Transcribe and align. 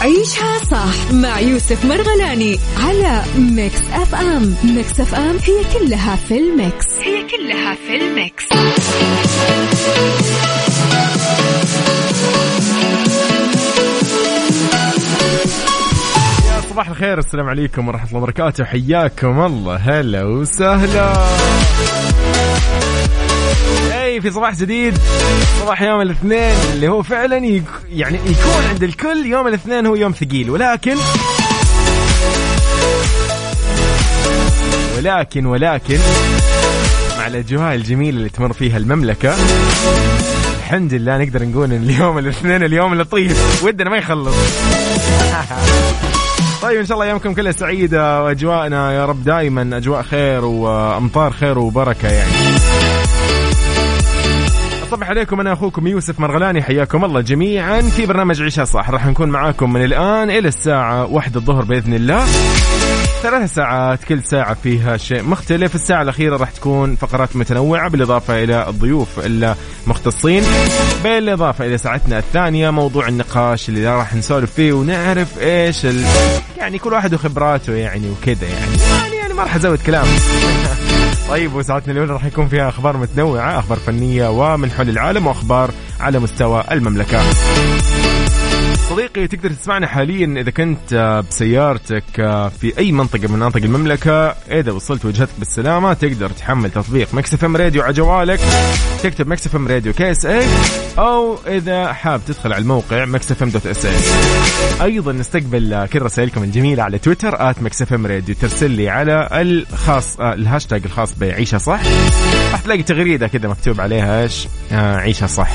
عيشها 0.00 0.58
صح 0.70 1.12
مع 1.12 1.40
يوسف 1.40 1.84
مرغلاني 1.84 2.58
على 2.80 3.22
Mix 3.38 3.80
FM. 3.92 4.54
Mix 4.64 5.00
FM 5.00 5.36
هي 5.36 5.78
كلها 5.78 6.16
في 6.16 6.38
ال 6.38 6.48
mix. 6.48 6.86
هي 7.02 7.26
كلها 7.28 7.74
في 7.74 7.96
ال 7.96 8.06
mix. 8.06 8.44
صباح 16.70 16.88
الخير 16.88 17.18
السلام 17.18 17.48
عليكم 17.48 17.88
ورحمة 17.88 18.08
الله 18.08 18.18
وبركاته. 18.18 18.64
حياكم 18.64 19.40
الله. 19.40 19.76
هلا 19.76 20.24
وسهلا. 20.24 21.12
في 24.20 24.30
صباح 24.30 24.54
جديد؟ 24.54 24.98
صباح 25.60 25.82
يوم 25.82 26.00
الاثنين 26.00 26.54
اللي 26.72 26.88
هو 26.88 27.02
فعلا 27.02 27.36
يعني 27.90 28.16
يكون 28.16 28.64
عند 28.68 28.82
الكل 28.82 29.26
يوم 29.26 29.46
الاثنين 29.46 29.86
هو 29.86 29.94
يوم 29.94 30.12
ثقيل 30.12 30.50
ولكن 30.50 30.96
ولكن 34.96 35.46
ولكن 35.46 35.98
مع 37.18 37.26
الأجواء 37.26 37.74
الجميلة 37.74 38.18
اللي 38.18 38.28
تمر 38.28 38.52
فيها 38.52 38.76
المملكة 38.76 39.34
الحمد 40.58 40.94
لله 40.94 41.18
نقدر 41.18 41.44
نقول 41.44 41.72
إن 41.72 41.82
اليوم 41.82 42.18
الاثنين 42.18 42.62
اليوم 42.62 42.94
لطيف 42.94 43.64
ودنا 43.64 43.90
ما 43.90 43.96
يخلص. 43.96 44.34
طيب 46.62 46.78
إن 46.78 46.86
شاء 46.86 46.94
الله 46.94 47.06
ايامكم 47.06 47.34
كلها 47.34 47.52
سعيده 47.52 48.22
وأجواءنا 48.22 48.92
يا 48.92 49.04
رب 49.04 49.24
دائما 49.24 49.76
أجواء 49.76 50.02
خير 50.02 50.44
وأمطار 50.44 51.32
خير 51.32 51.58
وبركة 51.58 52.08
يعني. 52.08 52.55
صبح 54.90 55.10
عليكم 55.10 55.40
أنا 55.40 55.52
أخوكم 55.52 55.86
يوسف 55.86 56.20
مرغلاني 56.20 56.62
حياكم 56.62 57.04
الله 57.04 57.20
جميعا. 57.20 57.80
في 57.80 58.06
برنامج 58.06 58.42
عيشها 58.42 58.64
صح 58.64 58.90
راح 58.90 59.06
نكون 59.06 59.28
معاكم 59.28 59.72
من 59.72 59.84
الآن 59.84 60.30
إلى 60.30 60.48
الساعة 60.48 61.06
واحدة 61.12 61.40
الظهر 61.40 61.64
بإذن 61.64 61.94
الله. 61.94 62.24
ثلاث 63.22 63.54
ساعات 63.54 64.04
كل 64.04 64.22
ساعة 64.22 64.54
فيها 64.54 64.96
شيء 64.96 65.22
مختلف. 65.22 65.74
الساعة 65.74 66.02
الأخيرة 66.02 66.36
راح 66.36 66.50
تكون 66.50 66.96
فقرات 66.96 67.36
متنوعة 67.36 67.90
بالإضافة 67.90 68.44
إلى 68.44 68.68
الضيوف 68.68 69.08
المختصين. 69.86 70.42
بالإضافة 71.04 71.66
إلى 71.66 71.78
ساعتنا 71.78 72.18
الثانية 72.18 72.70
موضوع 72.70 73.08
النقاش 73.08 73.68
اللي 73.68 73.96
راح 73.96 74.14
نسولف 74.14 74.52
فيه 74.52 74.72
ونعرف 74.72 75.38
إيش 75.38 75.86
ال... 75.86 76.04
يعني 76.58 76.78
كل 76.78 76.92
واحد 76.92 77.14
وخبراته 77.14 77.72
يعني 77.72 78.10
وكذا 78.10 78.48
يعني. 78.48 78.76
يعني, 79.02 79.16
يعني 79.16 79.34
ما 79.34 79.42
راح 79.42 79.54
أزود 79.56 79.78
كلام. 79.86 80.06
طيب 81.28 81.54
وساعتنا 81.54 81.92
الأولى 81.92 82.12
راح 82.12 82.24
يكون 82.24 82.48
فيها 82.48 82.68
أخبار 82.68 82.96
متنوعة 82.96 83.58
أخبار 83.58 83.78
فنية 83.78 84.28
ومن 84.28 84.70
حول 84.70 84.88
العالم 84.88 85.26
وأخبار 85.26 85.70
على 86.00 86.18
مستوى 86.18 86.64
المملكة. 86.72 87.20
صديقي 88.90 89.26
تقدر 89.26 89.50
تسمعنا 89.50 89.86
حاليا 89.86 90.40
إذا 90.40 90.50
كنت 90.50 91.22
بسيارتك 91.30 92.04
في 92.60 92.78
أي 92.78 92.92
منطقة 92.92 93.28
من 93.28 93.32
مناطق 93.32 93.56
المملكة. 93.56 94.28
إذا 94.30 94.72
وصلت 94.72 95.04
وجهتك 95.04 95.32
بالسلامة 95.38 95.92
تقدر 95.92 96.30
تحمل 96.30 96.70
تطبيق 96.70 97.14
Mix 97.14 97.34
FM 97.34 97.56
Radio 97.56 97.82
على 97.82 97.92
جوالك. 97.92 98.40
تكتب 99.02 99.28
Mix 99.28 99.46
FM 99.46 99.68
Radio 99.68 99.92
KSA 99.92 100.46
أو 100.98 101.38
إذا 101.46 101.92
حاب 101.92 102.20
تدخل 102.26 102.52
على 102.52 102.62
الموقع 102.62 103.04
Mix 103.04 103.32
FM 103.32 103.48
dot 103.48 103.66
SA 103.66 103.94
أيضا 104.82 105.12
نستقبل 105.12 105.86
كل 105.92 106.02
رسائلكم 106.02 106.42
الجميلة 106.42 106.82
على 106.82 106.98
تويتر 106.98 107.50
at 107.50 107.62
Mix 107.62 107.82
FM 107.82 108.06
Radio. 108.06 108.34
ترسل 108.34 108.70
لي 108.70 108.88
على 108.88 109.28
الخاص 109.32 110.20
الهاشتاج 110.20 110.82
الخاص 110.84 111.14
بعيشها 111.18 111.58
صح. 111.58 111.80
راح 112.52 112.60
تلاقي 112.60 112.82
تغريدة 112.82 113.26
كذا 113.26 113.48
مكتوب 113.48 113.80
عليها 113.80 114.22
إيش 114.22 114.48
عيشها 114.72 115.26
صح. 115.26 115.52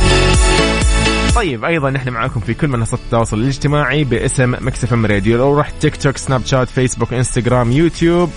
طيب 1.35 1.65
أيضا 1.65 1.89
نحن 1.89 2.09
معاكم 2.09 2.39
في 2.39 2.53
كل 2.53 2.67
منصات 2.67 2.99
التواصل 2.99 3.37
الاجتماعي 3.37 4.03
باسم 4.03 4.55
Mix 4.61 4.93
FM 4.93 5.05
Radio. 5.05 5.37
لو 5.37 5.59
رحت 5.59 5.73
تيك 5.81 5.95
توك 5.95 6.17
سناب 6.17 6.45
شات 6.45 6.69
فيسبوك 6.69 7.13
إنستغرام 7.13 7.71
يوتيوب 7.71 8.29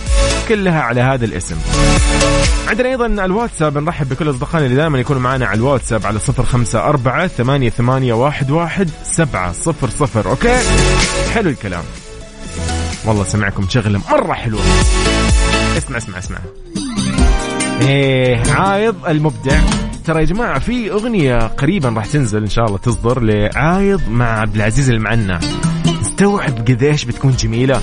كلها 0.48 0.80
على 0.80 1.00
هذا 1.00 1.24
الاسم. 1.24 1.56
عندنا 2.68 2.88
أيضا 2.88 3.06
الواتساب 3.06 3.78
نرحب 3.78 4.08
بكل 4.08 4.30
أصدقائنا 4.30 4.66
اللي 4.66 4.76
دائما 4.76 4.98
يكونوا 4.98 5.22
معنا 5.22 5.46
على 5.46 5.58
الواتساب 5.58 6.06
على 6.06 6.18
صفر 6.18 6.44
خمسة 6.44 6.84
أربعة 6.84 7.26
ثمانية, 7.26 7.70
ثمانية 7.70 8.12
واحد, 8.12 8.50
واحد 8.50 8.90
سبعة 9.04 9.52
صفر 9.52 9.88
صفر. 9.88 10.30
okay؟ 10.30 10.58
حلو 11.34 11.50
الكلام. 11.50 11.84
والله 13.04 13.24
سمعكم 13.24 13.68
شغلة 13.68 14.00
مرة 14.10 14.32
حلوة 14.32 14.60
اسمع 15.78 15.96
اسمع 15.96 16.18
اسمع. 16.18 16.38
إيه 17.82 18.42
عايض 18.50 19.06
المبدع. 19.08 19.58
ترى 20.04 20.20
يا 20.20 20.24
جماعة 20.24 20.58
في 20.58 20.90
أغنية 20.90 21.38
قريبا 21.38 21.88
راح 21.88 22.06
تنزل 22.06 22.42
إن 22.42 22.48
شاء 22.48 22.66
الله 22.66 22.78
تصدر 22.78 23.22
لعايض 23.22 24.00
مع 24.10 24.40
عبد 24.40 24.54
العزيز 24.56 24.90
المعنى. 24.90 25.38
استوعب 26.02 26.52
قديش 26.58 27.04
بتكون 27.04 27.30
جميلة. 27.30 27.80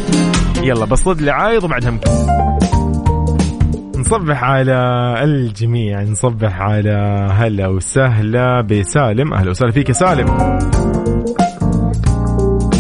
يلا 0.64 0.86
بصد 0.86 1.22
لعايض 1.22 1.64
وبعدها. 1.64 2.00
نصبح 3.98 4.44
على 4.44 4.74
الجميع 5.24 6.04
نصبح 6.04 6.62
على 6.62 7.28
هلا 7.32 7.68
وسهلا 7.68 8.62
بسالم. 8.62 9.34
أهلا 9.34 9.50
وسهلا 9.50 9.72
فيك 9.72 9.90
يا 9.90 9.94
سالم. 9.94 10.28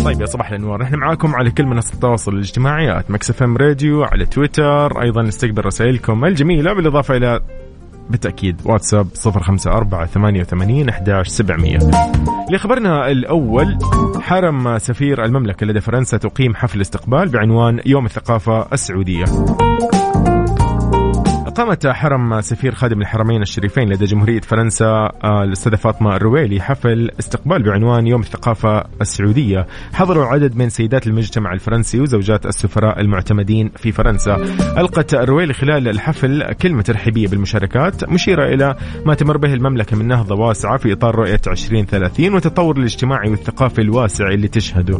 طيب 0.05 0.21
يا 0.21 0.25
صباح 0.25 0.49
الأنوار. 0.49 0.81
نحن 0.81 0.95
معاكم 0.95 1.35
على 1.35 1.51
كل 1.51 1.65
منصات 1.65 1.93
التواصل 1.93 2.33
الاجتماعي 2.33 3.03
Mix 3.09 3.29
FM 3.29 3.57
Radio 3.57 4.03
على 4.03 4.25
تويتر 4.25 5.01
أيضا 5.01 5.21
نستقبل 5.21 5.65
رسائلكم 5.65 6.25
الجميلة 6.25 6.73
بالإضافة 6.73 7.17
إلى 7.17 7.39
بالتأكيد 8.11 8.61
واتساب 8.65 9.07
054 9.25 10.05
88 10.05 10.89
11700 10.89 11.79
لخبرنا 12.51 13.11
الأول 13.11 13.77
حرم 14.21 14.77
سفير 14.77 15.25
المملكة 15.25 15.65
لدى 15.65 15.81
فرنسا 15.81 16.17
تقيم 16.17 16.55
حفل 16.55 16.81
استقبال 16.81 17.29
بعنوان 17.29 17.79
يوم 17.85 18.05
الثقافة 18.05 18.67
السعودية. 18.73 19.25
أقامت 21.51 21.87
حرم 21.87 22.41
سفير 22.41 22.75
خادم 22.75 23.01
الحرمين 23.01 23.41
الشريفين 23.41 23.89
لدى 23.89 24.05
جمهورية 24.05 24.41
فرنسا 24.41 25.09
الأستاذة 25.23 25.75
فاطمة 25.75 26.15
الرويلي 26.15 26.61
حفل 26.61 27.11
استقبال 27.19 27.63
بعنوان 27.63 28.07
يوم 28.07 28.21
الثقافة 28.21 28.83
السعودية. 29.01 29.67
حضروا 29.93 30.25
عدد 30.25 30.55
من 30.55 30.69
سيدات 30.69 31.07
المجتمع 31.07 31.53
الفرنسي 31.53 31.99
وزوجات 31.99 32.45
السفراء 32.45 33.01
المعتمدين 33.01 33.71
في 33.75 33.91
فرنسا. 33.91 34.35
ألقت 34.77 35.13
الرويلي 35.13 35.53
خلال 35.53 35.87
الحفل 35.87 36.53
كلمة 36.53 36.81
ترحيبية 36.81 37.27
بالمشاركات 37.27 38.09
مشيرة 38.09 38.53
إلى 38.53 38.75
ما 39.05 39.13
تمر 39.13 39.37
به 39.37 39.53
المملكة 39.53 39.97
من 39.97 40.07
نهضة 40.07 40.35
واسعة 40.35 40.77
في 40.77 40.93
إطار 40.93 41.15
رؤية 41.15 41.41
2030 41.47 42.33
والتطور 42.33 42.77
الاجتماعي 42.77 43.29
والثقافي 43.29 43.81
الواسع 43.81 44.27
اللي 44.27 44.47
تشهده. 44.47 44.97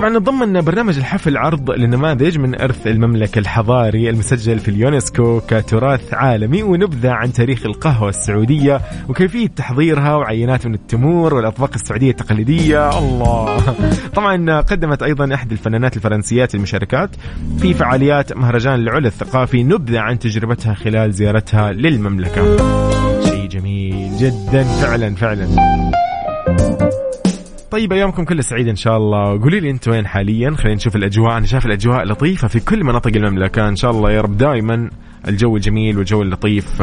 طبعا 0.00 0.18
ضمن 0.18 0.60
برنامج 0.60 0.98
الحفل 0.98 1.36
عرض 1.36 1.70
لنماذج 1.70 2.38
من 2.38 2.60
إرث 2.60 2.86
المملكة 2.86 3.38
الحضاري 3.38 4.10
المسجل 4.10 4.58
في 4.58 4.68
اليونسكو 4.68 5.40
كتراث 5.40 6.14
عالمي 6.14 6.62
ونبذة 6.62 7.10
عن 7.10 7.32
تاريخ 7.32 7.66
القهوة 7.66 8.08
السعودية 8.08 8.80
وكيفية 9.08 9.46
تحضيرها 9.46 10.16
وعينات 10.16 10.66
من 10.66 10.74
التمور 10.74 11.34
والأطباق 11.34 11.70
السعودية 11.74 12.10
التقليدية. 12.10 12.98
الله! 12.98 13.74
طبعا 14.16 14.60
قدمت 14.60 15.02
أيضا 15.02 15.34
إحدى 15.34 15.54
الفنانات 15.54 15.96
الفرنسيات 15.96 16.54
المشاركات 16.54 17.10
في 17.58 17.74
فعاليات 17.74 18.32
مهرجان 18.32 18.74
العلا 18.74 19.06
الثقافي 19.06 19.62
نبذة 19.62 19.98
عن 19.98 20.18
تجربتها 20.18 20.74
خلال 20.74 21.12
زيارتها 21.12 21.72
للمملكة. 21.72 22.56
شيء 23.24 23.48
جميل 23.48 24.16
جدا 24.16 24.62
فعلا 24.62 25.14
فعلا. 25.14 25.48
طيب 27.70 27.92
أيامكم 27.92 28.24
كلها 28.24 28.42
سعيده 28.42 28.70
إن 28.70 28.76
شاء 28.76 28.96
الله. 28.96 29.40
قولي 29.42 29.60
لي 29.60 29.70
أنتم 29.70 29.90
وين 29.90 30.06
حاليا؟ 30.06 30.50
خلينا 30.50 30.76
نشوف 30.76 30.96
الأجواء. 30.96 31.36
أنا 31.36 31.46
شايف 31.46 31.66
الأجواء 31.66 32.04
لطيفة 32.04 32.48
في 32.48 32.60
كل 32.60 32.84
مناطق 32.84 33.16
المملكة. 33.16 33.68
إن 33.68 33.76
شاء 33.76 33.90
الله 33.90 34.12
يا 34.12 34.20
رب 34.20 34.36
دائما 34.36 34.90
الجو 35.28 35.56
الجميل 35.56 35.98
والجو 35.98 36.22
اللطيف 36.22 36.82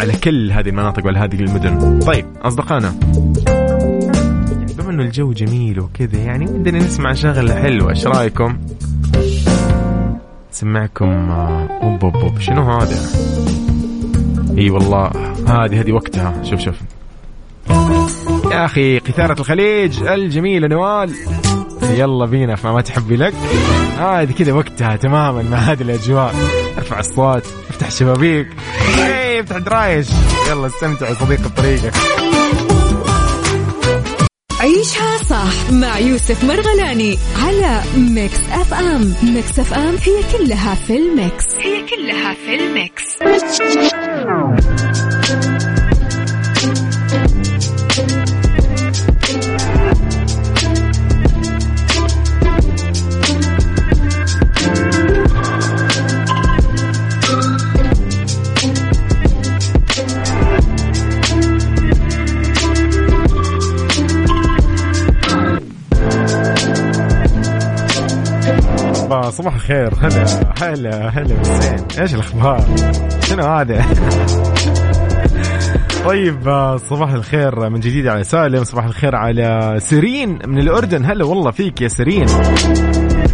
على 0.00 0.12
كل 0.24 0.52
هذه 0.52 0.68
المناطق 0.68 1.04
وعلى 1.04 1.18
هذه 1.18 1.40
المدن. 1.40 1.98
طيب 1.98 2.26
أصدقائنا 2.42 2.94
يعني 4.50 4.74
بما 4.78 4.90
إنه 4.90 5.02
الجو 5.02 5.32
جميل 5.32 5.80
وكذا 5.80 6.18
يعني 6.18 6.44
ودنا 6.44 6.78
نسمع 6.78 7.12
شغله 7.12 7.54
حلوة 7.62 7.90
إيش 7.90 8.06
رأيكم؟ 8.06 8.58
سمعكم 10.50 11.30
أوب 11.30 12.04
أوب 12.04 12.16
أوب. 12.16 12.38
شنو 12.38 12.62
هذا؟ 12.62 12.96
إي 14.58 14.70
والله 14.70 15.10
هذه 15.48 15.80
هذه 15.80 15.92
وقتها. 15.92 16.42
شوف 16.42 16.60
شوف. 16.60 16.74
يا 18.52 18.64
أخي 18.64 18.98
قثارة 18.98 19.40
الخليج 19.40 20.02
الجميلة 20.02 20.68
نوال. 20.68 21.14
يلا 21.82 22.26
بينا 22.26 22.56
فما 22.56 22.80
تحبي 22.80 23.16
لك؟ 23.16 23.34
هذه 23.98 24.30
آه 24.30 24.32
كذا 24.38 24.52
وقتها 24.52 24.96
تماما 24.96 25.42
مع 25.42 25.56
هذه 25.56 25.82
الأجواء. 25.82 26.34
ارفع 26.78 27.00
الصوت 27.00 27.46
افتح 27.70 27.86
الشبابيك 27.86 28.48
إيه 28.98 29.40
افتح 29.40 29.58
درايش. 29.58 30.06
يلا 30.50 30.66
استمتع 30.66 31.14
صديق 31.14 31.40
الطريقة 31.44 31.90
عيشها 34.60 35.18
صح 35.18 35.72
مع 35.72 35.98
يوسف 35.98 36.44
مرغلاني 36.44 37.18
على 37.46 37.80
Mix 37.96 38.40
FM. 38.52 39.14
Mix 39.22 39.58
FM 39.58 39.94
هي 40.04 40.38
كلها 40.38 40.74
في 40.74 40.96
ال 40.96 41.06
mix. 41.06 41.44
هي 41.58 41.82
كلها 41.82 42.34
في 42.34 42.54
ال 42.54 42.67
mix. 42.67 43.18
صباح 69.20 69.54
الخير. 69.54 69.94
هلا 70.00 70.24
هلا 70.62 71.08
هلا 71.08 71.34
بالزين 71.34 71.76
إيش 72.00 72.14
الأخبار؟ 72.14 72.64
شنو 73.28 73.44
هذا؟ 73.44 73.84
طيب 76.04 76.42
صباح 76.76 77.12
الخير 77.12 77.70
من 77.70 77.80
جديد 77.80 78.06
على 78.06 78.24
سالم 78.24 78.64
صباح 78.64 78.84
الخير 78.84 79.16
على 79.16 79.76
سيرين 79.78 80.38
من 80.46 80.58
الأردن. 80.58 81.04
هلا 81.04 81.24
والله 81.24 81.50
فيك 81.50 81.80
يا 81.80 81.88
سيرين. 81.88 82.26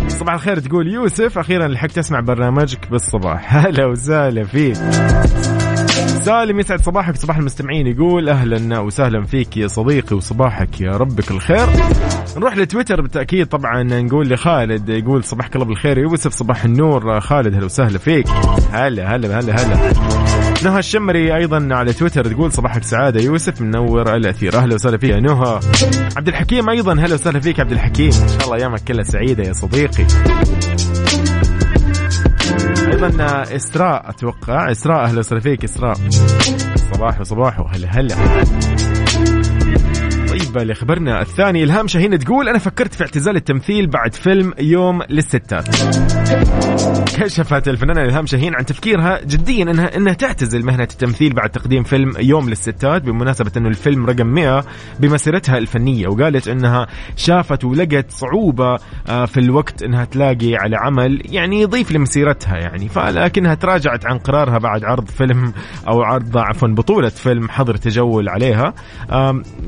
صباح 0.09 0.35
الخير 0.35 0.59
تقول 0.59 0.89
يوسف. 0.89 1.39
أخيرا 1.39 1.69
لحقت 1.69 1.99
أسمع 1.99 2.21
برنامجك 2.21 2.91
بالصباح. 2.91 3.55
هلا 3.67 3.87
وسهلا 3.87 4.45
فيك. 4.45 4.77
سالم 6.29 6.61
يسعد 6.61 6.81
صباحك 6.81 7.17
صباح 7.17 7.37
المستمعين 7.37 7.87
يقول 7.87 8.29
أهلا 8.29 8.79
وسهلا 8.79 9.25
فيك 9.25 9.57
يا 9.57 9.67
صديقي 9.67 10.17
وصباحك 10.17 10.81
يا 10.81 10.91
ربك 10.91 11.31
الخير. 11.31 11.67
نروح 12.37 12.57
لتويتر 12.57 13.01
بالتأكيد 13.01 13.47
طبعا 13.47 13.83
نقول 13.83 14.29
لخالد 14.29 14.89
يقول 14.89 15.25
صباحك 15.25 15.55
الله 15.55 15.67
بالخير 15.67 15.99
يوسف 15.99 16.33
صباح 16.33 16.65
النور 16.65 17.21
خالد 17.21 17.55
هلا 17.55 17.65
وسهلا 17.65 17.99
فيك. 17.99 18.29
هلا 18.73 19.17
هلا 19.17 19.39
هلا 19.39 19.55
هلا. 19.55 19.93
نهى 20.65 20.79
الشمري 20.79 21.37
أيضا 21.37 21.69
على 21.71 21.93
تويتر 21.93 22.25
تقول 22.25 22.53
صباحك 22.53 22.85
سعادة 22.85 23.21
يوسف 23.21 23.61
منور 23.61 24.17
الأثير. 24.17 24.57
أهلا 24.57 24.75
وسهلا 24.75 24.99
فيك 24.99 25.11
يا 25.11 25.21
نهى. 25.21 25.61
عبد 26.17 26.29
الحكيم 26.29 26.71
أيضا 26.71 26.93
هلا 26.93 27.15
وسهلا 27.15 27.41
فيك 27.41 27.61
عبد 27.61 27.73
الحكيم. 27.73 28.13
إن 28.13 28.29
شاء 28.29 28.45
الله 28.45 28.57
أيامك 28.57 28.81
كلها 28.85 29.05
سعيدة 29.05 29.45
يا 29.45 29.53
صديقي. 29.53 30.07
أيضا 32.89 33.25
إسراء 33.57 34.11
أتوقع. 34.11 34.71
إسراء 34.71 35.05
أهلا 35.05 35.19
وسهلا 35.19 35.41
فيك 35.41 35.65
إسراء. 35.65 35.97
صباح 36.95 37.21
وصباح 37.21 37.61
وهلا 37.61 37.89
هلا. 37.89 38.15
طيب 40.49 40.59
اللي 40.59 40.75
خبرنا 40.75 41.23
الثاني. 41.23 41.65
إلهام 41.65 41.89
شاهين 41.89 42.19
تقول 42.19 42.49
أنا 42.49 42.59
فكرت 42.59 42.95
في 42.95 43.05
اعتزال 43.05 43.37
التمثيل 43.37 43.87
بعد 43.87 44.15
فيلم 44.15 44.55
يوم 44.59 45.03
للستات 45.09 45.69
كشفت 47.21 47.69
الفنانة 47.69 48.05
إلهام 48.05 48.27
شاهين 48.27 48.55
عن 48.55 48.67
تفكيرها 48.67 49.21
جديا 49.25 49.63
إنها 49.63 49.97
إنها 49.97 50.13
تعتزل 50.13 50.65
مهنة 50.65 50.83
التمثيل 50.83 51.33
بعد 51.33 51.51
تقديم 51.51 51.83
فيلم 51.83 52.13
يوم 52.19 52.49
للستات 52.49 53.03
بمناسبة 53.03 53.53
إنه 53.57 53.69
الفيلم 53.69 54.07
رقم 54.07 54.27
100 54.27 54.65
بمسيرتها 55.01 55.59
الفنية. 55.59 56.09
وقالت 56.09 56.49
إنها 56.49 56.87
شافت 57.17 57.65
ولقت 57.65 58.11
صعوبة 58.11 58.77
آه، 59.09 59.25
في 59.25 59.41
الوقت 59.41 59.83
إنها 59.83 60.05
تلاقي 60.05 60.57
على 60.57 60.77
عمل 60.77 61.23
يعني 61.25 61.61
يضيف 61.61 61.93
لمسيرتها 61.93 62.57
يعني. 62.57 62.89
فلكنها 62.89 63.55
تراجعت 63.55 64.07
عن 64.07 64.19
قرارها 64.19 64.59
بعد 64.59 64.85
عرض 64.85 65.09
فيلم 65.09 65.53
أو 65.89 66.03
عرض 66.03 66.37
عفوا 66.37 66.69
بطولة 66.69 67.09
فيلم 67.09 67.49
حظر 67.49 67.77
تجول 67.77 68.29
عليها. 68.29 68.75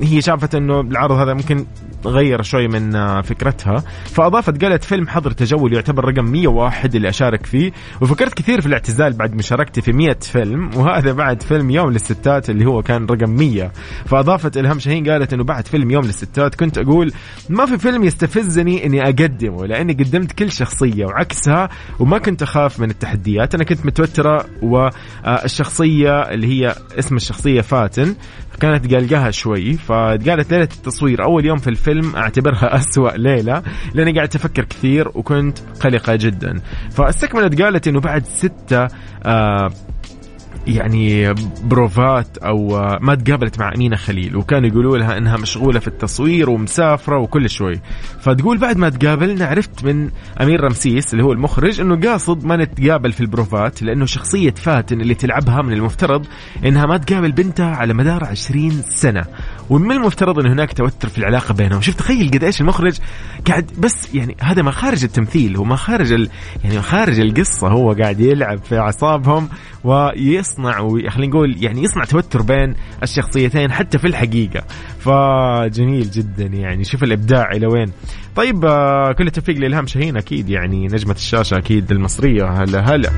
هي 0.02 0.20
شافت 0.20 0.54
إنه 0.54 0.69
العرض 0.70 1.12
هذا 1.12 1.34
ممكن 1.34 1.66
غير 2.06 2.42
شوي 2.42 2.68
من 2.68 2.96
آه، 2.96 3.20
فكرتها. 3.20 3.84
فأضافت 4.04 4.64
قالت 4.64 4.84
فيلم 4.84 5.08
حظر 5.08 5.30
تجول 5.30 5.72
يعتبر 5.74 6.04
رقم 6.04 6.24
101 6.24 6.94
اللي 6.94 7.08
أشارك 7.08 7.46
فيه. 7.46 7.72
وفكرت 8.00 8.34
كثير 8.34 8.60
في 8.60 8.66
الاعتزال 8.66 9.12
بعد 9.12 9.34
مشاركتي 9.34 9.80
في 9.80 9.92
100 9.92 10.16
فيلم. 10.20 10.70
وهذا 10.76 11.12
بعد 11.12 11.42
فيلم 11.42 11.70
يوم 11.70 11.90
للستات 11.90 12.50
اللي 12.50 12.66
هو 12.66 12.82
كان 12.82 13.06
رقم 13.06 13.30
100 13.30 13.72
فأضافت 14.06 14.56
الهام 14.56 14.78
شاهين 14.78 15.10
قالت 15.10 15.32
إنه 15.32 15.44
بعد 15.44 15.66
فيلم 15.66 15.90
يوم 15.90 16.04
للستات 16.04 16.54
كنت 16.54 16.78
أقول 16.78 17.12
ما 17.48 17.66
في 17.66 17.78
فيلم 17.78 18.04
يستفزني 18.04 18.86
إني 18.86 19.02
أقدمه 19.02 19.66
لأني 19.66 19.92
قدمت 19.92 20.32
كل 20.32 20.52
شخصية 20.52 21.04
وعكسها 21.04 21.68
وما 22.00 22.18
كنت 22.18 22.42
أخاف 22.42 22.80
من 22.80 22.90
التحديات. 22.90 23.54
أنا 23.54 23.64
كنت 23.64 23.86
متوترة 23.86 24.46
والشخصيه 24.62 26.20
اللي 26.20 26.46
هي 26.46 26.74
اسم 26.98 27.16
الشخصية 27.16 27.60
فاتن 27.60 28.14
كانت 28.60 28.94
قلقها 28.94 29.30
شوي. 29.30 29.72
فقالت 29.72 30.52
ليلة 30.52 30.68
التصوير 30.76 31.24
أول 31.24 31.46
يوم 31.46 31.58
في 31.58 31.70
الفيلم 31.70 31.89
أعتبرها 32.16 32.76
أسوأ 32.76 33.10
ليلة 33.16 33.62
لأني 33.94 34.12
قاعد 34.12 34.34
أفكر 34.34 34.64
كثير 34.64 35.08
وكنت 35.14 35.58
قلقة 35.80 36.16
جدا. 36.16 36.60
فاستكملت 36.90 37.62
قالت 37.62 37.88
إنه 37.88 38.00
بعد 38.00 38.26
ستة 38.26 38.88
آه 39.22 39.70
يعني 40.66 41.34
بروفات 41.64 42.38
أو 42.38 42.68
ما 43.00 43.14
تقابلت 43.14 43.58
مع 43.60 43.72
أمينة 43.74 43.96
خليل 43.96 44.36
وكانوا 44.36 44.68
يقولوا 44.68 44.98
لها 44.98 45.18
إنها 45.18 45.36
مشغولة 45.36 45.78
في 45.80 45.88
التصوير 45.88 46.50
ومسافرة 46.50 47.18
وكل 47.18 47.50
شوي. 47.50 47.80
فتقول 48.20 48.58
بعد 48.58 48.76
ما 48.76 48.88
تقابلنا 48.88 49.46
عرفت 49.46 49.84
من 49.84 50.10
أمير 50.40 50.60
رمسيس 50.64 51.12
اللي 51.12 51.24
هو 51.24 51.32
المخرج 51.32 51.80
إنه 51.80 52.00
قاصد 52.00 52.44
ما 52.44 52.56
نتقابل 52.56 53.12
في 53.12 53.20
البروفات 53.20 53.82
لأنه 53.82 54.06
شخصية 54.06 54.50
فاتن 54.50 55.00
اللي 55.00 55.14
تلعبها 55.14 55.62
من 55.62 55.72
المفترض 55.72 56.26
إنها 56.64 56.86
ما 56.86 56.96
تقابل 56.96 57.32
بنتها 57.32 57.76
على 57.76 57.94
مدار 57.94 58.24
20 58.24 58.70
سنة. 58.70 59.24
ومن 59.70 59.92
المفترض 59.92 60.38
أن 60.38 60.46
هناك 60.46 60.72
توتر 60.72 61.08
في 61.08 61.18
العلاقة 61.18 61.54
بينهم. 61.54 61.80
شوف 61.80 61.94
تخيل 61.94 62.30
قد 62.30 62.44
إيش 62.44 62.60
المخرج 62.60 62.98
قاعد 63.48 63.70
بس 63.78 64.14
يعني 64.14 64.36
هذا 64.40 64.62
ما 64.62 64.70
خارج 64.70 65.04
التمثيل 65.04 65.56
هو 65.56 65.64
ما 65.64 65.76
خارج 65.76 66.12
ال 66.12 66.28
يعني 66.64 66.82
خارج 66.82 67.20
القصة. 67.20 67.68
هو 67.68 67.92
قاعد 67.92 68.20
يلعب 68.20 68.58
في 68.58 68.78
أعصابهم 68.78 69.48
ويصنع 69.84 70.88
خلينا 70.88 71.26
نقول 71.26 71.56
يعني 71.64 71.82
يصنع 71.82 72.04
توتر 72.04 72.42
بين 72.42 72.74
الشخصيتين 73.02 73.72
حتى 73.72 73.98
في 73.98 74.06
الحقيقة. 74.06 74.64
فجميل 74.98 76.10
جدا 76.10 76.44
يعني. 76.44 76.84
شوف 76.84 77.02
الإبداع 77.04 77.50
إلى 77.52 77.66
وين. 77.66 77.92
طيب 78.36 78.64
آه، 78.64 79.12
كل 79.12 79.26
التوفيق 79.26 79.58
لإلهام 79.58 79.86
شاهين. 79.86 80.16
أكيد 80.16 80.48
يعني 80.48 80.86
نجمة 80.86 81.14
الشاشة 81.14 81.58
أكيد 81.58 81.90
المصرية. 81.90 82.44
هلا 82.44 82.94
هلا. 82.94 83.10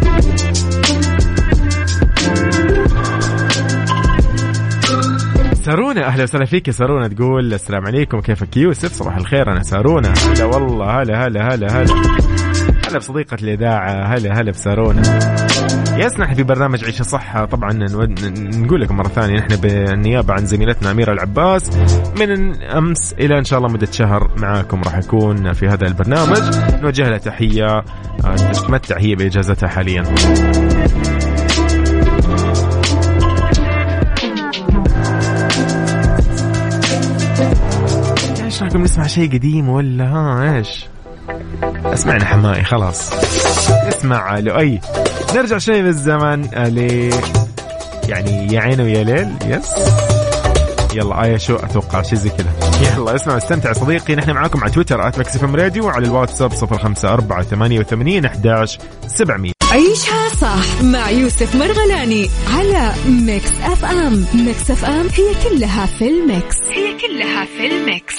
سارونا. 5.73 6.07
أهلا 6.07 6.23
وسهلا 6.23 6.45
فيك 6.45 6.69
يا 6.69 6.73
سارونا. 6.73 7.09
تقول 7.09 7.55
السلام 7.55 7.87
عليكم. 7.87 8.21
كيفك 8.21 8.57
يوسف؟ 8.57 8.93
صباح 8.93 9.17
الخير. 9.17 9.53
أنا 9.53 9.63
سارونا. 9.63 10.15
هلا 10.27 10.45
والله. 10.45 11.03
هلا 11.03 11.27
هلا 11.27 11.55
هلا 11.55 11.67
هلا. 11.73 11.95
هلا 12.89 12.99
بصديقة 12.99 13.37
الإذاعة. 13.43 14.15
هلا 14.15 14.41
هلا 14.41 14.51
بسارونا. 14.51 15.03
يسنح 15.97 16.35
في 16.35 16.43
برنامج 16.43 16.85
عيشة 16.85 17.03
صح 17.03 17.45
طبعا 17.45 17.73
نقول 17.73 18.81
لكم 18.81 18.97
مرة 18.97 19.09
ثانية 19.09 19.39
نحن 19.39 19.57
بالنيابة 19.57 20.35
عن 20.35 20.47
زميلتنا 20.47 20.91
أميرة 20.91 21.13
العباس. 21.13 21.71
من 22.21 22.63
أمس 22.63 23.13
إلى 23.13 23.39
إن 23.39 23.45
شاء 23.45 23.59
الله 23.59 23.73
مدة 23.73 23.89
شهر 23.93 24.31
معاكم 24.37 24.83
راح 24.83 24.99
يكون 24.99 25.53
في 25.53 25.69
هذا 25.69 25.87
البرنامج. 25.87 26.43
نوجه 26.83 27.08
لها 27.08 27.19
تحية. 27.19 27.85
تتمتع 28.53 28.99
هي 28.99 29.15
بإجازتها 29.15 29.69
حاليا. 29.69 30.03
إيش 38.63 38.73
رايكم 38.73 38.85
نسمع 38.85 39.07
شيء 39.07 39.33
قديم 39.33 39.69
ولا؟ 39.69 40.05
ها 40.05 40.57
إيش؟ 40.57 40.87
اسمعنا 41.85 42.25
حمائي 42.25 42.65
خلاص. 42.65 43.13
اسمع 43.89 44.39
لؤي. 44.39 44.81
نرجع 45.35 45.59
شوي 45.59 45.83
بالزمن 45.83 46.43
ل 46.43 46.79
يعني 48.09 48.55
يا 48.55 48.61
عين 48.61 48.81
ويا 48.81 49.05
ليل. 49.05 49.29
yes 49.46 49.75
يلا 50.94 51.25
آية 51.25 51.37
شو 51.37 51.56
أتوقع؟ 51.56 52.03
شيء 52.03 52.19
زي 52.19 52.31
كذا. 52.31 52.53
يلا 52.96 53.15
اسمع 53.15 53.37
استمتع 53.37 53.72
صديقي. 53.72 54.15
نحن 54.15 54.31
معاكم 54.31 54.61
على 54.61 54.72
تويتر 54.72 55.08
at 55.08 55.44
FM 55.44 55.56
Radio 55.56 55.87
وعلى 55.87 56.06
الواتساب 56.06 56.53
054 56.53 58.25
11 58.25 58.79
700 59.06 59.53
عيشها 59.72 60.29
صح 60.29 60.82
مع 60.82 61.11
يوسف 61.11 61.55
مرغلاني 61.55 62.31
على 62.55 62.93
Mix 63.06 63.51
FM. 63.63 64.27
Mix 64.34 64.70
FM 64.70 65.06
هي 65.15 65.51
كلها 65.51 65.87
في 65.87 66.08
ال 66.08 66.18
mix. 66.18 66.56
هي 66.70 66.99
كلها 66.99 67.44
في 67.44 67.67
ال 67.67 67.77
mix. 67.77 68.17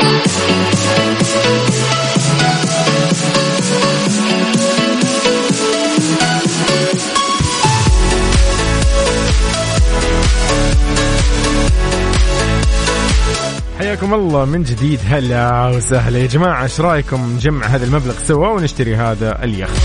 حياكم 13.80 14.14
الله 14.14 14.46
من 14.46 14.64
جديد. 14.64 15.00
هلا 15.10 15.68
وسهلا. 15.68 16.20
يا 16.20 16.28
جماعة 16.28 16.64
إيش 16.64 16.82
رأيكم؟ 16.82 17.34
نجمع 17.36 17.66
هذا 17.66 17.86
المبلغ 17.86 18.14
سوا 18.24 18.48
ونشتري 18.48 18.96
هذا 18.96 19.44
اليخت. 19.44 19.82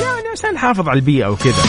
يعني 0.00 0.28
عشان 0.32 0.54
نحافظ 0.54 0.88
على 0.88 0.96
البيئة 0.96 1.26
وكذا. 1.26 1.62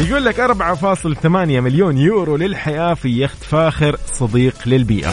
يقول 0.00 0.24
لك 0.24 0.40
4.8 0.40 1.26
مليون 1.60 1.98
يورو 1.98 2.36
للحياة 2.36 2.94
في 2.94 3.22
يخت 3.22 3.42
فاخر 3.50 3.96
صديق 4.12 4.54
للبيئة. 4.66 5.12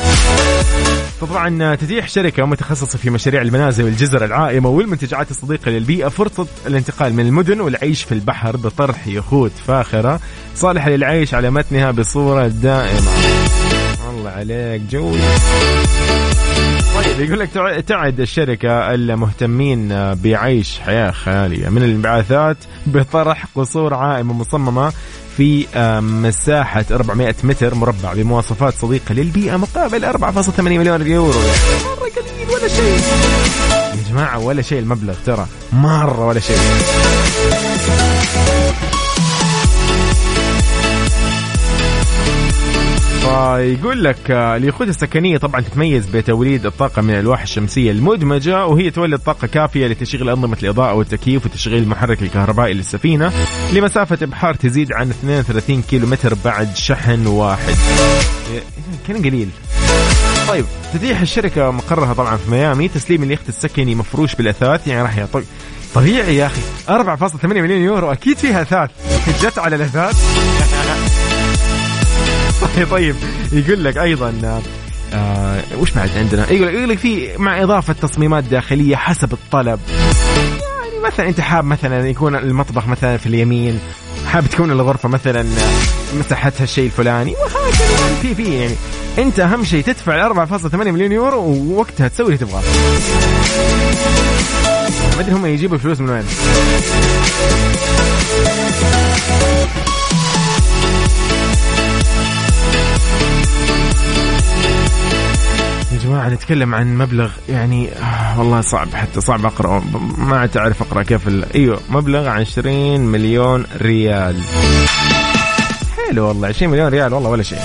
طبعا 1.22 1.76
تتيح 1.76 2.10
شركة 2.10 2.46
متخصصة 2.46 2.98
في 2.98 3.10
مشاريع 3.10 3.42
المنازل 3.42 3.84
والجزر 3.84 4.26
العائمة 4.26 4.70
والمنتجعات 4.70 5.32
الصديقة 5.32 5.72
للبيئة 5.72 6.08
فرصة 6.08 6.48
الانتقال 6.68 7.14
من 7.14 7.26
المدن 7.26 7.62
والعيش 7.62 8.04
في 8.04 8.12
البحر 8.12 8.58
بطرح 8.58 9.08
يخوت 9.08 9.52
فاخرة 9.68 10.20
صالحة 10.56 10.90
للعيش 10.90 11.34
على 11.34 11.50
متنها 11.50 11.92
بصورة 11.92 12.48
دائمة. 12.48 13.12
الله 14.28 14.56
عليك 14.56 14.82
جوي. 14.82 15.20
طيب 16.96 17.20
يقول 17.20 17.40
لك 17.40 17.50
تعد 17.88 18.20
الشركة 18.20 18.94
المهتمين 18.94 19.90
بعيش 20.14 20.80
حياة 20.80 21.12
خيالية 21.12 21.70
من 21.70 21.84
الانبعاثات 21.84 22.58
بطرح 22.86 23.46
قصور 23.56 23.94
عائمة 23.94 24.34
مصممة 24.34 24.94
في 25.38 25.66
مساحة 26.02 26.86
400 26.92 27.36
متر 27.44 27.76
مربع 27.76 28.14
بمواصفات 28.14 28.74
صديقة 28.74 29.14
للبيئة 29.14 29.58
مقابل 29.58 30.06
4.8 30.06 30.60
مليون 30.60 31.08
يورو. 31.08 31.40
مرة 31.40 32.10
قليل 32.10 32.50
ولا 32.54 32.68
شيء. 32.68 33.00
جماعة 34.10 34.40
ولا 34.40 34.62
شيء 34.62 34.80
المبلغ 34.80 35.16
ترى 35.26 35.48
مرة 35.74 36.26
ولا 36.26 36.40
شيء. 36.40 36.58
فيقول 43.18 44.04
لك 44.04 44.32
آه، 44.32 44.56
اليخوت 44.56 44.88
السكنية 44.88 45.38
طبعا 45.38 45.62
تتميز 45.62 46.06
بتوليد 46.06 46.66
الطاقة 46.66 47.02
من 47.02 47.14
الألواح 47.14 47.42
الشمسية 47.42 47.92
المدمجة 47.92 48.66
وهي 48.66 48.90
تولد 48.90 49.20
طاقة 49.20 49.48
كافية 49.48 49.88
لتشغيل 49.88 50.30
أنظمة 50.30 50.58
الإضاءة 50.64 50.94
والتكييف 50.94 51.46
وتشغيل 51.46 51.84
المحرك 51.84 52.22
الكهربائي 52.22 52.74
للسفينة. 52.74 53.32
لمسافة 53.74 54.18
إبحار 54.22 54.54
تزيد 54.54 54.94
عن 54.94 55.10
32 55.10 55.82
كيلو 55.82 56.08
متر 56.08 56.34
بعد 56.46 56.76
شحن 56.76 57.28
واحد. 57.28 57.76
كان 59.08 59.18
قليل. 59.18 59.50
طيب 60.48 60.66
تتيح 60.94 61.22
الشركة 61.22 61.72
مقرها 61.72 62.14
طبعا 62.14 62.38
في 62.38 62.52
ميامي. 62.52 62.88
تسليم 62.88 63.24
اليخت 63.24 63.50
السكني 63.50 63.96
مفروش 63.96 64.36
بالأثاث 64.36 64.88
يعني 64.88 65.02
راح 65.02 65.18
يعطيك 65.18 65.46
طبيعي 65.96 66.36
يا 66.36 66.46
أخي. 66.46 66.62
4.8 66.90 67.46
مليون 67.46 67.82
يورو 67.82 68.12
أكيد 68.12 68.38
فيها 68.38 68.62
أثاث. 68.62 68.90
جت 69.46 69.60
على 69.60 69.76
الأثاث. 69.76 70.16
طيب 72.62 72.90
طيب 72.98 73.16
يقول 73.52 73.84
لك 73.84 73.98
أيضا 73.98 74.62
آه 75.14 75.64
وش 75.80 75.92
بعد 75.92 76.10
عندنا؟ 76.18 76.52
يقول 76.52 76.90
لك 76.90 76.98
في 76.98 77.38
مع 77.38 77.64
إضافة 77.64 77.94
تصميمات 77.94 78.44
داخلية 78.44 78.96
حسب 78.96 79.34
الطلب. 79.34 79.80
يعني 79.90 81.06
مثلا 81.06 81.28
أنت 81.28 81.42
حاب 81.42 81.66
مثلا 81.66 82.10
يكون 82.10 82.36
المطبخ 82.36 82.88
مثلا 82.88 83.18
في 83.18 83.26
اليمين 83.26 83.80
حاب 84.28 84.48
تكون 84.48 84.72
الغرفة 84.72 85.10
مثلا 85.10 85.46
مساحتها 86.20 86.64
الشيء 86.64 86.86
الفلاني 86.86 87.32
وهكذا. 87.32 88.16
في 88.22 88.36
في 88.36 88.60
يعني 88.60 88.76
أنت 89.18 89.40
أهم 89.40 89.64
شيء 89.64 89.84
تدفع 89.84 90.34
4.8 90.48 90.76
مليون 90.76 91.12
يورو 91.12 91.40
ووقتها 91.40 92.08
تسوي 92.08 92.26
اللي 92.26 92.38
تبغاه. 92.38 92.62
ما 95.16 95.20
أدري 95.20 95.36
هم 95.36 95.46
يجيبوا 95.46 95.76
الفلوس 95.76 96.00
من 96.00 96.10
وين. 96.10 96.26
جماعة 106.08 106.30
نتكلم 106.30 106.76
عن 106.76 106.98
مبلغ 106.98 107.30
يعني 107.50 107.90
آه 107.92 108.40
والله 108.40 108.62
صعب 108.62 108.96
حتى 108.96 109.22
صعب 109.22 109.46
أقرأ 109.46 109.84
ما 110.18 110.46
تعرف 110.46 110.82
أقرأ 110.82 111.04
كيف. 111.04 111.22
أيوه 111.56 111.80
مبلغ 111.90 112.30
20 112.30 113.00
مليون 113.00 113.66
ريال. 113.82 114.42
حلو 116.08 116.28
والله 116.28 116.48
20 116.48 116.72
مليون 116.72 116.88
ريال 116.88 117.14
والله 117.14 117.30
ولا 117.30 117.44
شيء. 117.44 117.60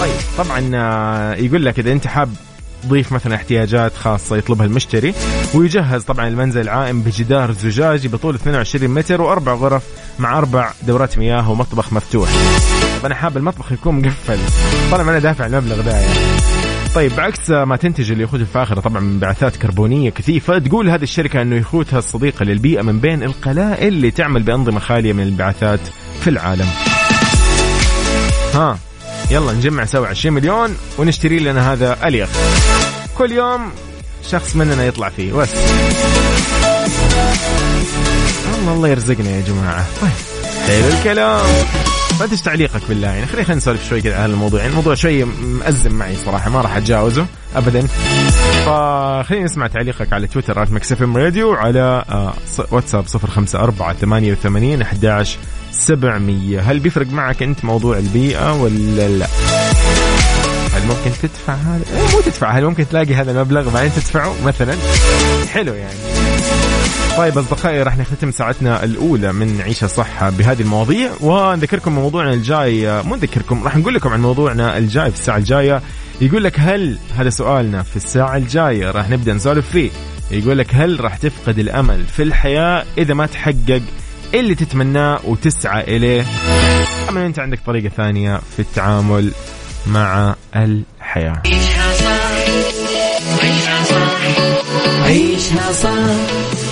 طيب 0.00 0.14
طبعا 0.38 0.70
آه، 0.74 1.34
يقول 1.34 1.64
لك 1.64 1.78
إذا 1.78 1.92
أنت 1.92 2.06
حاب 2.06 2.34
ضيف 2.86 3.12
مثلا 3.12 3.34
احتياجات 3.34 3.96
خاصة 3.96 4.36
يطلبها 4.36 4.66
المشتري 4.66 5.14
ويجهز 5.54 6.02
طبعا 6.02 6.28
المنزل 6.28 6.60
العائم 6.60 7.00
بجدار 7.02 7.52
زجاجي 7.52 8.08
بطول 8.08 8.34
22 8.34 8.88
متر 8.90 9.22
وأربع 9.22 9.54
غرف 9.54 9.82
مع 10.18 10.38
أربع 10.38 10.70
دورات 10.82 11.18
مياه 11.18 11.50
ومطبخ 11.50 11.92
مفتوح. 11.92 12.28
أنا 13.04 13.14
حاب 13.14 13.36
المطبخ 13.36 13.72
يكون 13.72 14.00
مقفل. 14.00 14.38
طالما 14.90 15.10
أنا 15.10 15.18
دافع 15.18 15.46
المبلغ 15.46 15.80
ده 15.80 15.90
يعني. 15.96 16.71
طيب 16.94 17.16
بعكس 17.16 17.50
ما 17.50 17.76
تنتج 17.76 18.12
اليخوت 18.12 18.40
الفاخرة 18.40 18.80
طبعا 18.80 19.00
من 19.00 19.18
بعثات 19.18 19.56
كربونية 19.56 20.10
كثيفة 20.10 20.58
تقول 20.58 20.90
هذه 20.90 21.02
الشركة 21.02 21.42
أنه 21.42 21.56
يخوتها 21.56 21.98
الصديقة 21.98 22.44
للبيئة 22.44 22.82
من 22.82 22.98
بين 22.98 23.22
القلائل 23.22 23.88
اللي 23.88 24.10
تعمل 24.10 24.42
بأنظمة 24.42 24.80
خالية 24.80 25.12
من 25.12 25.22
البعثات 25.22 25.80
في 26.20 26.30
العالم. 26.30 26.68
ها 28.54 28.78
يلا 29.30 29.52
نجمع 29.52 29.84
سوا 29.84 30.06
20 30.06 30.34
مليون 30.34 30.76
ونشتري 30.98 31.38
لنا 31.38 31.72
هذا 31.72 32.08
اليخ 32.08 32.28
كل 33.18 33.32
يوم 33.32 33.70
شخص 34.30 34.56
مننا 34.56 34.86
يطلع 34.86 35.08
فيه 35.08 35.32
بس. 35.32 35.48
الله 38.58 38.72
الله 38.72 38.88
يرزقنا 38.88 39.30
يا 39.30 39.40
جماعة. 39.40 39.86
طيب 40.00 40.10
حلو 40.66 40.98
الكلام. 40.98 41.46
فانت 42.22 42.32
إيش 42.32 42.42
تعليقك 42.42 42.80
بالله 42.88 43.08
يعني 43.08 43.26
خلينا 43.26 43.54
نسولف 43.54 43.88
شوي 43.88 44.00
كذا 44.00 44.16
على 44.16 44.32
الموضوع 44.32 44.60
يعني 44.60 44.70
الموضوع 44.70 44.94
شوي 44.94 45.24
مأزم 45.24 45.94
معي 45.94 46.16
صراحة 46.16 46.50
ما 46.50 46.60
راح 46.60 46.76
أتجاوزه 46.76 47.26
ابدا 47.56 47.86
فخلينا 48.66 49.44
نسمع 49.44 49.66
تعليقك 49.66 50.12
على 50.12 50.26
تويتر 50.26 50.62
ام 51.02 51.16
راديو 51.16 51.50
وعلى 51.50 52.04
آه، 52.08 52.34
واتساب 52.70 53.04
054 53.14 53.94
88 53.94 54.82
11 54.82 55.38
700 55.70 56.60
هل 56.60 56.80
بيفرق 56.80 57.06
معك 57.06 57.42
أنت 57.42 57.64
موضوع 57.64 57.98
البيئة 57.98 58.62
ولا 58.62 59.08
لا؟ 59.08 59.26
هل 60.74 60.86
ممكن 60.86 61.10
تدفع 61.22 61.54
هذا؟ 61.54 61.84
إيه، 61.92 62.14
مو 62.14 62.20
تدفع 62.20 62.50
هل 62.50 62.64
ممكن 62.64 62.88
تلاقي 62.88 63.14
هذا 63.14 63.30
المبلغ 63.30 63.70
بعدين 63.70 63.92
تدفعه 63.92 64.34
مثلا؟ 64.44 64.76
حلو 65.52 65.74
يعني 65.74 66.11
طيب 67.16 67.38
أصدقائي 67.38 67.82
راح 67.82 67.98
نختتم 67.98 68.30
ساعتنا 68.30 68.84
الأولى 68.84 69.32
من 69.32 69.60
عيشة 69.60 69.86
صح 69.86 70.28
بهذه 70.28 70.60
المواضيع 70.62 71.10
ونذكركم 71.20 71.92
موضوعنا 71.92 72.32
الجاي. 72.32 73.02
مو 73.02 73.16
نذكركم 73.16 73.64
راح 73.64 73.76
نقول 73.76 73.94
لكم 73.94 74.08
عن 74.08 74.22
موضوعنا 74.22 74.78
الجاي 74.78 75.10
في 75.10 75.16
الساعة 75.16 75.36
الجاية. 75.36 75.82
يقول 76.20 76.44
لك 76.44 76.60
هل 76.60 76.98
هذا 77.16 77.30
سؤالنا 77.30 77.82
في 77.82 77.96
الساعة 77.96 78.36
الجاية 78.36 78.90
راح 78.90 79.10
نبدأ 79.10 79.32
نسولف 79.32 79.70
فيه. 79.70 79.90
يقول 80.30 80.58
لك 80.58 80.74
هل 80.74 81.04
راح 81.04 81.16
تفقد 81.16 81.58
الأمل 81.58 82.04
في 82.04 82.22
الحياة 82.22 82.84
إذا 82.98 83.14
ما 83.14 83.26
تحقق 83.26 83.82
اللي 84.34 84.54
تتمناه 84.54 85.20
وتسعى 85.24 85.96
إليه؟ 85.96 86.24
أما 87.08 87.26
أنت 87.26 87.38
عندك 87.38 87.60
طريقة 87.66 87.88
ثانية 87.96 88.40
في 88.56 88.62
التعامل 88.62 89.32
مع 89.86 90.34
الحياة. 90.56 91.42
عيشها 91.46 91.92
صح. 93.84 94.12
عيشها 95.04 95.72
صح. 95.72 96.71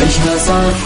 عيشها 0.00 0.38
صح. 0.38 0.76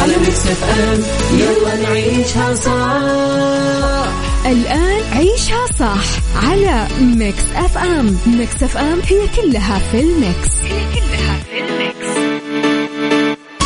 على 0.00 0.16
Mix 0.16 0.46
FM 0.46 1.02
يلا 1.38 1.76
نعيشها 1.76 2.54
صح. 2.54 4.10
الآن 4.46 5.02
عيشها 5.12 5.66
صح 5.78 6.04
على 6.48 6.86
Mix 7.00 7.42
FM 7.56 8.18
Mix 8.26 8.62
FM 8.62 9.00
هي 9.08 9.20
كلها 9.36 9.78
في 9.92 10.00
ال 10.00 10.10
mix. 10.10 10.48
هي 10.64 10.84
كلها 10.94 11.36
في 11.50 11.60
ال 11.60 11.72
mix. 11.72 12.18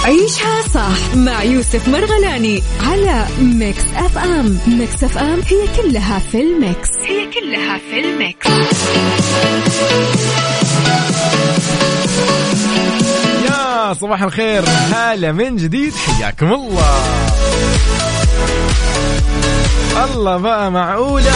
عيشها 0.04 0.62
صح 0.74 1.14
مع 1.16 1.42
يوسف 1.42 1.88
مرغلاني 1.88 2.62
على 2.80 3.26
Mix 3.40 3.84
FM 3.96 4.58
Mix 4.66 5.04
FM 5.04 5.40
هي 5.50 5.82
كلها 5.82 6.18
في 6.32 6.40
ال 6.40 6.50
mix. 6.50 6.88
هي 7.06 7.26
كلها 7.26 7.78
في 7.90 8.00
ال 8.00 8.10
mix. 8.10 8.48
صباح 13.92 14.22
الخير. 14.22 14.62
هلا 14.92 15.32
من 15.32 15.56
جديد 15.56 15.92
حياكم 15.94 16.52
الله. 16.52 17.02
الله 20.04 20.36
بقى 20.36 20.70
معقولة. 20.70 21.32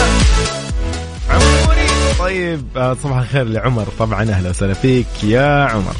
عموري. 1.29 1.87
طيب 2.19 2.63
آه، 2.75 2.97
صباح 3.03 3.17
الخير 3.17 3.43
لعمر. 3.43 3.85
طبعا 3.99 4.21
أهلا 4.23 4.49
وسهلا 4.49 4.73
فيك 4.73 5.07
يا 5.23 5.65
عمر. 5.65 5.95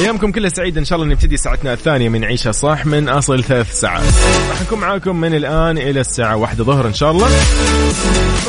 أيامكم 0.00 0.32
كلها 0.32 0.48
سعيدة. 0.50 0.80
إن 0.80 0.84
شاء 0.84 0.98
الله 0.98 1.10
نبتدي 1.10 1.36
ساعتنا 1.36 1.72
الثانية 1.72 2.08
من 2.08 2.24
عيشة 2.24 2.50
صح 2.50 2.86
من 2.86 3.08
أصل 3.08 3.44
ثلاث 3.44 3.80
ساعات. 3.80 4.02
راح 4.50 4.62
نكون 4.62 4.78
معاكم 4.80 5.16
من 5.16 5.34
الآن 5.34 5.78
إلى 5.78 6.00
الساعة 6.00 6.36
واحدة 6.36 6.64
ظهر 6.64 6.86
إن 6.86 6.94
شاء 6.94 7.10
الله. 7.10 7.28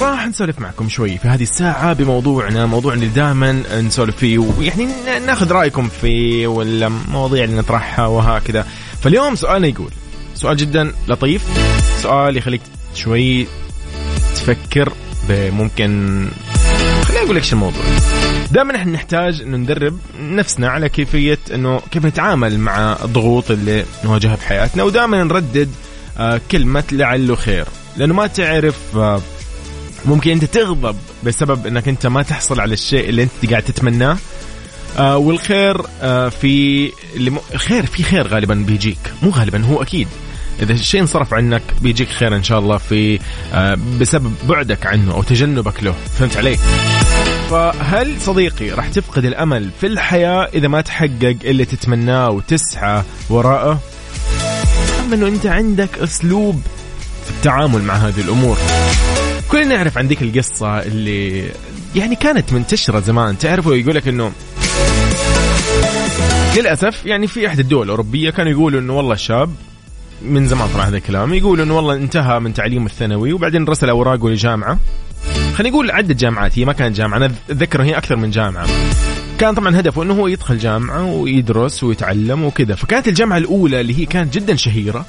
راح 0.01 0.27
نسولف 0.27 0.60
معكم 0.60 0.89
شوي 0.89 1.17
في 1.17 1.27
هذه 1.27 1.43
الساعة 1.43 1.93
بموضوعنا 1.93 2.65
موضوع 2.65 2.93
اللي 2.93 3.08
دائما 3.08 3.63
نسولف 3.81 4.15
فيه 4.15 4.38
ويعني 4.38 4.88
ناخذ 5.25 5.51
رأيكم 5.51 5.88
فيه 6.01 6.48
ولا 6.48 6.89
مواضيع 6.89 7.43
اللي 7.43 7.58
نطرحها 7.58 8.05
وهكذا 8.05 8.65
فاليوم 9.01 9.36
سؤالنا 9.36 9.67
يقول 9.67 9.91
سؤال 10.36 10.58
جدا 10.58 10.93
لطيف 11.08 11.41
سؤال 12.01 12.38
يخليك 12.38 12.62
شوي 12.96 13.48
تفكر 14.36 14.93
بممكن 15.29 16.27
خليني 17.21 17.31
أقول 17.31 17.35
لك 17.35 17.43
إيش 17.43 17.53
الموضوع؟ 17.53 17.83
دائما 18.51 18.75
إحنا 18.75 18.91
نحتاج 18.91 19.41
انه 19.41 19.57
ندرب 19.57 19.99
نفسنا 20.19 20.69
على 20.69 20.89
كيفية 20.89 21.39
إنه 21.53 21.81
كيف 21.91 22.05
نتعامل 22.05 22.59
مع 22.59 22.97
الضغوط 23.03 23.51
اللي 23.51 23.85
نواجهها 24.03 24.35
في 24.35 24.45
حياتنا 24.47 24.83
ودائما 24.83 25.23
نردد 25.23 25.69
آه، 26.17 26.41
كلمة 26.51 26.83
لعله 26.91 27.35
خير. 27.35 27.65
لأنه 27.97 28.13
ما 28.13 28.27
تعرف 28.27 28.75
آه، 28.95 29.21
ممكن 30.05 30.31
أنت 30.31 30.45
تغضب 30.45 30.95
بسبب 31.23 31.67
إنك 31.67 31.87
أنت 31.87 32.07
ما 32.07 32.21
تحصل 32.23 32.59
على 32.59 32.73
الشيء 32.73 33.09
اللي 33.09 33.23
أنت 33.23 33.51
قاعد 33.51 33.63
تتمناه. 33.63 34.17
آه 34.97 35.17
والخير 35.17 35.81
في 36.29 36.91
اللي. 37.15 37.31
الخير 37.53 37.85
في 37.85 38.03
خير 38.03 38.27
غالبا 38.27 38.53
بيجيك 38.67 38.99
مو 39.21 39.29
غالبا 39.29 39.65
هو 39.65 39.81
أكيد. 39.81 40.07
إذا 40.62 40.74
الشيء 40.74 41.01
انصرف 41.01 41.34
عنك 41.34 41.62
بيجيك 41.81 42.10
خير 42.10 42.36
إن 42.36 42.43
شاء 42.43 42.60
الله 42.60 42.77
في 42.77 43.20
آه 43.53 43.77
بسبب 44.00 44.34
بعدك 44.50 44.86
عنه 44.86 45.13
أو 45.13 45.24
تجنبك 45.24 45.84
له. 45.84 45.96
فهمت 46.20 46.38
علي؟ 46.38 46.58
فهل 47.50 48.22
صديقي 48.22 48.70
راح 48.70 48.88
تفقد 48.88 49.25
الأمل 49.25 49.70
في 49.81 49.88
الحياة 49.88 50.50
إذا 50.53 50.67
ما 50.67 50.81
تحقق 50.81 51.36
اللي 51.43 51.65
تتمناه 51.65 52.29
وتسعى 52.29 53.03
وراءه؟ 53.29 53.79
أم 55.05 55.13
إنه 55.13 55.27
أنت 55.27 55.46
عندك 55.46 55.98
أسلوب 55.98 56.62
في 57.25 57.31
التعامل 57.31 57.81
مع 57.81 57.93
هذه 57.93 58.22
الأمور؟ 58.22 58.58
كلنا 59.48 59.75
نعرف 59.75 59.98
عن 59.98 60.08
ذيك 60.08 60.22
القصة 60.22 60.79
اللي 60.79 61.50
يعني 61.96 62.15
كانت 62.15 62.53
منتشرة 62.53 63.00
زمان. 63.00 63.38
تعرفوا 63.38 63.75
يقول 63.75 63.96
لك 63.96 64.08
إنه 64.08 64.31
للأسف 66.58 67.05
يعني 67.05 67.27
في 67.27 67.48
احدى 67.48 67.62
الدول 67.62 67.86
الأوروبية 67.86 68.29
كانوا 68.29 68.51
يقولوا 68.51 68.79
إنه 68.79 68.93
والله 68.93 69.15
شاب 69.15 69.55
من 70.25 70.47
زمان 70.47 70.67
طبعا 70.73 70.85
هذا 70.85 70.97
الكلام. 70.97 71.33
يقول 71.33 71.61
إنه 71.61 71.75
والله 71.75 71.95
انتهى 71.95 72.39
من 72.39 72.53
تعليمه 72.53 72.85
الثانوي 72.85 73.33
وبعدين 73.33 73.65
رسل 73.65 73.89
اوراقه 73.89 74.29
لجامعة. 74.29 74.79
خلينا 75.55 75.75
نقول 75.75 75.91
عدة 75.91 76.13
جامعات 76.13 76.59
هي 76.59 76.65
ما 76.65 76.73
كانت 76.73 76.97
جامعة 76.97 77.17
أنا 77.17 77.31
أتذكر 77.49 77.83
هي 77.83 77.97
أكثر 77.97 78.15
من 78.15 78.29
جامعة. 78.29 78.67
كان 79.39 79.53
طبعا 79.53 79.79
هدفه 79.79 80.03
إنه 80.03 80.13
هو 80.13 80.27
يدخل 80.27 80.57
جامعة 80.57 81.05
ويدرس 81.05 81.83
ويتعلم 81.83 82.43
وكذا. 82.43 82.75
فكانت 82.75 83.07
الجامعة 83.07 83.37
الأولى 83.37 83.81
اللي 83.81 83.99
هي 83.99 84.05
كانت 84.05 84.33
جدا 84.33 84.55
شهيرة. 84.55 85.05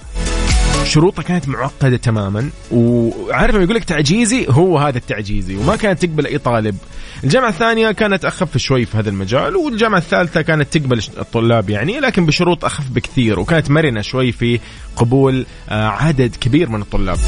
شروطها 0.92 1.22
كانت 1.22 1.48
معقده 1.48 1.96
تماما 1.96 2.50
وعارف 2.72 3.54
لما 3.54 3.64
يقول 3.64 3.76
لك 3.76 3.84
تعجيزي 3.84 4.46
هو 4.50 4.78
هذا 4.78 4.98
التعجيزي 4.98 5.56
وما 5.56 5.76
كانت 5.76 6.02
تقبل 6.04 6.26
أي 6.26 6.38
طالب. 6.38 6.76
الجامعة 7.24 7.48
الثانية 7.48 7.90
كانت 7.92 8.24
أخف 8.24 8.56
شوي 8.56 8.84
في 8.84 8.96
هذا 8.96 9.10
المجال 9.10 9.56
والجامعة 9.56 9.98
الثالثة 9.98 10.42
كانت 10.42 10.76
تقبل 10.76 10.98
الطلاب 11.18 11.70
يعني 11.70 12.00
لكن 12.00 12.26
بشروط 12.26 12.64
أخف 12.64 12.90
بكثير 12.90 13.40
وكانت 13.40 13.70
مرنة 13.70 14.00
شوي 14.00 14.32
في 14.32 14.60
قبول 14.96 15.46
آه، 15.68 15.88
عدد 15.88 16.36
كبير 16.40 16.68
من 16.68 16.82
الطلاب. 16.82 17.18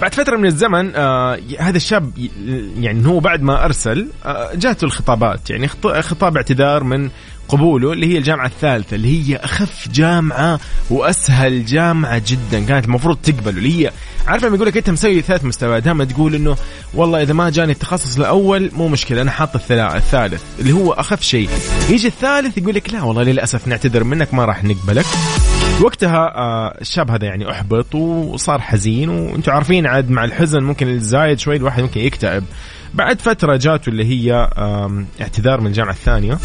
بعد 0.00 0.14
فترة 0.14 0.36
من 0.36 0.46
الزمن 0.46 0.92
آه 0.94 1.38
هذا 1.58 1.76
الشاب 1.76 2.12
يعني 2.78 3.06
هو 3.06 3.20
بعد 3.20 3.42
ما 3.42 3.64
أرسل 3.64 4.08
آه 4.24 4.54
جاته 4.54 4.84
الخطابات 4.84 5.50
يعني 5.50 5.68
خطاب 6.00 6.36
اعتذار 6.36 6.84
من 6.84 7.10
قبوله 7.48 7.92
اللي 7.92 8.06
هي 8.14 8.18
الجامعة 8.18 8.46
الثالثة 8.46 8.94
اللي 8.96 9.08
هي 9.08 9.36
أخف 9.36 9.88
جامعة 9.88 10.60
وأسهل 10.90 11.64
جامعة 11.64 12.22
جدا 12.26 12.64
كانت 12.64 12.84
المفروض 12.84 13.16
تقبله 13.16 13.58
اللي 13.58 13.84
هي 13.84 13.92
عارف 14.26 14.44
لما 14.44 14.56
يقول 14.56 14.68
لك 14.68 14.76
أنت 14.76 14.90
مسوي 14.90 15.22
ثلاث 15.22 15.44
مستويات 15.44 15.82
دائما 15.82 16.04
تقول 16.04 16.34
إنه 16.34 16.56
والله 16.94 17.22
إذا 17.22 17.32
ما 17.32 17.50
جاني 17.50 17.72
التخصص 17.72 18.16
الأول 18.16 18.70
مو 18.72 18.88
مشكلة 18.88 19.22
أنا 19.22 19.30
حاط 19.30 19.56
الثالث 19.56 20.42
اللي 20.60 20.72
هو 20.72 20.92
أخف 20.92 21.22
شيء. 21.22 21.48
يجي 21.90 22.08
الثالث 22.08 22.58
يقول 22.58 22.74
لك 22.74 22.92
لا 22.92 23.02
والله 23.02 23.22
للأسف 23.22 23.68
نعتذر 23.68 24.04
منك 24.04 24.34
ما 24.34 24.44
راح 24.44 24.64
نقبلك. 24.64 25.06
وقتها 25.80 26.32
آه، 26.36 26.78
الشاب 26.80 27.10
هذا 27.10 27.24
يعني 27.24 27.50
أحبط 27.50 27.94
وصار 27.94 28.60
حزين 28.60 29.08
وأنتم 29.08 29.52
عارفين 29.52 29.86
عاد 29.86 30.10
مع 30.10 30.24
الحزن 30.24 30.62
ممكن 30.62 30.88
الزايد 30.88 31.38
شوي 31.38 31.56
الواحد 31.56 31.82
ممكن 31.82 32.00
يكتئب. 32.00 32.44
بعد 32.94 33.20
فترة 33.20 33.56
جاته 33.56 33.90
اللي 33.90 34.04
هي 34.04 34.50
اعتذار 35.20 35.60
من 35.60 35.66
الجامعة 35.66 35.92
الثانية. 35.92 36.38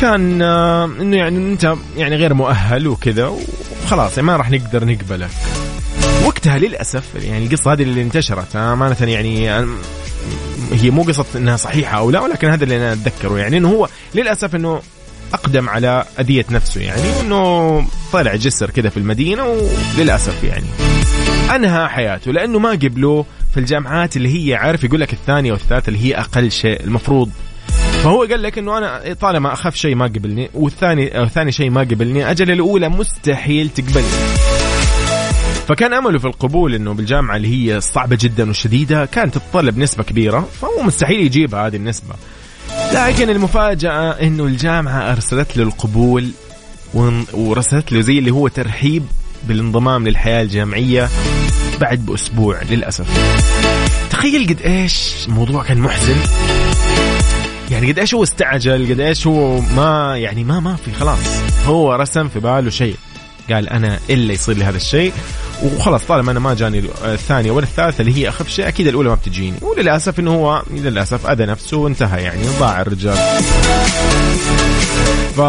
كان 0.00 0.42
إنه 0.42 1.16
يعني 1.16 1.52
أنت 1.52 1.74
يعني 1.96 2.16
غير 2.16 2.34
مؤهل 2.34 2.88
وكذا 2.88 3.26
وخلاص 3.84 4.16
يعني 4.16 4.26
ما 4.26 4.36
راح 4.36 4.50
نقدر 4.50 4.84
نقبلك. 4.84 5.30
وقتها 6.26 6.58
للأسف 6.58 7.14
يعني 7.14 7.46
القصة 7.46 7.72
هذه 7.72 7.82
اللي 7.82 8.02
انتشرت 8.02 8.56
امانه 8.56 8.96
يعني 9.00 9.50
هي 10.72 10.90
مو 10.90 11.02
قصة 11.02 11.24
إنها 11.36 11.56
صحيحة 11.56 11.98
أو 11.98 12.10
لا 12.10 12.20
ولكن 12.20 12.48
هذا 12.48 12.64
اللي 12.64 12.76
أنا 12.76 12.92
أتذكره. 12.92 13.38
يعني 13.38 13.56
إنه 13.56 13.68
هو 13.68 13.88
للأسف 14.14 14.54
إنه 14.54 14.80
أقدم 15.34 15.68
على 15.68 16.04
أذية 16.20 16.46
نفسه 16.50 16.80
يعني 16.80 17.20
انه 17.20 17.84
طلع 18.12 18.36
جسر 18.36 18.70
كذا 18.70 18.88
في 18.88 18.96
المدينة 18.96 19.44
وللأسف 19.98 20.44
يعني 20.44 20.66
أنهى 21.54 21.88
حياته 21.88 22.32
لأنه 22.32 22.58
ما 22.58 22.70
قبلوه 22.70 23.26
في 23.54 23.60
الجامعات 23.60 24.16
اللي 24.16 24.50
هي 24.50 24.54
عارف 24.54 24.84
يقول 24.84 25.00
لك 25.00 25.12
الثانية 25.12 25.52
والثالثه 25.52 25.88
اللي 25.88 26.04
هي 26.04 26.14
أقل 26.18 26.50
شيء 26.50 26.84
المفروض. 26.84 27.30
فهو 28.04 28.24
قال 28.24 28.42
لك 28.42 28.58
إنه 28.58 28.78
أنا 28.78 29.14
طالما 29.20 29.52
اخف 29.52 29.74
شيء 29.74 29.94
ما 29.94 30.04
قبلني 30.04 30.50
والثاني 30.54 31.18
أو 31.18 31.26
ثاني 31.26 31.52
شيء 31.52 31.70
ما 31.70 31.80
قبلني 31.80 32.30
أجل 32.30 32.50
الأولى 32.50 32.88
مستحيل 32.88 33.68
تقبلني. 33.68 34.06
فكان 35.68 35.94
أمله 35.94 36.18
في 36.18 36.24
القبول 36.24 36.74
إنه 36.74 36.94
بالجامعة 36.94 37.36
اللي 37.36 37.48
هي 37.48 37.80
صعبة 37.80 38.18
جدا 38.20 38.50
وشديدة 38.50 39.04
كانت 39.04 39.34
تتطلب 39.34 39.78
نسبة 39.78 40.02
كبيرة 40.04 40.48
فهو 40.60 40.82
مستحيل 40.82 41.20
يجيبها 41.20 41.66
هذه 41.66 41.76
النسبة. 41.76 42.14
لكن 42.94 43.30
المفاجأة 43.30 44.10
إنه 44.10 44.44
الجامعة 44.44 45.12
أرسلت 45.12 45.56
له 45.56 45.62
القبول 45.62 46.30
ورسلت 47.34 47.92
له 47.92 48.00
زي 48.00 48.18
اللي 48.18 48.30
هو 48.30 48.48
ترحيب 48.48 49.06
بالانضمام 49.48 50.08
للحياة 50.08 50.42
الجامعية 50.42 51.08
بعد 51.80 52.06
بأسبوع 52.06 52.62
للأسف. 52.70 53.06
تخيل 54.10 54.46
قد 54.48 54.62
إيش 54.62 55.14
الموضوع 55.28 55.62
كان 55.62 55.78
محزن. 55.78 56.16
يعني 57.70 57.92
قد 57.92 57.98
إيش 57.98 58.14
هو 58.14 58.22
استعجل 58.22 58.92
قد 58.92 59.00
إيش 59.00 59.26
هو 59.26 59.60
ما 59.60 60.18
يعني 60.18 60.44
ما 60.44 60.60
ما 60.60 60.76
في 60.76 60.92
خلاص. 60.92 61.40
هو 61.66 61.94
رسم 61.94 62.28
في 62.28 62.40
باله 62.40 62.70
شيء. 62.70 62.96
قال 63.52 63.68
أنا 63.68 63.98
الا 64.10 64.32
يصير 64.32 64.56
لي 64.56 64.64
هذا 64.64 64.76
الشيء. 64.76 65.12
وخلاص 65.62 66.04
طالما 66.04 66.32
أنا 66.32 66.40
ما 66.40 66.54
جاني 66.54 66.82
الثانية 67.04 67.50
ولا 67.50 67.64
الثالثة 67.64 68.00
اللي 68.00 68.16
هي 68.16 68.28
أخف 68.28 68.48
شيء 68.48 68.68
أكيد 68.68 68.86
الأولى 68.86 69.08
ما 69.08 69.14
بتجيني. 69.14 69.56
وللأسف 69.62 70.20
إنه 70.20 70.34
هو 70.34 70.62
للأسف 70.70 71.26
أذى 71.26 71.46
نفسه 71.46 71.76
وانتهى 71.76 72.22
يعني 72.22 72.42
ضاع 72.60 72.80
الرجال. 72.80 73.16
ف 75.36 75.40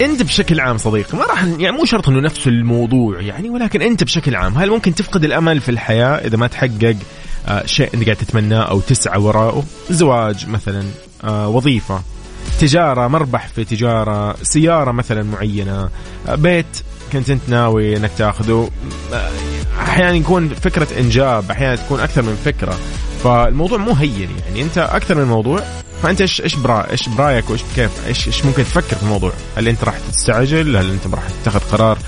أنت 0.00 0.22
بشكل 0.22 0.60
عام 0.60 0.78
صديقي 0.78 1.18
ما 1.18 1.24
راح 1.24 1.44
يعني 1.44 1.76
مو 1.76 1.84
شرط 1.84 2.08
إنه 2.08 2.20
نفس 2.20 2.46
الموضوع 2.46 3.20
يعني 3.20 3.50
ولكن 3.50 3.82
أنت 3.82 4.04
بشكل 4.04 4.34
عام 4.34 4.58
هل 4.58 4.70
ممكن 4.70 4.94
تفقد 4.94 5.24
الأمل 5.24 5.60
في 5.60 5.68
الحياة 5.68 6.14
إذا 6.26 6.36
ما 6.36 6.46
تحقق 6.46 6.96
آه، 7.46 7.66
شيء 7.66 7.90
أنت 7.94 8.04
قاعد 8.04 8.16
تتمناه 8.16 8.62
أو 8.62 8.80
تسعى 8.80 9.20
وراءه؟ 9.20 9.64
زواج 9.90 10.48
مثلا 10.48 10.84
آه، 11.24 11.48
وظيفة. 11.48 12.02
تجارة 12.60 13.08
مربح 13.08 13.48
في 13.48 13.64
تجارة 13.64 14.36
سيارة 14.42 14.92
مثلا 14.92 15.22
معينة 15.22 15.88
بيت 16.28 16.66
كنت 17.12 17.30
أنت 17.30 17.42
ناوي 17.48 17.96
إنك 17.96 18.10
تاخذه 18.18 18.70
أحيانا 19.80 20.16
يكون 20.16 20.48
فكرة 20.48 20.88
إنجاب 20.98 21.50
أحيانا 21.50 21.76
تكون 21.76 22.00
أكثر 22.00 22.22
من 22.22 22.36
فكرة 22.44 22.78
فالموضوع 23.24 23.78
مو 23.78 23.92
هين 23.92 24.30
يعني 24.46 24.62
أنت 24.62 24.78
أكثر 24.78 25.14
من 25.14 25.24
موضوع 25.24 25.62
فأنت 26.02 26.20
إيش 26.20 26.40
إيش 26.40 26.54
برا 26.54 26.90
إيش 26.90 27.08
برأيك 27.08 27.50
وإيش 27.50 27.62
كيف 27.76 27.90
إيش 28.06 28.26
إيش 28.26 28.44
ممكن 28.44 28.64
تفكر 28.64 28.96
في 28.96 29.02
الموضوع؟ 29.02 29.32
هل 29.56 29.68
أنت 29.68 29.84
راح 29.84 29.94
تستعجل؟ 30.12 30.76
هل 30.76 30.90
أنت 30.90 31.14
راح 31.14 31.22
تتخذ 31.42 31.60
قرار 31.60 31.98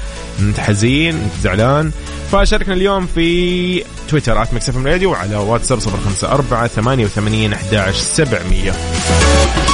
أنت 0.41 0.61
حزين؟ 0.61 1.15
أنت 1.15 1.33
زعلان؟ 1.43 1.91
فشاركنا 2.33 2.75
اليوم 2.75 3.07
في 3.15 3.85
تويتر 4.09 4.43
at 4.43 4.55
Mix 4.55 4.71
Radio 4.71 5.11
وعلى 5.11 5.37
واتساب 5.37 5.79
054 5.79 6.69
88 6.69 7.53
11 7.53 7.93
700 7.99 9.68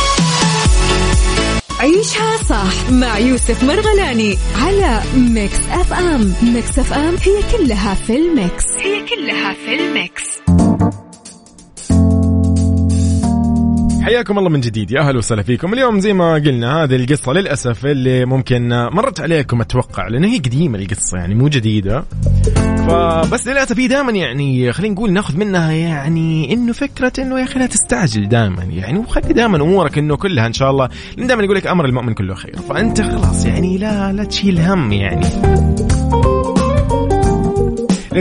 عيشها 1.85 2.37
صح 2.37 2.91
مع 2.91 3.19
يوسف 3.19 3.65
مرغلاني 3.65 4.37
على 4.57 5.01
Mix 5.17 5.59
FM. 5.71 6.33
Mix 6.55 6.79
FM 6.79 7.15
هي 7.15 7.59
كلها 7.59 7.95
في 7.95 8.17
ال 8.17 8.26
mix. 8.26 8.65
هي 8.79 9.07
كلها 9.07 9.55
في 9.55 9.75
ال 9.75 9.84
mix. 9.84 10.23
حياكم 14.05 14.39
الله 14.39 14.51
من 14.51 14.61
جديد. 14.61 14.91
يا 14.91 15.01
أهلا 15.01 15.19
وسهلا 15.19 15.43
فيكم. 15.43 15.73
اليوم 15.75 16.01
زي 16.01 16.13
ما 16.13 16.35
قلنا 16.35 16.83
هذه 16.83 16.97
القصة 16.97 17.33
للأسف 17.33 17.87
اللي 17.87 18.25
ممكن 18.25 18.69
مرت 18.69 19.21
عليكم 19.21 19.61
أتوقع 19.61 20.09
لأن 20.09 20.25
هي 20.25 20.39
قديمة 20.39 20.79
القصة 20.79 21.19
يعني 21.19 21.35
مو 21.35 21.49
جديدة. 21.49 22.05
فبس 22.89 23.49
للأسف 23.49 23.79
هي 23.79 23.89
دائما 23.89 24.13
يعني 24.13 24.73
خلينا 24.73 24.95
نقول 24.95 25.13
ناخذ 25.13 25.37
منها 25.37 25.73
يعني 25.73 26.53
إنه 26.53 26.73
فكرة 26.73 27.13
إنه 27.19 27.39
يا 27.39 27.45
أخي 27.45 27.59
لا 27.59 27.67
تستعجل 27.67 28.29
دائما 28.29 28.63
يعني 28.63 28.99
وخلي 28.99 29.33
دائما 29.33 29.57
أمورك 29.57 29.99
إنه 29.99 30.17
كلها 30.17 30.47
إن 30.47 30.53
شاء 30.53 30.71
الله. 30.71 30.89
لأن 31.17 31.27
دائما 31.27 31.45
يقول 31.45 31.57
لك 31.57 31.67
أمر 31.67 31.85
المؤمن 31.85 32.15
كله 32.15 32.35
خير. 32.35 32.57
فأنت 32.69 33.01
خلاص 33.01 33.47
يعني 33.47 33.79
لا 33.79 34.13
لا 34.13 34.25
تشيل 34.25 34.61
هم 34.61 34.93
يعني. 34.93 35.27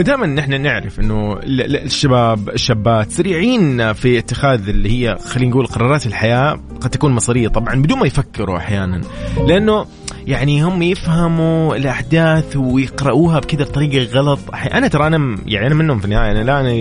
دائما 0.02 0.26
نحن 0.26 0.60
نعرف 0.60 1.00
إنه 1.00 1.40
الشباب 1.44 2.48
الشابات 2.48 3.10
سريعين 3.10 3.92
في 3.92 4.18
اتخاذ 4.18 4.68
اللي 4.68 4.90
هي 4.90 5.18
خلينا 5.18 5.50
نقول 5.50 5.66
قرارات 5.66 6.06
الحياة 6.06 6.60
قد 6.80 6.90
تكون 6.90 7.12
مصيرية 7.12 7.48
طبعا 7.48 7.82
بدون 7.82 7.98
ما 7.98 8.06
يفكروا 8.06 8.56
أحيانا. 8.56 9.00
لأنه 9.46 9.86
يعني 10.26 10.62
هم 10.62 10.82
يفهموا 10.82 11.76
الأحداث 11.76 12.56
ويقرأوها 12.56 13.40
بكذا 13.40 13.64
بطريقة 13.64 14.12
غلط. 14.12 14.38
أنا 14.72 14.88
ترى 14.88 15.06
أنا 15.06 15.38
يعني 15.46 15.66
أنا 15.66 15.74
منهم 15.74 15.98
في 15.98 16.04
النهاية. 16.04 16.30
أنا 16.30 16.44
لا 16.44 16.60
أنا 16.60 16.72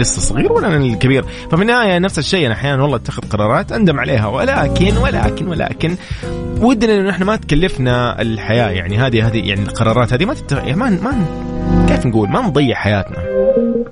لسه 0.00 0.20
صغير 0.20 0.52
ولا 0.52 0.66
أنا 0.66 0.76
الكبير. 0.76 1.24
ففي 1.50 1.62
النهاية 1.62 1.98
نفس 1.98 2.18
الشيء. 2.18 2.46
أنا 2.46 2.54
أحيانا 2.54 2.82
والله 2.82 2.96
أتخذ 2.96 3.22
قرارات 3.28 3.72
أندم 3.72 4.00
عليها. 4.00 4.26
ولكن 4.26 4.96
ولكن 4.96 5.48
ولكن 5.48 5.96
ودنا 6.60 6.94
إنه 6.94 7.10
إحنا 7.10 7.24
ما 7.24 7.36
تكلفنا 7.36 8.22
الحياة. 8.22 8.68
يعني 8.68 8.98
هذه 8.98 9.26
هذه 9.26 9.48
يعني 9.48 9.62
القرارات 9.62 10.12
هذه 10.12 10.24
ما 10.24 10.34
تتخ... 10.34 10.56
يعني 10.56 10.76
ما 10.76 10.90
ما 10.90 11.26
كيف 11.94 12.06
نقول؟ 12.06 12.28
ما 12.28 12.40
نضيع 12.40 12.76
حياتنا. 12.76 13.16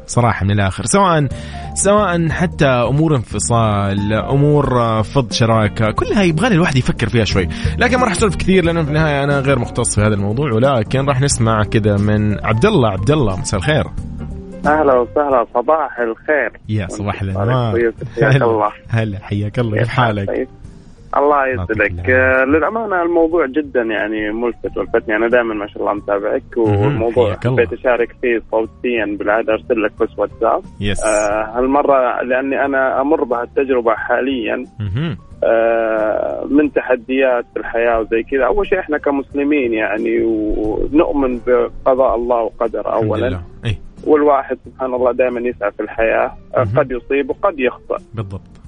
صراحة 0.06 0.44
من 0.44 0.50
الآخر. 0.50 0.84
سواء 0.84 1.28
سواء 1.74 2.28
حتى 2.28 2.66
أمور 2.66 3.16
انفصال 3.16 4.12
أمور 4.12 4.64
فض 5.02 5.32
شراكة 5.32 5.90
كلها 5.90 6.22
يبغى 6.22 6.46
الواحد 6.46 6.76
يفكر 6.76 7.08
فيها 7.08 7.24
شوي. 7.24 7.48
لكن 7.78 7.96
ما 7.96 8.04
راح 8.04 8.12
أسولف 8.12 8.36
كثير 8.36 8.64
لأنه 8.64 8.82
في 8.82 8.88
النهاية 8.88 9.24
أنا 9.24 9.40
غير 9.40 9.58
مختص 9.58 9.94
في 9.94 10.00
هذا 10.00 10.14
الموضوع. 10.14 10.52
ولكن 10.52 11.06
راح 11.06 11.20
نسمع 11.20 11.62
كذا 11.62 11.96
من 11.96 12.44
عبد 12.44 12.66
الله. 12.66 12.88
عبد 12.88 13.10
الله 13.10 13.40
مساء 13.40 13.60
الخير. 13.60 13.84
أهلا 14.66 14.94
وسهلا. 15.00 15.46
صباح 15.54 15.98
الخير. 15.98 16.60
يا 16.68 16.86
صباح 16.88 17.22
الانوار 17.22 17.92
حياك 18.20 18.42
الله. 18.42 18.72
هلا 18.88 19.18
حياك 19.22 19.58
الله. 19.58 19.78
كيف 19.78 19.88
حالك؟ 19.88 20.48
الله 21.16 21.46
يسعدك. 21.46 22.10
آه 22.10 22.44
للأمانة 22.44 23.02
الموضوع 23.02 23.46
جدا 23.46 23.82
يعني 23.82 24.32
ملفت 24.32 24.76
ولفتني 24.76 25.16
أنا 25.16 25.28
دائما 25.28 25.54
ما 25.54 25.66
شاء 25.66 25.82
الله 25.82 25.94
متابعك 25.94 26.56
والموضوع 26.56 27.36
حبيت 27.44 27.72
أشارك 27.72 28.16
فيه 28.22 28.42
صوتيا 28.50 29.16
بالعادة 29.18 29.52
أرسل 29.52 29.82
لك 29.82 29.92
بس 30.00 30.18
واتساب. 30.18 30.62
يس. 30.80 31.04
آه 31.04 31.58
هالمرة 31.58 32.22
لأني 32.22 32.64
أنا 32.64 33.00
أمر 33.00 33.24
بهالتجربة 33.24 33.94
حاليا. 33.94 34.64
آه 35.44 36.46
من 36.50 36.72
تحديات 36.72 37.44
في 37.54 37.60
الحياة 37.60 38.00
وزي 38.00 38.22
كذا. 38.22 38.46
أول 38.46 38.66
شيء 38.66 38.78
إحنا 38.78 38.98
كمسلمين 38.98 39.72
يعني 39.72 40.22
ونؤمن 40.24 41.40
بقضاء 41.46 42.14
الله 42.14 42.42
وقدر 42.42 42.92
اولا. 42.92 43.40
إيه؟ 43.64 43.78
والواحد 44.06 44.58
سبحان 44.64 44.94
الله 44.94 45.12
دائما 45.12 45.40
يسعى 45.40 45.70
في 45.70 45.82
الحياة. 45.82 46.32
قد 46.76 46.90
يصيب 46.90 47.30
وقد 47.30 47.58
يخطئ. 47.58 47.96
بالضبط. 48.14 48.40
آه 48.40 48.61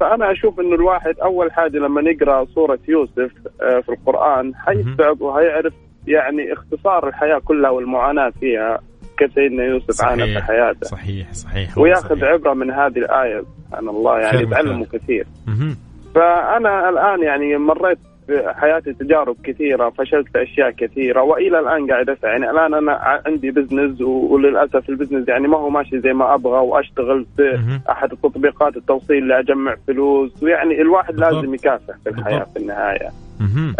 فأنا 0.00 0.32
أشوف 0.32 0.60
إنه 0.60 0.74
الواحد 0.74 1.14
أول 1.22 1.52
حاجة 1.52 1.76
لما 1.78 2.00
نقرا 2.00 2.44
سورة 2.44 2.78
يوسف 2.88 3.32
آه 3.62 3.80
في 3.80 3.88
القرآن 3.88 4.54
حيستوعب 4.54 5.20
وهيعرف 5.20 5.72
يعني 6.06 6.52
اختصار 6.52 7.08
الحياة 7.08 7.38
كلها 7.44 7.70
والمعاناة 7.70 8.30
فيها 8.30 8.78
كيف 9.18 9.32
سيدنا 9.34 9.64
يوسف 9.64 10.04
عانى 10.04 10.26
في 10.26 10.42
حياته. 10.42 10.86
صحيح 10.86 11.32
صحيح. 11.32 11.78
ويأخذ 11.78 12.16
صحيح. 12.16 12.24
عبرة 12.24 12.54
من 12.54 12.70
هذه 12.70 12.98
الآية. 12.98 13.42
سبحان 13.68 13.88
الله 13.88 14.18
يعني 14.18 14.42
يتعلموا 14.42 14.86
كثير. 14.92 15.26
مه. 15.46 15.76
فأنا 16.14 16.88
الآن 16.88 17.22
يعني 17.22 17.56
مريت 17.56 17.98
في 18.30 18.52
حياتي 18.54 18.92
تجارب 18.92 19.36
كثيرة 19.44 19.90
فشلت 19.90 20.28
في 20.28 20.42
أشياء 20.42 20.70
كثيرة 20.70 21.22
وإلى 21.22 21.58
الآن 21.58 21.90
قاعد 21.90 22.10
أسعى. 22.10 22.30
يعني 22.30 22.50
الآن 22.50 22.74
أنا 22.74 23.20
عندي 23.26 23.50
business 23.50 24.00
وللأسف 24.00 24.88
ال 24.88 24.92
business 24.92 25.28
يعني 25.28 25.48
ما 25.48 25.58
هو 25.58 25.70
ماشي 25.70 26.00
زي 26.00 26.12
ما 26.12 26.34
أبغى 26.34 26.58
وأشتغل 26.60 27.26
في 27.36 27.58
أحد 27.90 28.12
التطبيقات 28.12 28.76
التوصيل 28.76 29.16
اللي 29.22 29.38
اجمع 29.38 29.74
فلوس. 29.86 30.42
ويعني 30.42 30.80
الواحد 30.80 31.14
بالضبط. 31.14 31.32
لازم 31.34 31.54
يكافح 31.54 31.94
في 32.04 32.10
الحياة 32.10 32.38
بالضبط. 32.38 32.52
في 32.52 32.58
النهاية. 32.62 33.08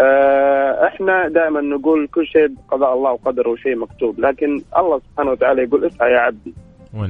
آه 0.01 0.87
إحنا 0.87 1.27
دائما 1.27 1.61
نقول 1.61 2.07
كل 2.07 2.25
شيء 2.27 2.47
بقضاء 2.47 2.93
الله 2.93 3.11
وقدره 3.11 3.49
وشيء 3.49 3.75
مكتوب 3.75 4.19
لكن 4.19 4.61
الله 4.77 4.99
سبحانه 4.99 5.31
وتعالى 5.31 5.63
يقول 5.63 5.85
اسعى 5.85 6.11
يا 6.11 6.19
عبدي. 6.19 6.53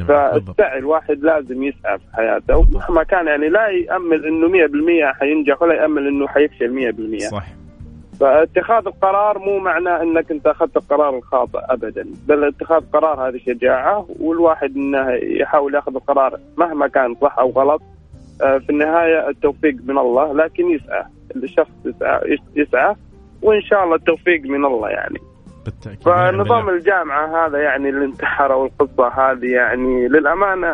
فالسعي 0.07 0.79
الواحد 0.79 1.23
لازم 1.23 1.63
يسعى 1.63 1.97
في 1.97 2.15
حياته 2.15 2.57
ومهما 2.57 3.03
كان 3.03 3.27
يعني 3.27 3.49
لا 3.49 3.67
يأمل 3.67 4.25
إنه 4.25 4.47
100% 5.11 5.13
حينجح 5.19 5.61
ولا 5.61 5.73
يأمل 5.73 6.07
إنه 6.07 6.27
حيفشل 6.27 6.93
100% 7.19 7.31
صح 7.31 7.45
فاتخاذ 8.19 8.87
القرار 8.87 9.39
مو 9.39 9.59
معناه 9.59 10.03
إنك 10.03 10.31
أنت 10.31 10.47
أخذت 10.47 10.77
القرار 10.77 11.17
الخاطئ 11.17 11.59
ابدا 11.69 12.05
بل 12.27 12.43
اتخاذ 12.43 12.83
قرار 12.93 13.29
هذه 13.29 13.37
شجاعة 13.37 14.07
والواحد 14.19 14.75
إنه 14.75 15.09
يحاول 15.11 15.75
يأخذ 15.75 15.95
القرار 15.95 16.39
مهما 16.57 16.87
كان 16.87 17.15
صح 17.21 17.39
أو 17.39 17.49
غلط. 17.49 17.81
في 18.41 18.69
النهاية 18.69 19.29
التوفيق 19.29 19.75
من 19.85 19.97
الله 19.97 20.33
لكن 20.33 20.71
يسعى 20.71 21.03
الشخص 21.35 21.71
يسعى 21.85 22.37
يسعى 22.55 22.95
وإن 23.41 23.61
شاء 23.61 23.83
الله 23.83 23.95
التوفيق 23.95 24.41
من 24.45 24.65
الله 24.65 24.89
يعني. 24.89 25.19
بالتأكيد. 25.65 26.03
فنظام 26.03 26.69
الجامعة 26.69 27.47
هذا 27.47 27.57
يعني 27.57 27.89
اللي 27.89 28.05
انتحر 28.05 28.51
والقصة 28.51 29.07
هذه 29.07 29.45
يعني 29.45 30.07
للأمانة 30.07 30.67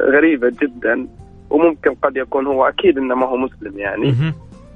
غريبة 0.00 0.52
جدا 0.62 1.08
وممكن 1.50 1.94
قد 1.94 2.16
يكون 2.16 2.46
هو 2.46 2.68
أكيد 2.68 2.98
إنه 2.98 3.14
ما 3.14 3.26
هو 3.26 3.36
مسلم 3.36 3.78
يعني. 3.78 4.14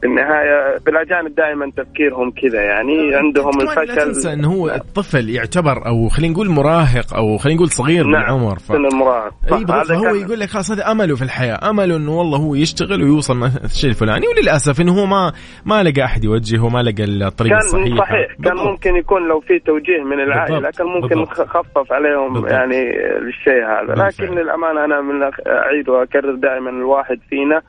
في 0.04 0.08
النهاية 0.10 0.78
بالأجانب 0.86 1.34
دائما 1.34 1.70
تفكيرهم 1.76 2.30
كذا 2.30 2.62
يعني 2.62 3.14
عندهم 3.14 3.60
الفشل 3.60 3.86
لا 3.86 4.04
تنسى 4.04 4.32
أنه 4.32 4.52
هو 4.52 4.68
الطفل 4.68 5.30
يعتبر 5.30 5.86
أو 5.86 6.08
خلينا 6.08 6.32
نقول 6.32 6.48
مراهق 6.48 7.14
أو 7.14 7.36
خلينا 7.38 7.56
نقول 7.56 7.68
صغير 7.68 8.06
نعم 8.06 8.22
بالعمر 8.22 8.58
ف... 8.58 8.62
سن 8.62 8.86
المراهق 8.86 9.32
إي 9.52 9.64
بالضبط 9.64 9.90
هو 9.90 10.14
يقول 10.14 10.40
لك 10.40 10.48
خلاص 10.48 10.70
هذا 10.70 10.90
أمله 10.90 11.16
في 11.16 11.22
الحياة 11.22 11.70
أمله 11.70 11.96
إنه 11.96 12.18
والله 12.18 12.38
هو 12.38 12.54
يشتغل 12.54 13.02
ويوصل 13.02 13.44
الشيء 13.64 13.90
الفلاني 13.90 14.26
وللأسف 14.28 14.80
إنه 14.80 14.92
هو 14.92 15.06
ما 15.06 15.32
ما 15.64 15.82
لقى 15.82 16.04
أحد 16.04 16.24
يوجهه 16.24 16.68
ما 16.68 16.82
لقى 16.82 17.04
الطريق 17.04 17.52
كان 17.52 17.58
الصحيح 17.60 17.98
صحيح 17.98 18.28
بالضبط. 18.38 18.44
كان 18.44 18.56
ممكن 18.56 18.96
يكون 18.96 19.28
لو 19.28 19.40
في 19.40 19.58
توجيه 19.58 20.02
من 20.02 20.20
العائلة 20.20 20.60
بالضبط. 20.60 20.78
كان 20.78 20.86
ممكن. 20.86 21.24
خفف 21.24 21.92
عليهم 21.92 22.32
بالضبط. 22.32 22.50
يعني 22.50 22.80
الشيء 23.28 23.64
هذا 23.66 23.92
لكن 23.94 24.26
بالفعل. 24.26 24.44
للأمانة 24.44 24.84
أنا 24.84 25.00
من 25.00 25.22
أعيد 25.46 25.88
وأكرر 25.88 26.34
دائما 26.34 26.70
الواحد 26.70 27.18
فينا 27.30 27.62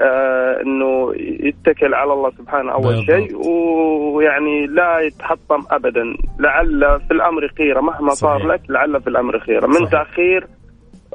آه 0.00 0.62
إنه 0.62 1.12
يتكل 1.48 1.94
على 1.94 2.12
الله 2.12 2.30
سبحانه 2.30 2.72
أول 2.72 3.04
شيء 3.06 3.36
ويعني 4.14 4.66
لا 4.66 5.00
يتحطم 5.00 5.62
ابدا. 5.70 6.02
لعل 6.38 7.00
في 7.08 7.14
الأمر 7.14 7.48
خيرة 7.58 7.80
مهما 7.80 8.10
صحيح. 8.10 8.32
صار 8.32 8.46
لك 8.46 8.60
لعل 8.68 9.02
في 9.02 9.08
الأمر 9.10 9.38
خيرة. 9.38 9.66
من 9.66 9.72
صحيح. 9.72 9.90
تأخير 9.90 10.46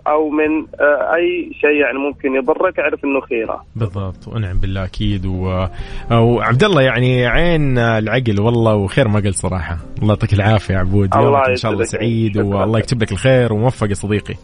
أو 0.07 0.29
من 0.29 0.65
آه 0.79 1.15
أي 1.15 1.51
شيء 1.61 1.81
يعني 1.81 1.97
ممكن 1.97 2.35
يضرك 2.35 2.79
اعرف 2.79 3.05
إنه 3.05 3.21
خيرة. 3.21 3.63
بالضبط. 3.75 4.27
ونعم 4.27 4.57
بالله 4.57 4.85
أكيد. 4.85 5.25
و... 5.25 5.67
وعبد 6.11 6.63
الله 6.63 6.81
يعني 6.81 7.27
عين 7.27 7.77
العقل 7.77 8.41
والله 8.41 8.75
وخير 8.75 9.07
ما 9.07 9.19
قلت 9.19 9.35
صراحة. 9.35 9.77
الله 10.01 10.13
يعطيك 10.13 10.33
العافية 10.33 10.73
يا 10.73 10.79
عبود. 10.79 11.15
الله 11.15 11.49
إن 11.49 11.55
شاء 11.55 11.71
الله 11.71 11.83
سعيد 11.83 12.37
والله 12.37 12.79
يكتب 12.79 13.01
لك 13.01 13.11
الخير 13.11 13.53
وموفق 13.53 13.89
يا 13.89 13.93
صديقي. 13.93 14.35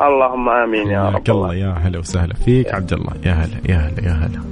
اللهم 0.00 0.48
آمين 0.48 0.88
يا 0.90 1.08
رب 1.08 1.30
الله 1.30 1.54
يا 1.54 1.74
هلا 1.82 1.98
وسهلا 1.98 2.34
فيك. 2.34 2.74
عبد 2.74 2.92
الله 2.92 3.12
يا 3.24 3.32
هلا 3.32 3.60
يا 3.68 3.76
هلا 3.76 4.04
يا 4.04 4.12
هلا. 4.12 4.42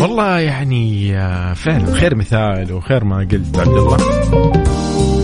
والله 0.00 0.38
يعني 0.38 1.12
فعلا 1.54 1.92
خير 1.94 2.14
مثال 2.14 2.72
وخير 2.72 3.04
ما 3.04 3.18
قلت 3.18 3.58
عبد 3.58 3.68
الله. 3.68 3.96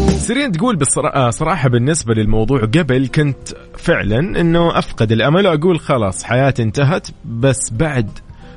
سيرين 0.09 0.53
تقول 0.53 0.77
بصراحة 0.77 1.68
بالنسبة 1.68 2.14
للموضوع 2.14 2.61
قبل 2.61 3.09
كنت 3.14 3.48
فعلا 3.79 4.18
إنه 4.40 4.79
أفقد 4.79 5.12
الأمل 5.12 5.46
وأقول 5.46 5.81
خلاص 5.81 6.24
حياتي 6.24 6.62
انتهت 6.62 7.09
بس 7.24 7.72
بعد 7.72 8.09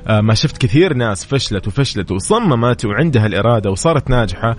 ما 0.08 0.34
شفت 0.34 0.58
كثير 0.58 0.94
ناس 0.94 1.24
فشلت 1.24 1.68
وفشلت 1.68 2.10
وصممت 2.10 2.84
وعندها 2.84 3.26
الإرادة 3.26 3.70
وصارت 3.70 4.10
ناجحة. 4.10 4.56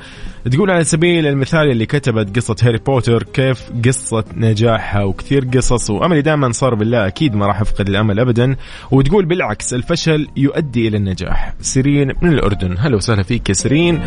تقول 0.52 0.72
على 0.72 0.84
سبيل 0.84 1.28
المثال 1.28 1.72
اللي 1.72 1.86
كتبت 1.86 2.36
قصة 2.36 2.56
هاري 2.64 2.78
بوتر 2.78 3.24
كيف 3.24 3.64
قصة 3.86 4.24
نجاحها 4.38 5.04
وكثير 5.04 5.48
قصص 5.54 5.90
وأملي 5.90 6.22
دائما 6.22 6.52
صار 6.52 6.76
بالله 6.76 7.08
أكيد 7.08 7.36
ما 7.36 7.46
راح 7.46 7.62
أفقد 7.62 7.90
الأمل 7.90 8.20
أبدا. 8.20 8.56
وتقول 8.92 9.26
بالعكس 9.26 9.74
الفشل 9.74 10.28
يؤدي 10.38 10.88
إلى 10.88 10.98
النجاح. 10.98 11.54
سيرين 11.62 12.12
من 12.22 12.34
الأردن. 12.34 12.76
هلا 12.80 12.96
وسهلا 12.96 13.24
فيك 13.24 13.50
يا 13.50 13.54
سيرين 13.54 14.02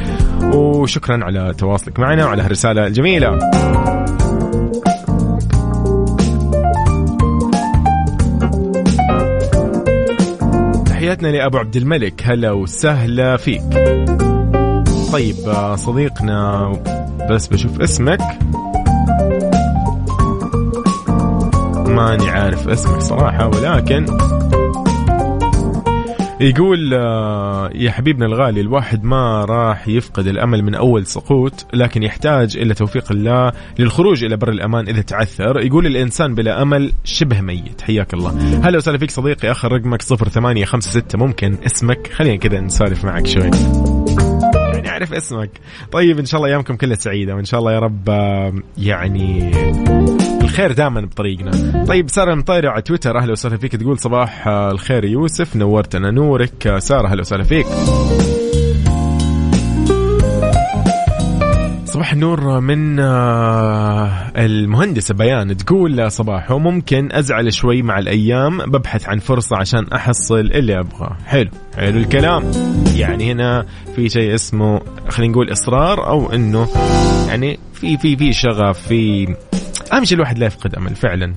وشكرا 0.54 1.24
على 1.24 1.54
تواصلك 1.58 2.00
معنا 2.00 2.24
وعلى 2.24 2.42
هالرسالة 2.42 2.86
الجميلة. 2.86 3.38
تحياتنا 11.02 11.28
لأبو 11.28 11.58
عبد 11.58 11.76
الملك. 11.76 12.22
هلا 12.24 12.52
وسهلا 12.52 13.36
فيك. 13.36 13.62
طيب 15.12 15.36
صديقنا 15.74 16.72
بس 17.30 17.46
بشوف 17.46 17.80
اسمك. 17.80 18.20
ماني 21.86 22.30
عارف 22.30 22.68
اسمك 22.68 23.00
صراحة 23.00 23.48
ولكن 23.48 24.06
يقول 26.42 26.92
يا 27.74 27.90
حبيبنا 27.90 28.26
الغالي 28.26 28.60
الواحد 28.60 29.04
ما 29.04 29.44
راح 29.44 29.88
يفقد 29.88 30.26
الأمل 30.26 30.62
من 30.62 30.74
أول 30.74 31.06
سقوط 31.06 31.66
لكن 31.74 32.02
يحتاج 32.02 32.56
إلى 32.56 32.74
توفيق 32.74 33.12
الله 33.12 33.52
للخروج 33.78 34.24
إلى 34.24 34.36
بر 34.36 34.48
الأمان 34.48 34.88
إذا 34.88 35.02
تعثر. 35.02 35.60
يقول 35.60 35.86
الإنسان 35.86 36.34
بلا 36.34 36.62
أمل 36.62 36.92
شبه 37.04 37.40
ميت. 37.40 37.80
حياك 37.80 38.14
الله. 38.14 38.30
هلا 38.68 38.76
وسهلا 38.76 38.98
فيك 38.98 39.10
صديقي 39.10 39.50
اخر 39.50 39.72
رقمك 39.72 40.02
0856 40.02 41.20
ممكن 41.20 41.56
اسمك. 41.66 42.10
خلينا 42.12 42.36
كذا 42.36 42.60
نسولف 42.60 43.04
معك 43.04 43.26
شوي. 43.26 43.50
يعني 44.74 44.88
أعرف 44.88 45.12
اسمك. 45.12 45.50
طيب 45.92 46.18
إن 46.18 46.24
شاء 46.24 46.40
الله 46.40 46.50
أيامكم 46.50 46.76
كلها 46.76 46.96
سعيدة 46.96 47.34
وإن 47.34 47.44
شاء 47.44 47.60
الله 47.60 47.72
يا 47.72 47.78
رب 47.78 48.08
يعني 48.78 49.50
الخير 50.52 50.72
دائما 50.72 51.00
بطريقنا. 51.00 51.84
طيب 51.88 52.10
سارة 52.10 52.32
المطيرة 52.32 52.70
على 52.70 52.82
تويتر 52.82 53.18
أهلا 53.18 53.32
وسهلا 53.32 53.56
فيك. 53.56 53.76
تقول 53.76 53.98
صباح 53.98 54.48
الخير 54.48 55.04
يوسف 55.04 55.56
نورتنا 55.56 56.10
نورك. 56.10 56.74
سارة 56.78 57.08
أهلا 57.08 57.20
وسهلا 57.20 57.42
فيك. 57.42 57.66
صباح 61.84 61.84
صباح 61.84 62.12
النور 62.12 62.60
من 62.60 63.00
آه، 63.00 64.32
المهندسة 64.36 65.14
بيان 65.14 65.56
تقول 65.56 66.12
صباحو 66.12 66.58
ممكن 66.58 67.12
أزعل 67.12 67.52
شوي 67.52 67.82
مع 67.82 67.98
الأيام 67.98 68.58
ببحث 68.58 69.08
عن 69.08 69.18
فرصة 69.18 69.56
عشان 69.56 69.86
أحصل 69.92 70.38
اللي 70.40 70.78
أبغاه. 70.78 71.16
حلو 71.26 71.50
حلو 71.76 71.98
الكلام. 71.98 72.50
يعني 72.96 73.32
هنا 73.32 73.66
في 73.96 74.08
شيء 74.08 74.34
اسمه 74.34 74.80
خلينا 75.08 75.32
نقول 75.32 75.52
إصرار 75.52 76.06
أو 76.06 76.32
أنه 76.32 76.68
يعني 77.28 77.58
في 77.74 77.96
في 77.96 78.16
في 78.16 78.32
شغف 78.32 78.78
في 78.88 79.34
أهم 79.92 80.04
شيء 80.04 80.16
الواحد 80.16 80.38
لا 80.38 80.46
يفقد 80.46 80.74
أمل 80.74 80.94
فعلا. 80.94 81.34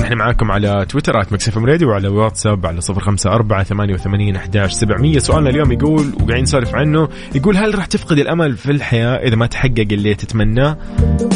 إحنا 0.00 0.16
معاكم 0.16 0.50
على 0.50 0.86
تويتر 0.88 1.20
آت 1.20 1.32
مكسف 1.32 1.58
راديو 1.58 1.90
وعلى 1.90 2.08
واتساب 2.08 2.66
على 2.66 2.80
صفر 2.80 3.00
خمسة 3.00 3.30
أربعة 3.30 3.62
ثمانية 3.62 3.94
وثمانين 3.94 4.36
أحداش 4.36 4.72
سبعمية. 4.72 5.18
سؤالنا 5.18 5.50
اليوم 5.50 5.72
يقول 5.72 6.12
وقاعدين 6.14 6.42
نسولف 6.42 6.74
عنه 6.74 7.08
يقول 7.34 7.56
هل 7.56 7.74
راح 7.74 7.86
تفقد 7.86 8.18
الأمل 8.18 8.56
في 8.56 8.70
الحياة 8.70 9.16
إذا 9.16 9.36
ما 9.36 9.46
تحقق 9.46 9.86
اللي 9.92 10.14
تتمناه؟ 10.14 10.76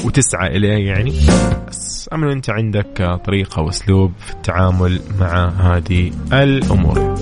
وتسعى 0.05 0.57
إليه 0.57 0.87
يعني. 0.87 1.13
بس 1.69 2.09
أمل 2.13 2.31
أنت 2.31 2.51
عندك 2.51 3.21
طريقة 3.25 3.63
وأسلوب 3.63 4.13
في 4.19 4.33
التعامل 4.33 5.01
مع 5.21 5.49
هذه 5.49 6.13
الأمور. 6.33 7.15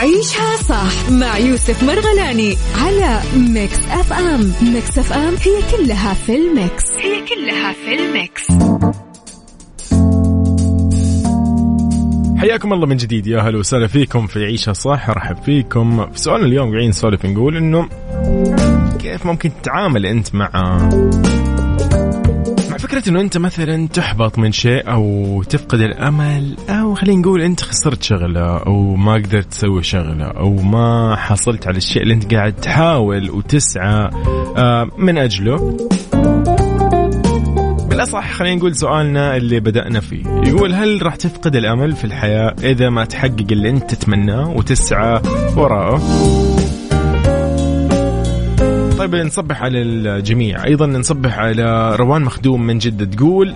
عيشها 0.00 0.56
صح 0.56 1.10
مع 1.10 1.38
يوسف 1.38 1.82
مرغلاني 1.82 2.56
على 2.78 3.20
Mix 3.36 3.78
FM. 3.90 4.52
Mix 4.62 4.98
FM 4.98 5.34
هي 5.42 5.76
كلها 5.76 6.14
في 6.14 6.36
ال 6.36 6.46
mix. 6.46 6.84
هي 6.98 7.20
كلها 7.20 7.72
في 7.72 7.94
ال 7.94 8.04
mix. 8.04 8.46
حياكم 12.40 12.72
الله 12.72 12.86
من 12.86 12.96
جديد 12.96 13.26
يا 13.26 13.40
هلا 13.40 13.58
وسهلا 13.58 13.86
فيكم 13.86 14.26
في 14.26 14.44
عيشها 14.44 14.72
صح. 14.72 15.08
أرحب 15.08 15.42
فيكم. 15.42 16.10
في 16.10 16.18
سؤالنا 16.18 16.46
اليوم 16.46 16.70
قاعدين 16.70 16.88
نسولف 16.88 17.26
نقول 17.26 17.56
إنه 17.56 17.88
كيف 18.98 19.26
ممكن 19.26 19.50
تتعامل 19.62 20.06
أنت 20.06 20.34
مع 20.34 20.50
فكرة 22.96 23.10
إنه 23.10 23.20
أنت 23.20 23.38
مثلا 23.38 23.88
تحبط 23.88 24.38
من 24.38 24.52
شيء 24.52 24.90
أو 24.90 25.42
تفقد 25.42 25.80
الأمل 25.80 26.56
أو 26.68 26.94
خلينا 26.94 27.20
نقول 27.20 27.42
أنت 27.42 27.60
خسرت 27.60 28.02
شغلة 28.02 28.56
أو 28.56 28.96
ما 28.96 29.14
قدرت 29.14 29.46
تسوي 29.46 29.82
شغلة 29.82 30.24
أو 30.24 30.54
ما 30.54 31.16
حصلت 31.16 31.66
على 31.66 31.76
الشيء 31.76 32.02
اللي 32.02 32.14
أنت 32.14 32.34
قاعد 32.34 32.52
تحاول 32.52 33.30
وتسعى 33.30 34.10
آه، 34.56 34.90
من 34.98 35.18
أجله. 35.18 35.76
بالأصح 37.88 38.32
خلينا 38.32 38.56
نقول 38.56 38.76
سؤالنا 38.76 39.36
اللي 39.36 39.60
بدأنا 39.60 40.00
فيه. 40.00 40.24
يقول 40.26 40.74
هل 40.74 41.02
راح 41.02 41.16
تفقد 41.16 41.56
الأمل 41.56 41.92
في 41.92 42.04
الحياة 42.04 42.54
إذا 42.62 42.90
ما 42.90 43.04
تحقق 43.04 43.46
اللي 43.50 43.70
أنت 43.70 43.94
تتمناه 43.94 44.50
وتسعى 44.50 45.20
وراءه؟ 45.56 46.02
طيب 48.98 49.14
نصبح 49.14 49.62
على 49.62 49.82
الجميع. 49.82 50.64
أيضا 50.64 50.86
نصبح 50.86 51.38
على 51.38 51.96
روان 51.96 52.22
مخدوم 52.22 52.66
من 52.66 52.78
جدة. 52.78 53.04
تقول 53.04 53.54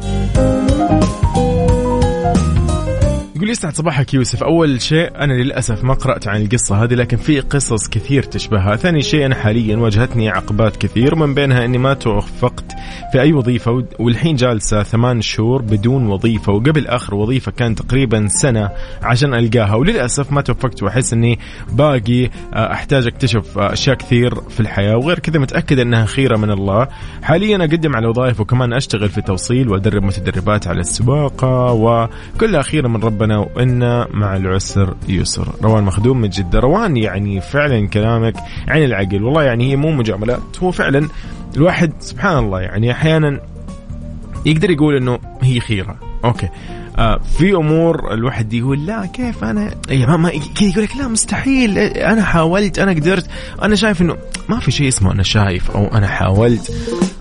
يقول 3.40 3.50
يسعد 3.50 3.74
صباحك 3.74 4.14
يوسف. 4.14 4.42
أول 4.42 4.81
شيء 4.81 5.11
أنا 5.16 5.33
للأسف 5.33 5.85
ما 5.85 5.94
قرأت 5.94 6.29
عن 6.29 6.42
القصة 6.42 6.85
هذه 6.85 6.94
لكن 6.94 7.16
في 7.16 7.40
قصص 7.40 7.88
كثير 7.88 8.22
تشبهها. 8.22 8.76
ثاني 8.76 9.03
شيء 9.03 9.26
أنا 9.26 9.35
حاليا 9.35 9.76
واجهتني 9.76 10.29
عقبات 10.29 10.76
كثير 10.76 11.14
من 11.14 11.35
بينها 11.35 11.64
أني 11.64 11.79
ما 11.79 11.94
توفقت 11.94 12.72
في 13.12 13.20
أي 13.20 13.33
وظيفة 13.33 13.85
والحين 13.98 14.37
جالسة 14.37 14.83
ثمان 14.83 15.20
شهور 15.22 15.62
بدون 15.62 16.07
وظيفة 16.07 16.53
وقبل 16.53 16.87
آخر 16.87 17.14
وظيفة 17.14 17.53
كان 17.53 17.74
تقريبا 17.74 18.29
سنة 18.29 18.70
عشان 19.03 19.35
ألقاها 19.35 19.74
وللأسف 19.74 20.33
ما 20.33 20.40
توفقت 20.40 20.83
وأحس 20.83 21.12
أني 21.12 21.38
باقي 21.72 22.24
آه، 22.24 22.72
أحتاج 22.72 23.07
أكتشف 23.07 23.59
آه، 23.59 23.72
أشياء 23.72 23.96
كثير 23.96 24.35
في 24.35 24.61
الحياة 24.61 24.96
وغير 24.96 25.18
كذا 25.18 25.38
متأكد 25.38 25.79
أنها 25.79 26.05
خيرة 26.05 26.37
من 26.37 26.50
الله. 26.50 26.88
حاليا 27.22 27.57
أقدم 27.57 27.96
على 27.96 28.07
وظائف 28.07 28.40
وكمان 28.40 28.72
أشتغل 28.72 29.09
في 29.09 29.20
توصيل 29.20 29.68
وأدرب 29.68 30.03
متدربات 30.03 30.66
على 30.66 30.81
السواقة 30.81 31.72
وكلها 31.72 32.62
خيرة 32.62 32.88
من 32.88 33.03
ربنا. 33.03 33.29
وإن 33.38 34.06
مع 34.10 34.36
العسر 34.36 34.96
يسر. 35.08 35.54
روان 35.62 35.84
مخدوم 35.84 36.20
من 36.20 36.28
جدة. 36.28 36.58
روان 36.58 36.96
يعني 36.96 37.40
فعلا 37.40 37.88
كلامك 37.88 38.34
عين 38.68 38.84
العقل. 38.84 39.22
والله 39.22 39.42
يعني 39.42 39.70
هي 39.70 39.76
مو 39.76 39.90
مجاملات 39.90 40.62
هو 40.62 40.70
فعلا 40.70 41.08
الواحد 41.56 41.92
سبحان 42.00 42.38
الله 42.38 42.60
يعني 42.60 42.92
أحيانا 42.92 43.40
يقدر 44.46 44.70
يقول 44.70 44.96
إنه 44.96 45.18
هي 45.42 45.60
خيرة. 45.60 45.96
okay. 46.24 46.48
في 47.38 47.55
أمور 47.55 48.14
الواحد 48.14 48.53
يقول 48.53 48.87
لا 48.87 49.07
كيف 49.07 49.44
أنا؟ 49.44 49.74
يعني 49.88 50.18
ما, 50.18 50.31
يقول 50.61 50.85
لك 50.85 50.96
لا 50.96 51.09
مستحيل 51.09 51.79
أنا 51.79 52.22
حاولت 52.22 52.79
أنا 52.79 52.92
قدرت. 52.92 53.26
أنا 53.62 53.76
شايف 53.76 54.03
إنه 54.03 54.16
ما 54.48 54.61
في 54.61 54.70
شيء 54.70 54.88
اسمه 54.88 55.12
أنا 55.12 55.22
شايف 55.22 55.70
أو 55.70 55.87
أنا 55.87 56.07
حاولت. 56.07 56.72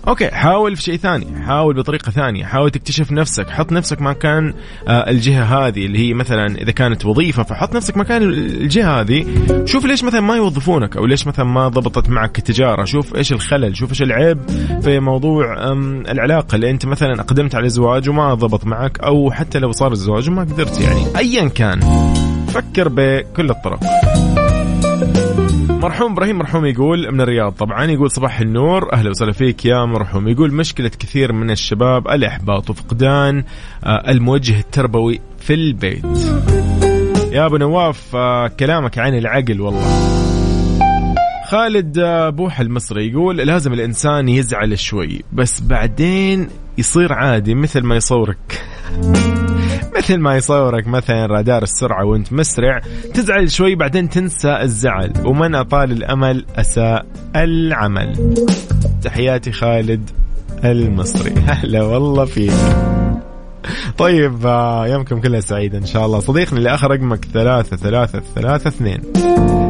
okay 0.08 0.28
حاول 0.30 0.76
في 0.76 0.82
شيء 0.82 0.96
ثاني 0.96 1.42
حاول 1.46 1.74
بطريقة 1.74 2.10
ثانية 2.10 2.44
حاول 2.44 2.70
تكتشف 2.70 3.12
نفسك 3.12 3.50
حط 3.50 3.72
نفسك 3.72 4.02
مكان 4.02 4.54
آه 4.88 5.10
الجهة 5.10 5.44
هذه 5.44 5.86
اللي 5.86 5.98
هي 5.98 6.14
مثلا 6.14 6.46
إذا 6.46 6.72
كانت 6.72 7.06
وظيفة 7.06 7.42
فحط 7.42 7.76
نفسك 7.76 7.96
مكان 7.96 8.22
الجهة 8.22 9.00
هذه 9.00 9.26
شوف 9.64 9.84
ليش 9.86 10.04
مثلا 10.04 10.20
ما 10.20 10.36
يوظفونك 10.36 10.96
أو 10.96 11.06
ليش 11.06 11.26
مثلا 11.26 11.44
ما 11.44 11.68
ضبطت 11.68 12.08
معك 12.08 12.38
التجارة. 12.38 12.84
شوف 12.84 13.16
إيش 13.16 13.32
الخلل 13.32 13.76
شوف 13.76 13.90
إيش 13.90 14.02
العيب 14.02 14.38
في 14.82 15.00
موضوع 15.00 15.72
العلاقة 16.08 16.54
اللي 16.54 16.70
أنت 16.70 16.86
مثلا 16.86 17.20
أقدمت 17.20 17.54
على 17.54 17.68
زواج 17.68 18.08
وما 18.08 18.34
ضبط 18.34 18.64
معك 18.64 19.00
أو 19.00 19.30
حتى 19.30 19.58
لو 19.58 19.69
صار 19.72 19.92
الزواج 19.92 20.28
وما 20.28 20.42
قدرت 20.42 20.80
يعني. 20.80 21.00
ايا 21.16 21.48
كان. 21.48 21.80
فكر 22.48 22.88
بكل 22.88 23.50
الطرق. 23.50 23.80
مرحوم 25.70 26.12
إبراهيم 26.12 26.38
مرحوم 26.38 26.66
يقول 26.66 27.12
من 27.12 27.20
الرياض. 27.20 27.52
طبعا 27.52 27.84
يقول 27.84 28.10
صباح 28.10 28.40
النور. 28.40 28.92
أهلا 28.92 29.10
وسهلا 29.10 29.32
فيك 29.32 29.64
يا 29.64 29.84
مرحوم. 29.84 30.28
يقول 30.28 30.54
مشكلة 30.54 30.88
كثير 30.88 31.32
من 31.32 31.50
الشباب 31.50 32.08
الإحباط 32.08 32.70
وفقدان 32.70 33.44
آه، 33.84 34.10
الموجه 34.10 34.58
التربوي 34.58 35.20
في 35.38 35.54
البيت. 35.54 36.04
يا 37.32 37.46
أبو 37.46 37.56
نواف 37.56 38.16
آه، 38.16 38.48
كلامك 38.48 38.98
عن 38.98 39.14
العقل 39.18 39.60
والله. 39.60 40.10
خالد 41.50 41.98
آه، 41.98 42.30
بوح 42.30 42.60
المصري 42.60 43.10
يقول 43.10 43.36
لازم 43.36 43.72
الإنسان 43.72 44.28
يزعل 44.28 44.78
شوي 44.78 45.22
بس 45.32 45.60
بعدين 45.60 46.48
يصير 46.78 47.12
عادي 47.12 47.54
مثل 47.54 47.80
ما 47.80 47.96
يصورك. 47.96 48.64
مثل 49.96 50.18
ما 50.18 50.36
يصورك 50.36 50.86
مثلا 50.86 51.26
رادار 51.26 51.62
السرعة 51.62 52.04
وانت 52.04 52.32
مسرع 52.32 52.80
تزعل 53.14 53.50
شوي 53.50 53.74
بعدين 53.74 54.08
تنسى 54.08 54.56
الزعل 54.62 55.12
ومن 55.24 55.54
أطال 55.54 55.92
الأمل 55.92 56.44
أساء 56.56 57.06
العمل. 57.36 58.34
تحياتي 59.02 59.52
خالد 59.52 60.10
المصري. 60.64 61.34
أهلا 61.48 61.82
والله 61.82 62.24
فيك. 62.24 62.52
طيب 63.98 64.46
آه، 64.46 64.86
يومكم 64.86 65.20
كلها 65.20 65.40
سعيدة 65.40 65.78
إن 65.78 65.86
شاء 65.86 66.06
الله. 66.06 66.20
صديقنا 66.20 66.58
اللي 66.58 66.74
آخر 66.74 66.90
رقمك 66.90 67.24
ثلاثة 67.24 67.76
ثلاثة 67.76 68.22
ثلاثة 68.34 68.68
اثنين. 68.68 69.00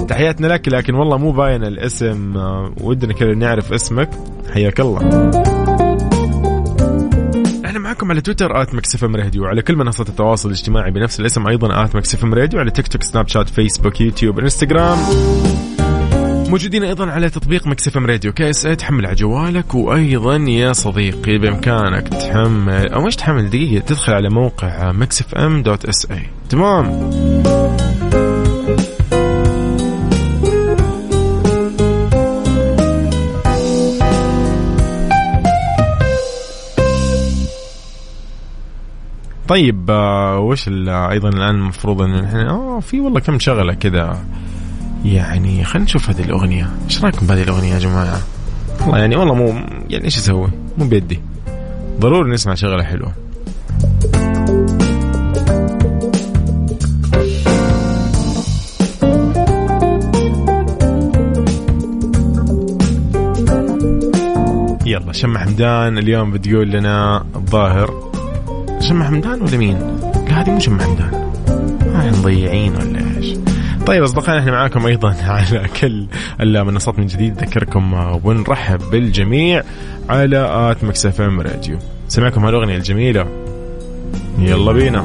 تحياتنا 0.08 0.46
لك 0.46 0.68
لكن 0.68 0.94
والله 0.94 1.16
مو 1.18 1.32
باين 1.32 1.64
الاسم 1.64 2.36
آه، 2.36 2.72
ودنا 2.80 3.12
كذا 3.12 3.34
نعرف 3.34 3.72
اسمك. 3.72 4.10
حياك 4.54 4.80
الله. 4.80 5.59
إحنا 7.70 7.80
معكم 7.80 8.10
على 8.10 8.20
تويتر 8.20 8.62
at 8.62 8.74
Mix 8.74 9.04
FM 9.04 9.16
Radio 9.16 9.46
على 9.46 9.62
كل 9.62 9.76
منصات 9.76 10.08
التواصل 10.08 10.48
الاجتماعي 10.48 10.90
بنفس 10.90 11.20
الاسم 11.20 11.46
أيضا 11.46 11.84
at 11.84 11.96
Mix 11.96 12.24
FM 12.24 12.34
Radio 12.34 12.60
على 12.60 12.70
تيك 12.70 12.88
توك 12.88 13.02
سناب 13.02 13.28
شات 13.28 13.48
فيسبوك 13.48 14.00
يوتيوب 14.00 14.38
إنستغرام. 14.38 14.98
موجودين 16.48 16.84
أيضا 16.84 17.10
على 17.10 17.30
تطبيق 17.30 17.66
Mix 17.66 17.96
FM 17.96 18.06
Radio 18.06 18.32
KSA 18.32 18.76
تحمل 18.76 19.06
على 19.06 19.14
جوالك 19.14 19.74
وأيضا 19.74 20.36
يا 20.36 20.72
صديقي 20.72 21.38
بإمكانك 21.38 22.08
تحمل 22.08 22.88
أو 22.88 23.06
مش 23.06 23.16
تحمل 23.16 23.50
دقيقة؟ 23.50 23.84
تدخل 23.86 24.12
على 24.12 24.28
موقع 24.30 24.92
Mix 24.92 25.34
FM 25.34 25.62
dot 25.62 25.84
SA 25.84 26.26
تمام. 26.48 27.10
طيب 39.50 39.90
آه 39.90 40.38
وش 40.38 40.68
أيضا 40.88 41.28
الآن 41.28 41.54
المفروض 41.54 42.02
إن 42.02 42.24
إحنا 42.24 42.50
آه 42.50 42.80
في 42.80 43.00
والله 43.00 43.20
كم 43.20 43.38
شغلة 43.38 43.74
كذا. 43.74 44.18
يعني 45.04 45.64
خلينا 45.64 45.84
نشوف 45.84 46.10
هذه 46.10 46.22
الأغنية. 46.22 46.70
إيش 46.84 47.04
رأيكم 47.04 47.26
بهذه 47.26 47.42
الأغنية 47.42 47.74
يا 47.74 47.78
جماعة؟ 47.78 48.20
والله 48.80 48.98
يعني 48.98 49.16
والله 49.16 49.34
مو 49.34 49.48
يعني 49.90 50.04
إيش 50.04 50.18
أسوي؟ 50.18 50.50
مو 50.78 50.84
بيدي. 50.84 51.20
ضروري 52.00 52.30
نسمع 52.30 52.54
شغلة 52.54 52.82
حلوة. 52.82 53.12
يلا 64.86 65.12
شم 65.12 65.38
حمدان 65.38 65.98
اليوم 65.98 66.30
بتقول 66.30 66.70
لنا 66.70 67.24
الظاهر 67.36 68.09
شم 68.80 69.02
حمدان 69.02 69.42
ولا 69.42 69.56
مين؟ 69.56 69.78
لا 70.28 70.40
هذه 70.40 70.50
مو 70.50 70.58
شم 70.58 70.80
حمدان. 70.80 71.30
إحنا 71.96 72.10
مضيعين 72.10 72.76
ولا 72.76 73.16
إيش؟ 73.16 73.34
طيب 73.86 74.02
اصدقائنا 74.02 74.40
إحنا 74.40 74.50
معاكم 74.50 74.86
أيضا 74.86 75.16
على 75.28 75.68
كل 75.80 76.06
المنصات 76.40 76.98
من 76.98 77.06
جديد. 77.06 77.42
نذكركم 77.42 77.92
ونرحب 78.24 78.80
بالجميع 78.90 79.62
على 80.08 80.70
at 80.70 80.84
Mix 80.84 81.06
FM 81.06 81.40
Radio. 81.40 81.78
سمعكم 82.08 82.44
هالاغنية 82.44 82.76
الجميلة. 82.76 83.26
يلا 84.38 84.72
بينا. 84.72 85.04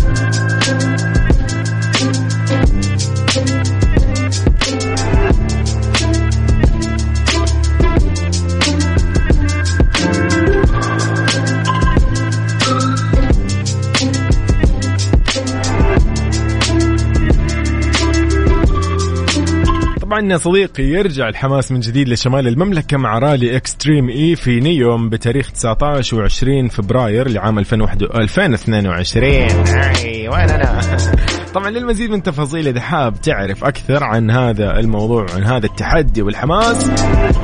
طبعا 20.21 20.37
صديقي 20.37 20.83
يرجع 20.83 21.29
الحماس 21.29 21.71
من 21.71 21.79
جديد 21.79 22.09
لشمال 22.09 22.47
المملكة 22.47 22.97
مع 22.97 23.19
رالي 23.19 23.55
Extreme 23.57 24.09
E 24.09 24.35
في 24.35 24.59
نيوم 24.59 25.09
بتاريخ 25.09 25.51
19 25.51 26.29
و20 26.29 26.71
فبراير 26.71 27.27
لعام 27.29 27.59
2022 27.59 29.25
اي 29.25 30.29
وين 30.29 30.49
أنا؟ 30.49 30.81
طبعا 31.55 31.69
للمزيد 31.69 32.09
من 32.09 32.23
تفاصيل 32.23 32.67
إذا 32.67 32.81
حاب 32.81 33.21
تعرف 33.21 33.63
أكثر 33.63 34.03
عن 34.03 34.31
هذا 34.31 34.79
الموضوع 34.79 35.25
عن 35.35 35.43
هذا 35.43 35.65
التحدي 35.65 36.21
والحماس 36.21 36.87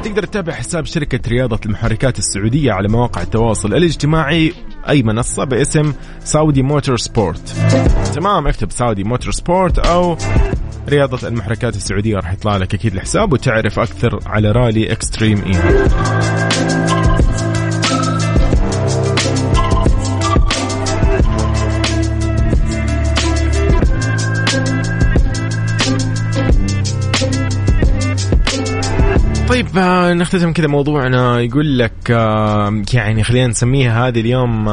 تقدر 0.03 0.23
تتابع 0.23 0.53
حساب 0.53 0.85
شركة 0.85 1.29
رياضة 1.29 1.59
المحركات 1.65 2.19
السعودية 2.19 2.71
على 2.71 2.87
مواقع 2.87 3.21
التواصل 3.21 3.73
الاجتماعي 3.73 4.53
أي 4.89 5.03
منصة 5.03 5.43
باسم 5.43 5.93
Saudi 6.23 6.61
Motorsport. 6.61 7.55
تمام 8.15 8.47
اكتب 8.47 8.71
Saudi 8.71 9.03
Motorsport 9.03 9.79
أو 9.79 10.17
رياضة 10.89 11.27
المحركات 11.27 11.75
السعودية 11.75 12.15
راح 12.15 12.33
يطلع 12.33 12.57
لك 12.57 12.73
أكيد 12.73 12.93
الحساب 12.93 13.33
وتعرف 13.33 13.79
أكثر 13.79 14.19
على 14.25 14.51
رالي 14.51 14.91
Extreme 14.91 15.43
E 15.45 16.76
طيب 29.67 29.77
آه، 29.77 30.13
نختتم 30.13 30.53
كذا 30.53 30.67
موضوعنا. 30.67 31.41
يقول 31.41 31.79
لك 31.79 32.11
آه، 32.11 32.83
يعني 32.93 33.23
خلينا 33.23 33.47
نسميها 33.47 34.07
هذه 34.07 34.19
اليوم 34.19 34.69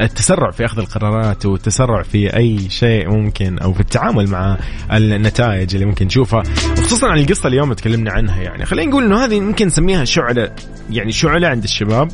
التسرع 0.00 0.50
في 0.50 0.64
أخذ 0.64 0.78
القرارات 0.78 1.46
والتسرع 1.46 2.02
في 2.02 2.36
أي 2.36 2.70
شيء 2.70 3.08
ممكن 3.08 3.58
أو 3.58 3.72
في 3.72 3.80
التعامل 3.80 4.28
مع 4.28 4.58
النتائج 4.92 5.74
اللي 5.74 5.86
ممكن 5.86 6.06
نشوفها 6.06 6.42
وخصوصا 6.78 7.08
عن 7.08 7.18
القصة 7.18 7.46
اليوم 7.46 7.72
تكلمنا 7.72 8.12
عنها 8.12 8.42
يعني. 8.42 8.66
خلينا 8.66 8.90
نقول 8.90 9.04
إنه 9.04 9.24
هذه 9.24 9.40
ممكن 9.40 9.66
نسميها 9.66 10.04
شعلة 10.04 10.50
يعني 10.90 11.12
شعلة 11.12 11.48
عند 11.48 11.64
الشباب. 11.64 12.08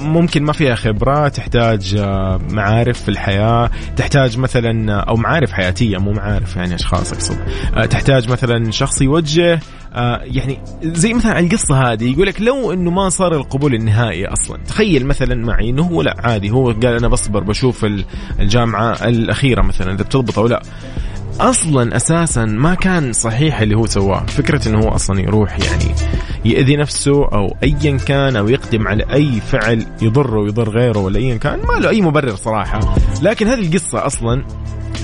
ممكن 0.00 0.42
ما 0.42 0.52
فيها 0.52 0.74
خبرة 0.74 1.28
تحتاج 1.28 1.96
معارف 2.50 3.02
في 3.02 3.08
الحياة 3.08 3.70
تحتاج 3.96 4.38
مثلا 4.38 4.94
أو 5.00 5.16
معارف 5.16 5.52
حياتية 5.52 5.98
مو 5.98 6.12
معارف 6.12 6.56
يعني 6.56 6.74
أشخاص 6.74 7.12
أقصد 7.12 7.38
تحتاج 7.88 8.30
مثلا 8.30 8.70
شخص 8.70 9.02
يوجه 9.02 9.60
آه 9.94 10.20
يعني 10.24 10.58
زي 10.82 11.14
مثلا 11.14 11.38
القصة 11.38 11.92
هذه 11.92 12.12
يقول 12.12 12.26
لك 12.26 12.40
لو 12.40 12.72
إنه 12.72 12.90
ما 12.90 13.08
صار 13.08 13.34
القبول 13.36 13.74
النهائي 13.74 14.26
أصلا 14.26 14.58
تخيل 14.68 15.06
مثلا 15.06 15.34
معي 15.34 15.70
إنه 15.70 15.82
هو 15.82 16.02
لا 16.02 16.16
عادي 16.18 16.50
هو 16.50 16.70
قال 16.70 16.86
أنا 16.86 17.08
بصبر 17.08 17.44
بشوف 17.44 17.86
الجامعة 18.40 18.92
الأخيرة 18.92 19.62
مثلا 19.62 19.94
إذا 19.94 20.02
بتضبط 20.02 20.38
أو 20.38 20.46
لا. 20.46 20.62
أصلا 21.40 21.96
أساسا 21.96 22.44
ما 22.44 22.74
كان 22.74 23.12
صحيح 23.12 23.60
اللي 23.60 23.74
هو 23.74 23.86
سواه. 23.86 24.26
فكرة 24.26 24.68
إنه 24.68 24.78
هو 24.78 24.88
أصلا 24.88 25.20
يروح 25.20 25.58
يعني 25.58 25.94
يأذي 26.44 26.76
نفسه 26.76 27.24
أو 27.24 27.56
ايا 27.62 27.96
كان 27.96 28.36
أو 28.36 28.48
يقدم 28.48 28.88
على 28.88 29.04
أي 29.12 29.40
فعل 29.40 29.86
يضره 30.02 30.38
ويضر 30.40 30.70
غيره 30.70 30.98
ولا 30.98 31.18
ايا 31.18 31.36
كان 31.36 31.58
ما 31.58 31.72
له 31.80 31.88
أي 31.88 32.00
مبرر 32.00 32.36
صراحة. 32.36 32.94
لكن 33.22 33.46
هذه 33.46 33.60
القصة 33.60 34.06
أصلا 34.06 34.44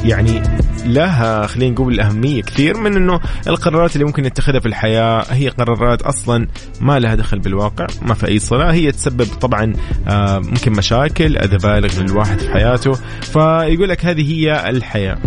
يعني 0.05 0.43
لها 0.87 1.47
خلينا 1.47 1.73
نقول 1.73 2.01
أهمية 2.01 2.43
كثير 2.43 2.77
من 2.77 2.97
أنه 2.97 3.21
القرارات 3.47 3.95
اللي 3.95 4.05
ممكن 4.05 4.23
نتخذها 4.23 4.61
في 4.61 4.67
الحياة 4.67 5.25
هي 5.31 5.49
قرارات 5.49 6.03
أصلا 6.03 6.47
ما 6.81 6.99
لها 6.99 7.14
دخل 7.14 7.38
بالواقع 7.38 7.87
ما 8.03 8.14
في 8.14 8.29
أي 8.29 8.38
صلة 8.38 8.73
هي 8.73 8.93
تسبب 8.93 9.27
طبعا 9.40 9.73
آه، 10.09 10.38
ممكن 10.38 10.73
مشاكل 10.73 11.37
أذى 11.37 11.57
بالغ 11.57 12.01
للواحد 12.03 12.38
في 12.38 12.53
حياته 12.53 12.93
فيقول 13.23 13.88
لك 13.88 14.05
هذه 14.05 14.33
هي 14.33 14.71
الحياة. 14.71 15.19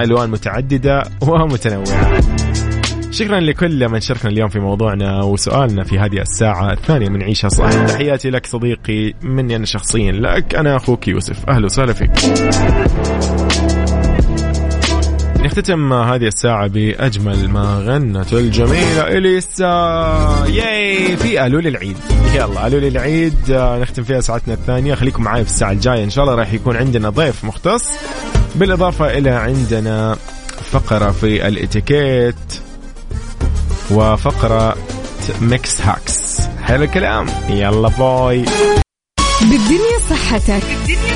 ألوان 0.00 0.30
متعددة 0.30 1.02
ومتنوعة. 1.20 2.20
شكرا 3.10 3.40
لكل 3.40 3.88
من 3.88 4.00
شاركنا 4.00 4.30
اليوم 4.30 4.48
في 4.48 4.58
موضوعنا 4.58 5.22
وسؤالنا 5.22 5.84
في 5.84 5.98
هذه 5.98 6.20
الساعة 6.20 6.72
الثانية 6.72 7.08
من 7.08 7.22
عيشها 7.22 7.48
صح 7.48 7.84
تحياتي 7.84 8.30
لك 8.30 8.46
صديقي 8.46 9.14
مني 9.22 9.56
أنا 9.56 9.66
شخصيا 9.66 10.12
لك 10.12 10.54
أنا 10.54 10.76
أخوك 10.76 11.08
يوسف. 11.08 11.48
أهلا 11.48 11.64
وسهلا 11.64 11.92
فيك. 11.92 12.10
نختتم 15.42 15.92
هذه 15.92 16.26
الساعة 16.26 16.66
بأجمل 16.66 17.48
ما 17.48 17.84
غنت 17.86 18.32
الجميلة 18.32 19.08
إليسا. 19.08 20.46
ياي 20.48 21.16
في 21.16 21.38
قالوا 21.38 21.60
لي 21.60 21.68
العيد. 21.68 21.96
يلا 22.34 22.60
قالوا 22.60 22.80
لي 22.80 22.88
العيد 22.88 23.34
نختم 23.50 24.02
فيها 24.02 24.20
ساعتنا 24.20 24.54
الثانية. 24.54 24.94
خليكم 24.94 25.22
معي 25.22 25.44
في 25.44 25.50
الساعة 25.50 25.72
الجاية 25.72 26.04
إن 26.04 26.10
شاء 26.10 26.24
الله. 26.24 26.34
راح 26.34 26.52
يكون 26.52 26.76
عندنا 26.76 27.10
ضيف 27.10 27.44
مختص. 27.44 27.84
بالإضافة 28.54 29.18
إلى 29.18 29.30
عندنا 29.30 30.16
فقرة 30.70 31.10
في 31.10 31.48
الإتيكيت 31.48 32.34
وفقرة 33.90 34.76
Mix 35.40 35.80
Hacks. 35.80 36.40
حلو 36.62 36.82
الكلام. 36.82 37.26
يلا 37.48 37.88
bye. 37.88 38.44
بالدنيا 39.40 39.98
صحتك. 40.10 40.62
بالدنيا 40.86 41.10
صحتك 41.10 41.11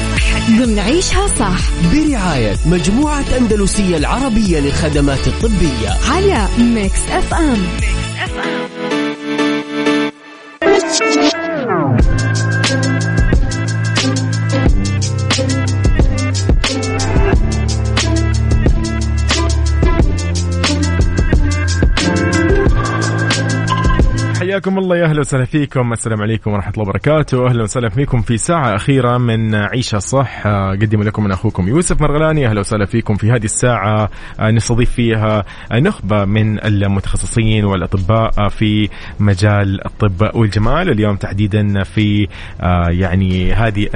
ضمن 0.50 0.78
عيشها 0.78 1.26
صح. 1.38 1.58
برعاية 1.92 2.56
مجموعة 2.66 3.24
أندلسية 3.38 3.96
العربية 3.96 4.60
للخدمات 4.60 5.26
الطبية. 5.26 5.88
على 6.10 6.48
Mix 6.58 7.00
FM 7.10 7.66
Mix 10.64 11.02
FM 11.02 11.35
حياكم 24.56 24.78
الله 24.78 24.96
يا 24.96 25.04
أهلا 25.04 25.20
وسهلا 25.20 25.44
فيكم. 25.44 25.92
السلام 25.92 26.22
عليكم 26.22 26.50
ورحمة 26.50 26.72
الله 26.72 26.82
وبركاته. 26.82 27.46
أهلا 27.46 27.62
وسهلا 27.62 27.88
فيكم 27.88 28.22
في 28.22 28.36
ساعة 28.36 28.74
أخيرة 28.74 29.18
من 29.18 29.54
عيشها 29.54 29.98
صح. 29.98 30.46
قدم 30.46 31.02
لكم 31.02 31.24
من 31.24 31.32
أخوكم 31.32 31.68
يوسف 31.68 32.00
مرغلاني. 32.00 32.46
أهلا 32.46 32.60
وسهلا 32.60 32.86
فيكم 32.86 33.14
في 33.14 33.30
هذه 33.30 33.44
الساعة. 33.44 34.10
نستضيف 34.40 34.90
فيها 34.90 35.44
نخبة 35.72 36.24
من 36.24 36.64
المتخصصين 36.64 37.64
والأطباء 37.64 38.48
في 38.48 38.88
مجال 39.20 39.86
الطب 39.86 40.30
والجمال. 40.34 40.90
اليوم 40.90 41.16
تحديدا 41.16 41.82
في 41.82 42.28
يعني 42.88 43.52
هذه 43.52 43.88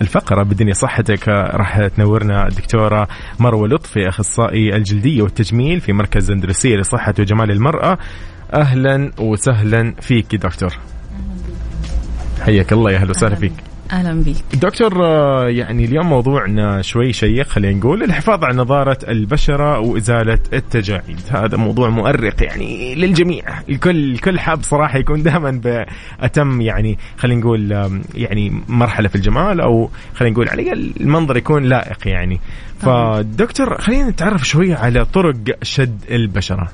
الفقرة 0.00 0.42
بالدنيا 0.42 0.74
صحتك. 0.74 1.28
راح 1.28 1.86
تنورنا 1.86 2.46
الدكتورة 2.46 3.08
مروة 3.40 3.68
لطفي 3.68 4.08
أخصائي 4.08 4.76
الجلدية 4.76 5.22
والتجميل 5.22 5.80
في 5.80 5.92
مركز 5.92 6.30
أندلسية 6.30 6.76
لصحة 6.76 7.14
وجمال 7.18 7.50
المرأة. 7.50 7.98
أهلا 8.54 9.10
وسهلا 9.18 9.94
فيك 10.00 10.36
دكتور. 10.36 10.78
حياك 12.40 12.72
الله 12.72 12.90
يا 12.90 12.96
أهلا 12.96 13.10
وسهلا 13.10 13.34
فيك. 13.34 13.52
أهلا 13.92 14.22
بيك 14.22 14.36
دكتور 14.54 15.06
آه، 15.06 15.48
يعني 15.48 15.84
اليوم 15.84 16.06
موضوعنا 16.06 16.82
شوي 16.82 17.12
شيق 17.12 17.46
خلينا 17.46 17.78
نقول 17.78 18.02
الحفاظ 18.02 18.44
على 18.44 18.56
نضاره 18.56 18.98
البشرة 19.08 19.78
وإزالة 19.78 20.38
التجاعيد. 20.52 21.20
هذا 21.30 21.56
موضوع 21.56 21.88
مؤرق 21.88 22.42
يعني 22.42 22.94
للجميع. 22.94 23.44
الكل 23.68 24.12
الكل 24.12 24.40
حاب 24.40 24.62
صراحة 24.62 24.98
يكون 24.98 25.22
دائما 25.22 25.50
بأتم 25.50 26.60
يعني 26.60 26.98
خلينا 27.18 27.40
نقول 27.40 27.90
يعني 28.14 28.62
مرحلة 28.68 29.08
في 29.08 29.14
الجمال 29.14 29.60
أو 29.60 29.90
خلينا 30.14 30.34
نقول 30.34 30.48
على 30.48 30.72
المنظر 30.72 31.36
يكون 31.36 31.64
لائق 31.64 32.08
يعني. 32.08 32.40
فدكتور 32.80 33.80
خلينا 33.80 34.10
نتعرف 34.10 34.48
شوي 34.48 34.74
على 34.74 35.04
طرق 35.04 35.36
شد 35.62 36.00
البشرة. 36.10 36.68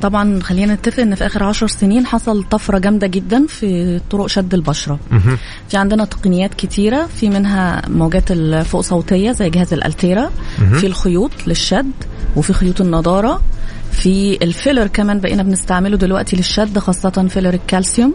طبعا 0.00 0.40
خلينا 0.40 0.74
نتفق 0.74 1.00
إن 1.00 1.14
في 1.14 1.26
آخر 1.26 1.42
عشر 1.44 1.66
سنين 1.66 2.06
حصل 2.06 2.42
طفرة 2.42 2.78
جامدة 2.78 3.06
جدا 3.06 3.46
في 3.46 4.00
طرق 4.10 4.26
شد 4.26 4.54
البشرة. 4.54 4.98
في 5.68 5.76
عندنا 5.76 6.04
تقنيات 6.04 6.54
كتيرة 6.54 7.06
في 7.06 7.28
منها 7.28 7.82
موجات 7.88 8.30
الفوق 8.30 8.80
صوتية 8.80 9.32
زي 9.32 9.50
جهاز 9.50 9.72
ال 9.72 9.79
Ulthera 9.79 10.30
في 10.74 10.86
الخيوط 10.86 11.30
للشد 11.46 11.90
وفي 12.36 12.52
خيوط 12.52 12.80
النضارة 12.80 13.40
في 13.92 14.38
ال 14.42 14.48
filler 14.48 14.86
كمان 14.86 15.20
بقينا 15.20 15.42
بنستعمله 15.42 15.96
دلوقتي 15.96 16.36
للشد 16.36 16.78
خاصة 16.78 17.26
filler 17.28 17.54
الكالسيوم. 17.54 18.14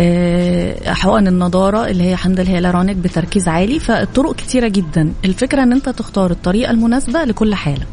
آه، 0.00 0.92
حقن 0.92 1.26
النضارة 1.26 1.86
اللي 1.86 2.04
هي 2.04 2.16
حمض 2.16 2.40
الهيالورونيك 2.40 2.96
بتركيز 2.96 3.48
عالي 3.48 3.78
فالطرق 3.78 4.34
كتيرة 4.36 4.68
جدا. 4.68 5.12
الفكرة 5.24 5.62
إن 5.62 5.72
أنت 5.72 5.88
تختار 5.88 6.30
الطريقة 6.30 6.70
المناسبة 6.70 7.24
لكل 7.24 7.54
حالة. 7.54 7.86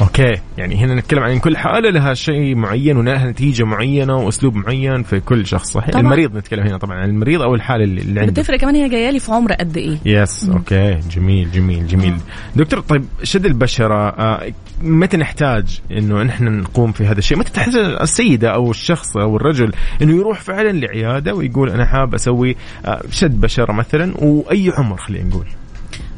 okay. 0.00 0.32
يعني 0.58 0.76
هنا 0.76 0.94
نتكلم 0.94 1.22
عن 1.22 1.38
كل 1.38 1.56
حالة 1.56 1.90
لها 1.90 2.14
شيء 2.14 2.54
معين 2.56 2.96
ولها 2.96 3.30
نتيجة 3.30 3.64
معينة 3.64 4.16
وأسلوب 4.16 4.54
معين 4.56 5.02
في 5.02 5.20
كل 5.20 5.46
شخص. 5.46 5.72
صحيح؟ 5.72 5.90
طبعاً. 5.90 6.02
المريض 6.02 6.36
نتكلم 6.36 6.66
هنا 6.66 6.76
طبعا. 6.76 6.96
عن 6.98 7.08
المريض 7.08 7.42
أو 7.42 7.54
الحالة 7.54 7.84
اللي 7.84 8.00
اللي 8.00 8.20
عنده. 8.20 8.32
بتفرق 8.32 8.58
كمان 8.58 8.74
هي 8.74 8.88
جاية 8.88 9.10
لي 9.10 9.18
في 9.18 9.32
عمر 9.32 9.52
قد 9.52 9.76
إيه. 9.76 9.98
yes 10.04 10.48
okay. 10.48 10.98
جميل 11.10 11.50
جميل 11.50 11.86
جميل. 11.86 12.14
دكتور 12.56 12.80
طيب 12.80 13.04
شد 13.22 13.46
البشرة. 13.46 14.08
آه، 14.08 14.52
متى 14.82 15.16
نحتاج 15.16 15.80
إنه 15.92 16.22
نحن 16.22 16.44
نقوم 16.44 16.92
في 16.92 17.06
هذا 17.06 17.18
الشيء؟ 17.18 17.38
متى 17.38 17.52
تحتاج 17.52 17.76
السيدة 17.76 18.48
أو 18.54 18.70
الشخص 18.70 19.16
أو 19.16 19.36
الرجل 19.36 19.72
إنه 20.02 20.16
يروح 20.16 20.40
فعلا 20.40 20.72
لعيادة 20.72 21.34
ويقول 21.34 21.70
أنا 21.70 21.84
حاب 21.86 22.14
أسوي 22.14 22.56
آه، 22.86 23.02
شد 23.10 23.40
بشرة 23.40 23.72
مثلا 23.72 24.14
وأي 24.18 24.72
عمر 24.78 24.96
خلينا 24.96 25.28
نقول؟ 25.28 25.46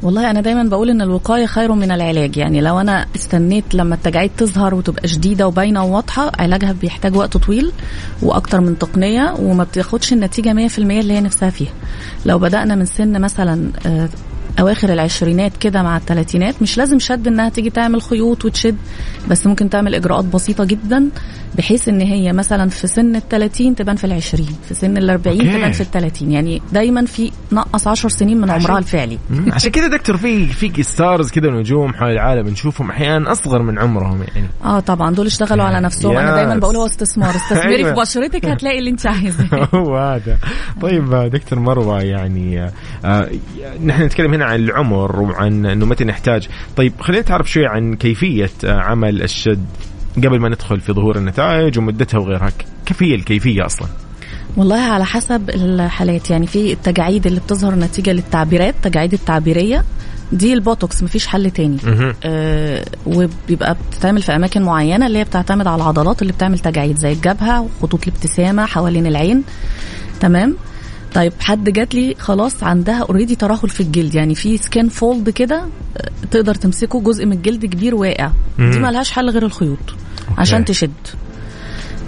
والله 0.03 0.31
أنا 0.31 0.41
دايما 0.41 0.63
بقول 0.63 0.89
إن 0.89 1.01
الوقاية 1.01 1.45
خير 1.45 1.71
من 1.71 1.91
العلاج. 1.91 2.37
يعني 2.37 2.61
لو 2.61 2.79
أنا 2.79 3.05
استنيت 3.15 3.75
لما 3.75 3.95
التجاعيد 3.95 4.31
تظهر 4.37 4.75
وتبقى 4.75 5.07
شديدة 5.07 5.47
وباينة 5.47 5.83
وواضحة 5.85 6.31
علاجها 6.39 6.71
بيحتاج 6.71 7.15
وقت 7.15 7.37
طويل 7.37 7.71
وأكتر 8.21 8.61
من 8.61 8.77
تقنية 8.77 9.33
وما 9.39 9.63
بتاخدش 9.63 10.13
النتيجة 10.13 10.67
100% 10.67 10.79
اللي 10.79 11.13
هي 11.13 11.21
نفسها 11.21 11.49
فيها. 11.49 11.71
لو 12.25 12.39
بدأنا 12.39 12.75
من 12.75 12.85
سن 12.85 13.21
مثلا 13.21 13.69
آه، 13.85 14.09
أواخر 14.59 14.93
العشرينات 14.93 15.57
كده 15.57 15.83
مع 15.83 15.97
الثلاثينات 15.97 16.61
مش 16.61 16.77
لازم 16.77 16.99
شد 16.99 17.27
إنها 17.27 17.49
تيجي 17.49 17.69
تعمل 17.69 18.01
خيوط 18.01 18.45
وتشد 18.45 18.77
بس 19.29 19.47
ممكن 19.47 19.69
تعمل 19.69 19.95
إجراءات 19.95 20.25
بسيطة 20.25 20.63
جدا 20.65 21.09
بحيث 21.57 21.89
إن 21.89 22.01
هي 22.01 22.33
مثلا 22.33 22.69
في 22.69 22.87
سن 22.87 23.15
ال 23.15 23.29
30 23.29 23.75
تبان 23.75 23.95
في 23.95 24.03
ال 24.03 24.13
20 24.13 24.47
في 24.67 24.73
سن 24.73 24.97
ال 24.97 25.09
40 25.09 25.37
okay. 25.39 25.57
تبان 25.57 25.71
في 25.71 25.81
ال 25.81 25.91
30 25.91 26.31
يعني 26.31 26.61
دايما 26.71 27.05
في 27.05 27.31
نقص 27.51 27.87
10 27.87 28.09
سنين 28.09 28.41
من 28.41 28.49
عمرها 28.49 28.77
الفعلي. 28.77 29.19
عشان 29.51 29.71
كذا 29.71 29.87
دكتور 29.87 30.17
في 30.17 30.45
في 30.47 30.83
stars 30.83 31.31
كذا 31.31 31.49
نجوم 31.49 31.93
حول 31.93 32.11
العالم 32.11 32.47
نشوفهم 32.47 32.89
أحيانا 32.89 33.31
أصغر 33.31 33.61
من 33.61 33.79
عمرهم 33.79 34.23
يعني. 34.35 34.47
آه 34.63 34.79
طبعا 34.79 35.13
دول 35.13 35.25
اشتغلوا 35.25 35.65
على 35.65 35.79
نفسهم. 35.81 36.17
أنا. 36.17 36.35
دايما 36.35 36.55
بقول 36.55 36.75
هو 36.75 36.85
استثمار. 36.85 37.35
استثمري 37.45 37.75
أيوة. 37.75 37.93
في 37.93 38.01
بشرتك 38.01 38.45
هتلاقي 38.45 38.79
اللي 38.79 38.89
انت 38.89 39.07
عايزاه 39.07 39.67
هو 39.75 39.97
هذا. 39.97 40.37
طيب 40.81 41.29
دكتور 41.33 41.59
مروة 41.59 42.01
يعني 42.01 42.71
آه، 43.05 43.29
نحن 43.85 44.03
نتكلم 44.03 44.33
هنا 44.33 44.44
عن 44.45 44.59
العمر 44.59 45.21
وعن 45.21 45.65
إنه 45.65 45.85
متى 45.85 46.03
نحتاج. 46.03 46.47
طيب 46.75 46.93
خلينا 46.99 47.21
نتعرف 47.21 47.51
شوي 47.51 47.65
عن 47.65 47.95
كيفية 47.95 48.49
آه، 48.65 48.79
عمل 48.79 49.21
الشد 49.21 49.65
قبل 50.17 50.39
ما 50.39 50.49
ندخل 50.49 50.79
في 50.81 50.93
ظهور 50.93 51.17
النتائج 51.17 51.79
ومدتها 51.79 52.17
وغيرها. 52.17 52.51
كيف 52.85 53.03
هي 53.03 53.15
الكيفية 53.15 53.65
أصلا؟ 53.65 53.87
والله 54.57 54.79
على 54.81 55.05
حسب 55.05 55.49
الحالات. 55.49 56.29
يعني 56.29 56.47
في 56.47 56.73
التجاعيد 56.73 57.27
اللي 57.27 57.39
بتظهر 57.39 57.75
نتيجة 57.75 58.13
للتعبيرات 58.13 58.75
التجاعيد 58.75 59.13
التعبيرية 59.13 59.83
دي 60.31 60.53
البوتوكس 60.53 61.03
مفيش 61.03 61.27
حل 61.27 61.51
تاني. 61.51 61.77
آه 62.23 62.85
وبيبقى 63.05 63.77
بتتعمل 63.91 64.21
في 64.21 64.35
أماكن 64.35 64.61
معينة 64.61 65.07
اللي 65.07 65.19
هي 65.19 65.23
بتعتمد 65.23 65.67
على 65.67 65.75
العضلات 65.75 66.21
اللي 66.21 66.33
بتعمل 66.33 66.59
تجاعيد 66.59 66.97
زي 66.97 67.11
الجبهة 67.11 67.61
وخطوط 67.61 68.07
الابتسامة 68.07 68.65
حوالين 68.65 69.07
العين. 69.07 69.43
تمام؟ 70.19 70.55
طيب 71.13 71.33
حد 71.39 71.69
جات 71.69 71.95
لي 71.95 72.15
خلاص 72.19 72.63
عندها 72.63 73.01
already 73.01 73.35
ترهل 73.35 73.69
في 73.69 73.79
الجلد 73.79 74.15
يعني 74.15 74.35
في 74.35 74.57
skin 74.57 74.89
fold 74.89 75.29
كده 75.29 75.65
تقدر 76.31 76.55
تمسكه 76.55 77.01
جزء 77.01 77.25
من 77.25 77.33
الجلد 77.33 77.65
كبير 77.65 77.95
واقع. 77.95 78.31
دي 78.57 78.79
ملهاش 78.79 79.11
حل 79.11 79.29
غير 79.29 79.45
الخيوط 79.45 79.77
عشان 80.37 80.65
تشد. 80.65 80.91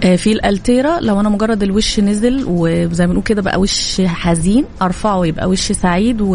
في 0.00 0.32
الألتيرا. 0.32 1.00
لو 1.00 1.20
أنا 1.20 1.28
مجرد 1.28 1.62
الوش 1.62 2.00
نزل 2.00 2.44
وزي 2.46 3.06
ما 3.06 3.10
بنقول 3.12 3.24
كده 3.24 3.42
بقى 3.42 3.60
وش 3.60 4.00
حزين 4.00 4.64
أرفعه 4.82 5.26
يبقى 5.26 5.48
وش 5.48 5.72
سعيد 5.72 6.20
و... 6.20 6.28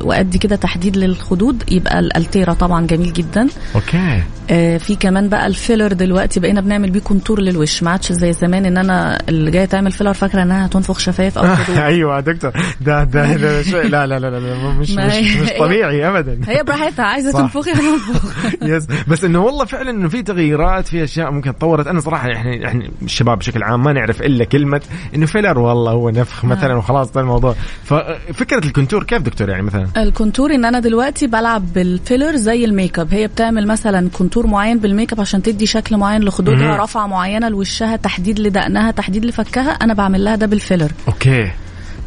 وأدي 0.00 0.38
كده 0.38 0.56
تحديد 0.56 0.96
للخدود 0.96 1.62
يبقى 1.70 1.98
الألتيرا 1.98 2.52
طبعا 2.52 2.86
جميل 2.86 3.12
جدا. 3.12 3.48
okay. 3.74 4.22
آه، 4.50 4.76
في 4.78 4.96
كمان 4.96 5.28
بقى 5.28 5.46
ال 5.46 5.53
filler 5.53 5.92
دلوقتي 5.92 6.40
بقينا 6.40 6.60
بنعمل 6.60 6.90
بيه 6.90 7.00
contour 7.00 7.40
للوش. 7.40 7.82
ما 7.82 7.90
عادش 7.90 8.12
زي 8.12 8.32
زمان 8.32 8.66
إن 8.66 8.78
أنا 8.78 9.18
اللي 9.28 9.50
جاية 9.50 9.64
تعمل 9.64 9.92
filler 9.92 10.12
فاكرة 10.12 10.42
إنها 10.42 10.66
هتنفخ 10.66 10.98
شفايف 10.98 11.38
أو 11.38 11.56
خدود 11.56 11.78
أيوه 11.92 12.20
دكتور. 12.20 12.52
ده 12.80 13.04
ده, 13.04 13.36
ده 13.36 13.62
شيء 13.62 13.82
لا 13.88 14.06
لا 14.06 14.18
لا, 14.18 14.30
لا, 14.30 14.38
لا 14.38 14.70
مش 14.72 14.90
مش, 14.90 15.36
مش 15.42 15.50
طبيعي 15.58 16.08
ابدا. 16.08 16.40
هي 16.52 16.62
براحتها 16.62 17.04
عايزة. 17.04 17.32
تنفخي 17.32 17.70
هتنفخ. 17.72 18.34
yes 18.62 18.86
بس 19.08 19.24
إنه 19.24 19.38
والله 19.44 19.64
فعلا 19.64 19.90
إنه 19.90 20.08
في 20.08 20.22
تغييرات 20.22 20.88
في 20.88 21.04
أشياء 21.04 21.30
ممكن 21.30 21.56
تطورت. 21.58 21.86
أنا 21.86 22.00
صراحة 22.00 22.32
إحنا 22.32 22.66
إحنا 22.68 22.88
الشباب 23.02 23.38
بشكل 23.38 23.62
عام 23.62 23.84
ما 23.84 23.92
نعرف 23.92 24.22
إلا 24.22 24.44
كلمة 24.44 24.80
إنه 25.14 25.26
filler 25.26 25.58
والله 25.58 25.92
هو 25.92 26.10
نفخ 26.10 26.44
مثلا 26.44 26.74
وخلاص 26.74 27.12
ده 27.12 27.20
الموضوع. 27.20 27.54
ففكرة 27.84 28.64
ال 28.66 28.71
contour 28.71 29.04
كيف 29.04 29.22
دكتور 29.22 29.48
يعني 29.48 29.62
مثلا؟ 29.62 29.86
ال 29.96 30.03
contour 30.03 30.54
إن 30.54 30.64
أنا 30.64 30.80
دلوقتي 30.80 31.26
بلعب 31.26 31.72
بال 31.72 31.88
filler 31.88 32.36
زي 32.36 32.64
الميك 32.64 32.98
أب. 32.98 33.14
هي 33.14 33.26
بتعمل 33.26 33.66
مثلا 33.66 34.08
contour 34.08 34.46
معين 34.46 34.78
بالميك 34.78 35.12
أب 35.12 35.20
عشان 35.20 35.42
تدي 35.42 35.66
شكل 35.66 35.96
معين 35.96 36.22
لخدودها. 36.22 36.76
رفعة 36.76 37.06
معينة 37.06 37.48
لوشها 37.48 37.96
تحديد 37.96 38.38
لدقنها 38.38 38.90
تحديد 38.90 39.24
لفكها. 39.24 39.70
أنا 39.70 39.94
بعمل 39.94 40.24
لها 40.24 40.36
ده 40.36 40.46
بال 40.46 40.56
filler. 40.56 40.92
okay. 41.08 41.50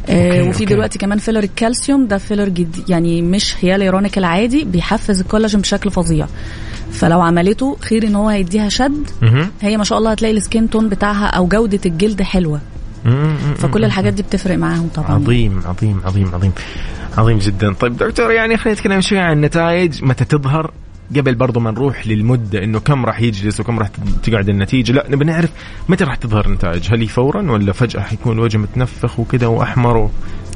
آه 0.08 0.26
okay، 0.26 0.40
وفي 0.40 0.62
okay. 0.62 0.64
دلوقتي 0.64 0.98
كمان 0.98 1.18
filler 1.18 1.38
الكالسيوم 1.38 2.06
ده 2.06 2.18
filler 2.18 2.48
جديد 2.48 2.84
يعني 2.88 3.22
مش 3.22 3.54
هيالورونيك 3.60 4.18
العادي 4.18 4.64
بيحفز 4.64 5.20
الكولاجين 5.20 5.60
بشكل 5.60 5.90
فظيع. 5.90 6.26
فلو 6.92 7.20
عملته 7.20 7.76
خير 7.80 8.06
ان 8.06 8.14
هو 8.14 8.28
هيديها 8.28 8.68
شد. 8.68 9.10
هي 9.60 9.76
ما 9.76 9.84
شاء 9.84 9.98
الله 9.98 10.10
هتلاقي 10.10 10.36
ال 10.36 10.43
skin 10.43 10.70
tone 10.70 10.88
بتاعها 10.88 11.26
أو 11.26 11.46
جودة 11.46 11.80
الجلد 11.86 12.22
حلوة. 12.22 12.60
فكل 13.56 13.84
الحاجات 13.84 14.12
دي 14.12 14.22
بتفرق 14.22 14.56
معاهم 14.58 14.88
طبعا 14.94 15.14
عظيم 15.14 15.62
عظيم 15.66 16.00
عظيم 16.04 16.34
عظيم. 16.34 16.52
عظيم 17.18 17.38
جدا. 17.38 17.72
طيب 17.72 17.96
دكتور 17.96 18.30
يعني 18.30 18.56
خلينا 18.56 18.78
نتكلم 18.78 19.00
شوي 19.00 19.18
عن 19.18 19.32
النتائج. 19.32 20.04
متى 20.04 20.24
تظهر؟ 20.24 20.70
قبل 21.16 21.34
برضو 21.34 21.60
ما 21.60 21.70
نروح 21.70 22.06
للمدة 22.06 22.64
إنه 22.64 22.80
كم 22.80 23.04
راح 23.04 23.20
يجلس 23.20 23.60
وكم 23.60 23.78
راح 23.78 23.88
تقعد 24.22 24.48
النتيجة. 24.48 24.92
لا 24.92 25.06
نبي 25.10 25.24
نعرف 25.24 25.50
متى 25.88 26.04
راح 26.04 26.14
تظهر 26.14 26.46
النتائج. 26.46 26.88
هل 26.92 27.00
هي 27.00 27.06
فورا 27.06 27.50
ولا 27.52 27.72
فجأة 27.72 28.00
حيكون 28.00 28.32
الوجه 28.32 28.58
متنفخ 28.58 29.20
وكده 29.20 29.48
وأحمر 29.48 29.96
و... 29.96 30.10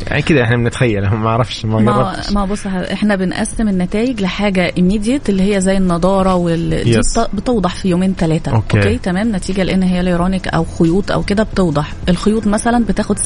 يعني 0.06 0.22
كذا 0.22 0.42
إحنا 0.42 0.56
بنتخيل. 0.56 1.08
ما 1.10 1.28
أعرفش 1.28 1.64
ما 1.64 1.80
ما 1.80 2.16
ما 2.32 2.44
بص 2.44 2.66
إحنا 2.66 3.16
بنقسم 3.16 3.68
النتائج 3.68 4.20
لحاجة 4.20 4.70
immediate 4.70 5.28
اللي 5.28 5.54
هي 5.54 5.60
زي 5.60 5.76
النضارة 5.76 6.34
وال 6.34 6.84
دي 6.84 7.00
بتوضح 7.34 7.74
في 7.74 7.88
يومين 7.88 8.14
ثلاثة 8.18 8.52
okay. 8.52 8.78
okay 8.78 8.98
تمام. 8.98 9.36
نتيجة 9.36 9.62
الهيالورونيك 9.62 10.48
أو 10.48 10.64
خيوط 10.64 11.12
أو 11.12 11.22
كده 11.22 11.42
بتوضح. 11.42 11.92
الخيوط 12.08 12.46
مثلا 12.46 12.84
بتاخد 12.84 13.18
70% 13.18 13.22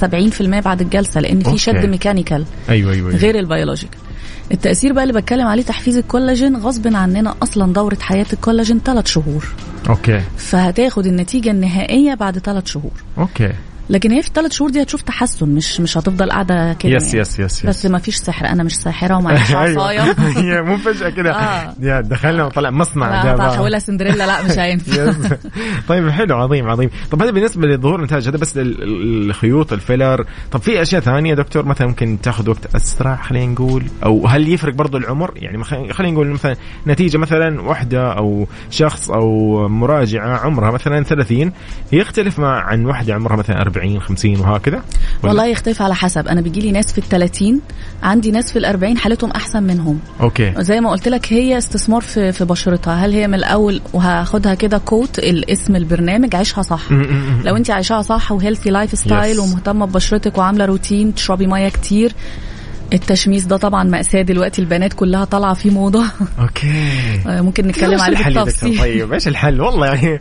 بعد 0.65 0.81
الجلسة 0.81 1.21
لإن. 1.21 1.41
في 1.41 1.59
شد 1.59 1.87
mechanical 1.87 2.45
أيوه 2.69 2.93
أيوه, 2.93 3.09
أيوة. 3.09 3.21
غير 3.21 3.39
ال 3.39 3.45
biologic 3.45 3.91
التأثير 4.53 4.93
بقى 4.93 5.03
اللي 5.05 5.21
بتكلم 5.21 5.47
عليه 5.47 5.63
تحفيز 5.63 5.97
الكولاجين 5.97 6.57
غصب 6.57 6.95
عننا 6.95 7.35
أصلا 7.43 7.73
دورة 7.73 7.99
حياة 8.01 8.27
الكولاجين 8.33 8.81
ثلاث 8.85 9.07
شهور. 9.07 9.49
okay. 9.89 10.21
فهتاخد 10.37 11.07
النتيجة 11.07 11.51
النهائية 11.51 12.15
بعد 12.15 12.39
ثلاث 12.39 12.67
شهور. 12.67 12.93
okay. 13.19 13.53
لكن 13.91 14.11
هي 14.11 14.23
في 14.23 14.29
الثلاث 14.29 14.53
شهور 14.53 14.71
دي 14.71 14.83
هتشوف 14.83 15.03
تحسن 15.03 15.49
مش 15.49 15.81
مش 15.81 15.99
هتفضل 15.99 16.31
قاعدة 16.31 16.73
كده 16.73 16.93
yes 16.93 17.09
يعني. 17.15 17.21
yes 17.21 17.39
yes 17.41 17.59
yes 17.59 17.67
بس 17.67 17.87
ما 17.87 17.99
فيش 17.99 18.17
سحر 18.17 18.47
أنا 18.47 18.63
مش 18.63 18.77
ساحرة 18.77 19.17
ومعيش 19.17 19.51
عصاية. 19.55 20.01
هي 20.37 20.63
مو 20.63 20.77
فجأة 20.77 21.09
كده. 21.11 21.33
آه. 21.33 22.01
دخلنا 22.01 22.45
وطلع 22.45 22.71
مصنع 22.71 23.25
لا 23.25 23.49
هحولها 23.49 23.79
سندريلا 23.79 24.27
لا 24.27 24.43
مش 24.43 24.59
هينفع. 24.59 25.13
طيب 25.89 26.11
حلو 26.11 26.37
عظيم 26.37 26.71
عظيم. 26.71 26.91
طب 27.11 27.23
هذا 27.23 27.31
بالنسبة 27.31 27.67
لظهور 27.69 27.99
النتائج 27.99 28.29
هذا 28.29 28.37
بس 28.37 28.59
ال- 28.59 28.83
ال- 28.83 29.31
الخيوط 29.31 29.73
ال 29.73 29.79
filler. 29.79 30.25
طب 30.53 30.61
في 30.61 30.83
أشياء 30.83 31.01
ثانية 31.03 31.35
دكتور 31.35 31.67
مثلا 31.67 31.87
ممكن 31.87 32.19
تاخذ 32.23 32.51
وقت 32.51 32.75
أسرع؟ 32.77 33.17
خلينا 33.17 33.53
نقول 33.53 33.85
أو 34.05 34.27
هل 34.27 34.49
يفرق 34.49 34.75
برضو 34.75 34.97
العمر؟ 34.97 35.33
يعني 35.37 35.65
خلينا 35.65 36.13
نقول 36.15 36.27
مثلا 36.27 36.57
نتيجة 36.87 37.19
مثلا 37.19 37.61
واحدة 37.63 38.13
أو 38.13 38.47
شخص 38.71 39.11
أو 39.11 39.69
مراجعة 39.69 40.39
عمرها 40.39 40.71
مثلا 40.71 41.05
30 41.05 41.53
يختلف 41.93 42.39
مع 42.39 42.61
عن 42.61 42.87
واحدة 42.87 43.15
عمرها 43.15 43.37
مثلا 43.37 43.61
40 43.61 43.80
40 43.81 44.01
50 44.01 44.41
وهكذا؟ 44.41 44.83
والله 45.23 45.47
يختلف 45.47 45.83
على 45.83 45.95
حسب. 45.95 46.29
أنا 46.29 46.41
بيجي 46.41 46.61
لي 46.61 46.71
ناس 46.71 46.93
في 46.93 46.99
الثلاثين 46.99 47.61
عندي 48.03 48.31
ناس 48.31 48.53
في 48.53 48.59
الأربعين 48.59 48.99
حالتهم 48.99 49.31
أحسن 49.31 49.63
منهم. 49.63 49.99
okay. 50.21 50.55
زي 50.59 50.81
ما 50.81 50.91
قلت 50.91 51.09
لك 51.09 51.33
هي 51.33 51.59
استثمار 51.59 52.01
في 52.01 52.33
في 52.33 52.45
بشرتها. 52.45 52.95
هل 52.95 53.13
هي 53.13 53.29
من 53.29 53.35
الأول 53.35 53.81
وهاخدها 53.93 54.55
كده 54.55 54.79
كوت 54.79 55.19
الاسم 55.19 55.77
البرنامج؟ 55.77 56.37
عيشها 56.37 56.63
صح. 56.63 56.93
لو 57.45 57.57
انت 57.57 57.71
عايشاها 57.71 58.03
صح 58.03 58.33
و 58.33 58.71
healthy 58.71 58.99
lifestyle. 58.99 59.41
ومهتمة 59.41 59.87
ببشرتك 59.87 60.39
وعاملة 60.39 60.65
روتين 60.65 61.15
تشربي 61.15 61.47
مية 61.47 61.69
كتير 61.69 62.13
التشميس 62.93 63.45
ده 63.47 63.57
طبعا 63.57 63.85
مأساة 63.85 64.23
دلوقتي 64.23 64.63
البنات 64.63 64.93
كلها 64.93 65.25
طالعة 65.25 65.55
فيه 65.55 65.71
موضة 65.71 66.05
okay 66.41 67.21
ممكن 67.27 67.67
نتكلم 67.67 68.01
عليه 68.01 68.25
بالتفصيل 68.25 68.79
طيب 68.79 69.13
إيش 69.13 69.29
الحل 69.29 69.61
والله 69.61 69.87
يعني 69.87 70.21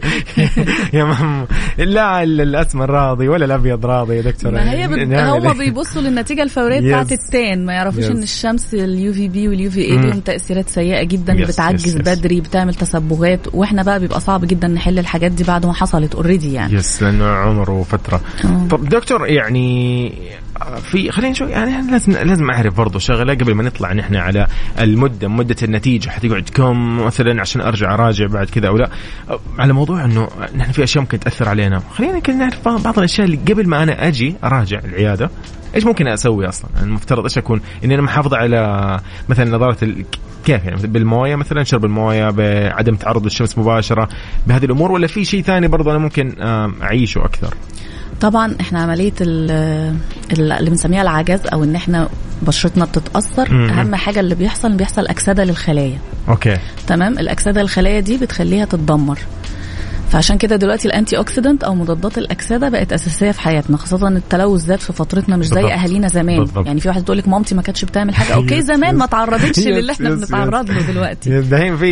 يا 0.93 1.03
مام 1.09 1.47
لا 1.77 2.23
ال- 2.23 2.41
الاسمر 2.41 2.89
راضي 2.89 3.27
ولا 3.27 3.45
الأبيض 3.45 3.85
راضي 3.85 4.15
يا 4.15 4.21
دكتور 4.21 4.51
ما 4.51 4.71
هي 4.71 4.87
بت... 4.87 4.99
هم 4.99 5.47
إيه؟ 5.47 5.53
بيبصوا 5.69 6.01
للنتيجة 6.01 6.43
الفورية 6.43 6.79
Yes. 6.79 6.83
بتاعت 6.83 7.11
ال 7.11 7.25
tan 7.25 7.65
ما 7.65 7.73
يعرفوش. 7.73 8.03
إن 8.03 8.23
الشمس 8.23 8.73
ال 8.73 9.13
UVB 9.13 9.47
وال 9.47 9.71
UVA 9.71 9.97
مم. 9.97 10.05
ليهم 10.05 10.19
تأثيرات 10.19 10.69
سيئة 10.69 11.03
جدا 11.03 11.33
Yes, 11.45 11.47
بتعجز 11.47 11.97
yes. 11.97 12.01
بدري 12.01 12.41
بتعمل 12.41 12.73
تصبغات 12.75 13.39
وإحنا 13.53 13.83
بقى 13.83 13.99
بيبقى 13.99 14.19
صعب 14.19 14.45
جدا 14.45 14.67
نحل 14.67 14.99
الحاجات 14.99 15.31
دي 15.31 15.43
بعد 15.43 15.65
ما 15.65 15.73
حصلت 15.73 16.15
already 16.15 16.53
يعني 16.53 16.73
yes 16.73 17.03
لأنه 17.03 17.25
عمر 17.25 17.71
وفتره 17.71 18.21
آه. 18.45 18.67
طب 18.69 18.89
دكتور 18.89 19.27
يعني 19.27 20.11
في 20.91 21.11
خلينا 21.11 21.31
نشوف 21.31 21.49
يعني 21.49 21.91
لازم 21.91 22.11
لازم 22.11 22.51
أعرف 22.59 22.77
برضه 22.77 22.99
شغلة 22.99 23.33
قبل 23.33 23.53
ما 23.55 23.63
نطلع 23.63 23.93
نحن 23.93 24.15
على 24.15 24.47
المدة 24.79 25.27
مدة 25.27 25.55
النتيجة 25.63 26.09
حتقعد 26.09 26.49
كم 26.53 26.97
مثلا 27.05 27.41
عشان 27.41 27.61
أرجع 27.61 27.93
أراجع 27.93 28.27
بعد 28.27 28.49
كذا 28.49 28.67
أو 28.67 28.77
لا 28.77 28.89
على 29.59 29.73
موضوع 29.73 30.05
إنه 30.05 30.27
نحن 30.55 30.71
في 30.71 30.83
أشياء 30.83 31.01
ممكن 31.01 31.19
تأثر 31.19 31.49
علينا 31.49 31.81
خلينا 31.91 32.19
كده 32.19 32.35
نعرف 32.35 32.67
بعض 32.67 32.97
الأشياء 32.97 33.27
اللي 33.27 33.37
قبل 33.37 33.67
ما 33.67 33.83
أنا 33.83 34.07
أجي 34.07 34.35
أراجع 34.43 34.79
العيادة 34.79 35.29
إيش 35.75 35.85
ممكن 35.85 36.07
أسوي 36.07 36.49
أصلا؟ 36.49 36.69
المفترض 36.83 37.23
إيش 37.23 37.37
أكون؟ 37.37 37.61
إني 37.83 37.93
أنا 37.93 38.01
محافظ 38.01 38.33
على 38.33 38.99
مثلا 39.29 39.49
نظارة. 39.55 39.77
كيف 40.45 40.65
يعني 40.65 40.87
بالموية 40.87 41.35
مثلا 41.35 41.63
شرب 41.63 41.85
الموية 41.85 42.29
بعدم 42.29 42.95
تعرض 42.95 43.23
للشمس 43.23 43.57
مباشرة 43.57 44.09
بهذه 44.47 44.65
الأمور 44.65 44.91
ولا 44.91 45.07
في 45.07 45.25
شيء 45.25 45.41
ثاني 45.41 45.67
برضه 45.67 45.91
أنا 45.91 45.99
ممكن 45.99 46.35
أعيشه 46.81 47.25
أكثر؟ 47.25 47.53
طبعا 48.21 48.55
إحنا 48.61 48.79
عملية 48.79 49.13
ال- 49.21 49.51
ال- 50.33 50.51
اللي 50.51 50.69
بنسميها 50.69 51.01
العجز 51.01 51.39
أو 51.53 51.63
إن 51.63 51.75
إحنا 51.75 52.09
بشرتنا 52.41 52.85
بتتأثر 52.85 53.53
مم. 53.53 53.69
أهم 53.69 53.95
حاجة 53.95 54.19
اللي 54.19 54.35
بيحصل 54.35 54.71
بيحصل 54.73 55.07
أكسدة 55.07 55.43
للخلايا 55.43 55.97
okay 56.29 56.57
تمام 56.87 57.19
الأكسدة 57.19 57.61
الخلايا 57.61 57.99
دي 57.99 58.17
بتخليها 58.17 58.65
تتدمر 58.65 59.19
فعشان 60.11 60.37
كده 60.37 60.55
دلوقتي 60.55 60.87
ال 60.87 61.17
antioxidant 61.17 61.63
أو 61.63 61.75
مضادات 61.75 62.17
الأكسدة 62.17 62.69
بقت 62.69 62.93
أساسية 62.93 63.31
في 63.31 63.41
حياتنا 63.41 63.77
خاصة 63.77 64.07
التلوث 64.07 64.61
زاد 64.61 64.79
في 64.79 64.93
فترتنا 64.93 65.37
مش 65.37 65.45
زي. 65.47 65.73
أهالينا 65.73 66.07
زمان 66.07 66.39
بالضبط. 66.39 66.65
يعني 66.65 66.79
في 66.79 66.87
واحدة 66.87 67.03
تقول 67.03 67.17
لك 67.17 67.27
مامتي 67.27 67.55
ما 67.55 67.61
كانتش 67.61 67.85
بتعمل 67.85 68.15
حاجة 68.15 68.33
okay 68.39 68.61
زمان. 68.61 68.95
ما 68.95 69.05
تعرضتش 69.05 69.59
للي 69.67 69.91
إحنا 69.91 70.09
بنتعرض 70.09 70.71
له 70.71 70.81
دلوقتي 70.81 71.41
دحين 71.41 71.77
في 71.77 71.87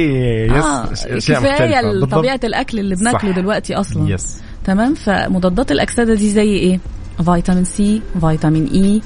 yes 0.91 1.05
أشياء 1.05 1.39
كفاية. 1.41 2.05
طبيعة 2.05 2.39
الأكل 2.43 2.79
اللي 2.79 2.95
بناكله. 2.95 3.31
دلوقتي 3.31 3.75
أصلا 3.75 4.09
yes 4.13 4.37
تمام؟ 4.67 4.93
فمضادات 4.93 5.71
الأكسدة 5.71 6.13
دي 6.13 6.31
زي 6.31 6.49
إيه؟ 6.49 6.79
فيتامين 7.25 7.65
C 7.65 8.01
فيتامين 8.21 8.67
E. 8.67 9.01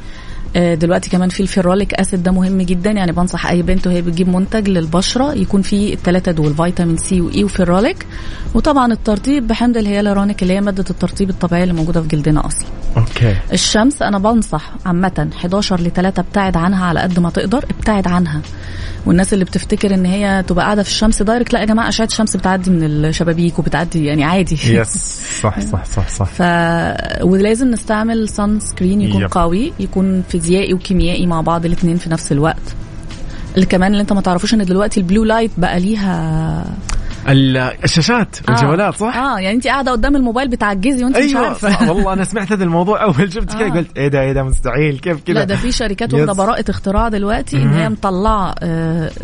آه، 0.55 0.76
دلوقتي 0.76 1.09
كمان 1.09 1.30
في 1.30 1.39
ال 1.39 1.46
ferulic 1.46 1.93
acid 1.93 2.24
ده 2.24 2.32
مهم 2.32 2.62
جدا. 2.62 2.91
يعني 2.91 3.12
بنصح 3.12 3.47
أي 3.47 3.62
بنت 3.62 3.88
وهي 3.88 4.01
بتجيب 4.01 4.30
منتج 4.30 4.70
للبشرة 4.70 5.34
يكون 5.34 5.62
فيه 5.62 5.93
الثلاثه 5.93 6.32
دول 6.32 6.53
فيتامين 6.53 6.97
C 6.97 7.22
و 7.22 7.43
E 7.43 7.50
و 7.50 7.56
ferulic. 7.56 8.05
وطبعا 8.55 8.93
الترطيب 8.93 9.47
بحمض 9.47 9.78
الهيالورونيك 9.78 10.43
اللي 10.43 10.53
هي 10.53 10.62
مادة 10.62 10.86
الترطيب 10.89 11.30
الطبيعية 11.30 11.64
اللي 11.64 11.74
موجودة 11.74 12.01
في 12.01 12.07
جلدنا 12.07 12.45
أصلا. 12.47 12.68
okay. 12.97 13.36
الشمس 13.53 14.01
أنا 14.01 14.18
بنصح 14.20 14.72
عامة 14.86 15.30
11 15.38 15.80
ل 15.82 15.91
3 15.91 16.20
ابتعد 16.20 16.57
عنها 16.57 16.86
على 16.86 16.99
قد 16.99 17.20
ما 17.20 17.30
تقدر 17.30 17.66
ابتعد 17.70 18.07
عنها. 18.07 18.41
والناس 19.06 19.34
اللي 19.34 19.45
بتفتكر 19.45 19.93
إن 19.93 20.06
هي 20.06 20.43
تبقى 20.47 20.66
قاعدة 20.66 20.84
في 20.84 20.89
الشمس 20.89 21.22
direct 21.22 21.53
لا 21.54 21.60
يا 21.60 21.66
جماعة 21.66 21.89
أشعة 21.89 22.06
الشمس 22.06 22.36
بتعدي 22.38 22.70
من 22.70 22.84
الشبابيك 22.84 23.60
وبتعدي 23.60 24.06
يعني 24.06 24.24
عادي. 24.24 24.60
yes 24.76 25.22
صح 25.41 25.60
صح 25.60 25.86
صح 25.86 26.10
صح 26.10 26.26
ف 26.38 26.41
ولازم 27.24 27.68
نستعمل 27.72 28.30
sunscreen 28.30 29.01
يكون 29.02 29.22
يب. 29.22 29.30
قوي 29.32 29.74
يكون 29.80 30.24
فيزيائي 30.30 30.74
وكيميائي 30.74 31.26
مع 31.28 31.41
بعض 31.41 31.66
الاثنين 31.66 31.97
في 31.97 32.10
نفس 32.10 32.32
الوقت. 32.32 32.76
اللي 33.56 33.66
كمان 33.66 33.91
اللي 33.91 34.02
انت 34.02 34.14
ما 34.14 34.22
تعرفوش 34.22 34.54
إن 34.54 34.66
دلوقتي 34.66 34.99
ال 34.99 35.04
blue 35.04 35.24
light 35.24 35.51
بقى 35.58 35.80
ليها 35.80 36.66
ال- 37.30 37.57
الشاشات 37.57 38.36
والجوالات 38.49 38.95
صح؟ 38.95 39.15
آه 39.15 39.39
يعني 39.39 39.55
انت 39.55 39.67
قاعدة 39.67 39.91
قدام 39.91 40.15
الموبايل 40.15 40.47
بتعجزي 40.49 41.03
وانت 41.03 41.17
مش 41.17 41.24
أيوه 41.24 41.45
عارفة. 41.47 41.91
والله 41.91 42.13
أنا 42.13 42.24
سمعت 42.24 42.51
هذا 42.51 42.63
الموضوع 42.63 43.03
أول 43.03 43.34
شفت 43.34 43.55
آه. 43.55 43.69
قلت 43.69 43.97
إيه 43.97 44.07
ده 44.07 44.22
إيه 44.22 44.34
ده 44.34 44.43
مستحيل 44.43 44.99
كيف 44.99 45.24
كذا 45.24 45.34
لا 45.36 45.43
ده 45.43 45.55
في 45.55 45.72
شركات. 45.72 46.13
واخدة 46.13 46.34
براءة 46.34 46.65
اختراع 46.69 47.09
دلوقتي 47.09 47.57
إن 47.57 47.69
هي 47.74 47.89
مطلعة 47.89 48.55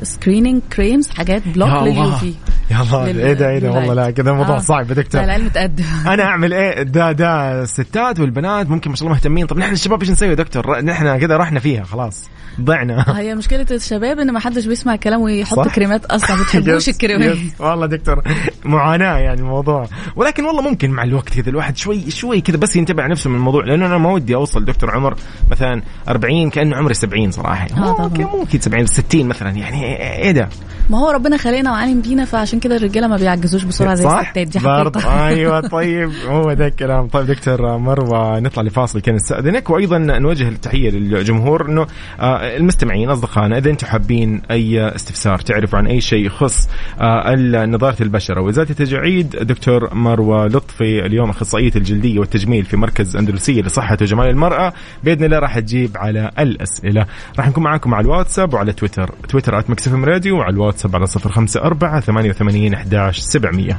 screening 0.03 0.61
creams 0.75 1.09
حاجات 1.09 1.41
block 1.47 1.69
لل 1.83 2.11
UV. 2.11 2.33
يا 2.71 2.81
الله 2.81 3.11
لل- 3.11 3.19
إيه 3.19 3.33
ده 3.33 3.49
إيه 3.49 3.59
ده 3.59 3.71
والله 3.71 3.93
لا 3.93 4.11
كذا 4.11 4.31
الموضوع 4.31 4.55
آه. 4.55 4.59
صعب 4.59 4.89
يا 4.89 4.95
دكتور 4.95 5.21
لا 5.21 5.25
العلم 5.25 5.47
تقدم 5.47 5.83
أنا 6.07 6.23
أعمل 6.23 6.53
إيه؟ 6.53 6.83
ده 6.83 7.11
ده 7.11 7.61
الستات 7.63 8.19
والبنات 8.19 8.69
ممكن 8.69 8.89
ما 8.89 8.95
شاء 8.95 9.03
الله 9.05 9.15
مهتمين. 9.15 9.45
طب 9.45 9.57
نحن 9.57 9.73
الشباب 9.73 10.01
إيش 10.01 10.11
نسوي 10.11 10.29
يا 10.29 10.33
دكتور؟ 10.33 10.81
نحن 10.81 11.17
كذا 11.19 11.37
رحنا 11.37 11.59
فيها 11.59 11.83
خلاص 11.83 12.29
ضعنا. 12.61 13.19
هي 13.19 13.35
مشكلة 13.35 13.65
الشباب 13.71 14.19
ان 14.19 14.31
ما 14.33 14.39
حدش 14.39 14.65
بيسمع 14.65 14.93
الكلام 14.93 15.21
ويحط؟ 15.21 15.67
كريمات 15.67 16.05
أصلا 16.05 16.35
ما 16.37 16.43
بتحبوش 16.43 16.89
الكريمات. 16.93 17.37
والله 17.59 17.85
دكتور 17.85 18.21
معاناة 18.65 19.17
يعني 19.17 19.39
الموضوع. 19.41 19.87
ولكن 20.15 20.45
والله 20.45 20.61
ممكن 20.61 20.89
مع 20.91 21.03
الوقت 21.03 21.29
كذا 21.39 21.49
الواحد 21.49 21.77
شوي 21.77 22.11
شوي 22.11 22.41
كذا 22.41 22.57
بس 22.57 22.75
ينتبه 22.75 23.03
على 23.03 23.11
نفسه 23.11 23.29
من 23.29 23.35
الموضوع. 23.35 23.63
لأنه 23.65 23.85
أنا 23.85 23.97
ما 23.97 24.11
ودي 24.11 24.35
أوصل 24.35 24.65
دكتور 24.65 24.91
عمر 24.91 25.15
مثلا 25.51 25.81
40 26.09 26.49
كأنه 26.49 26.75
عمري 26.75 26.93
70 26.93 27.31
صراحة. 27.31 27.67
آه 27.77 27.93
طبعاً. 27.93 28.07
ممكن 28.07 28.23
ممكن 28.23 28.59
70 28.59 28.85
60 28.85 29.25
مثلا 29.27 29.49
يعني 29.49 29.97
إيه 30.23 30.31
ده؟ 30.31 30.49
ما 30.89 30.97
هو 30.99 31.09
ربنا 31.11 31.37
خلقنا 31.37 31.71
وعالم 31.71 32.01
بينا 32.01 32.25
فعشان 32.25 32.56
كده 32.59 32.75
الرجالة 32.75 33.07
ما 33.07 33.17
بيعجزوش 33.17 33.63
بسرعة 33.63 33.95
زي 33.95 34.07
الستات. 34.07 34.47
دي 34.47 34.59
برضه. 34.59 34.99
حقيقة. 34.99 35.27
أيوه 35.27 35.59
طيب. 35.59 36.11
هو 36.27 36.53
ده 36.53 36.67
الكلام. 36.67 37.07
طيب 37.07 37.25
دكتور 37.25 37.77
مروه 37.77 38.39
نطلع 38.39 38.63
لفاصل 38.63 39.01
كان 39.01 39.15
نستأذنك 39.15 39.69
وأيضا 39.69 39.97
نوجه 39.97 40.49
التحية 40.49 40.89
للجمهور. 40.89 41.69
إنه 41.69 41.87
آه، 42.19 42.57
المستمعين 42.57 43.09
أصدقائنا 43.09 43.57
إذا 43.57 43.69
أنتم 43.69 43.87
حابين 43.87 44.41
أي 44.51 44.95
استفسار 44.95 45.39
تعرفوا 45.39 45.79
عن 45.79 45.87
أي 45.87 46.01
شيء 46.01 46.25
يخص 46.25 46.69
آه، 47.01 47.35
نظارة 47.65 48.03
البشرة 48.03 48.41
وازاله 48.41 48.69
التجاعيد 48.69 49.29
دكتور 49.29 49.93
مروة 49.93 50.47
لطفي 50.47 51.05
اليوم 51.05 51.29
أخصائية 51.29 51.71
الجلدية 51.75 52.19
والتجميل 52.19 52.65
في 52.65 52.77
مركز 52.77 53.15
أندلسية 53.15 53.61
لصحة 53.61 53.97
وجمال 54.01 54.29
المرأة 54.29 54.73
بإذن 55.03 55.23
الله 55.23 55.39
راح 55.39 55.59
تجيب 55.59 55.97
على 55.97 56.31
الأسئلة. 56.39 57.05
راح 57.37 57.47
نكون 57.47 57.63
معاكم 57.63 57.93
على 57.93 58.05
الواتساب 58.05 58.53
وعلى 58.53 58.73
تويتر. 58.73 59.11
تويتر 59.29 59.63
@مكسف 59.69 59.93
راديو 59.93 60.37
وعلى 60.37 60.53
الواتساب 60.53 60.95
على 60.95 61.05
054 61.07 62.01
88 62.01 62.46
11 62.55 63.21
700 63.21 63.77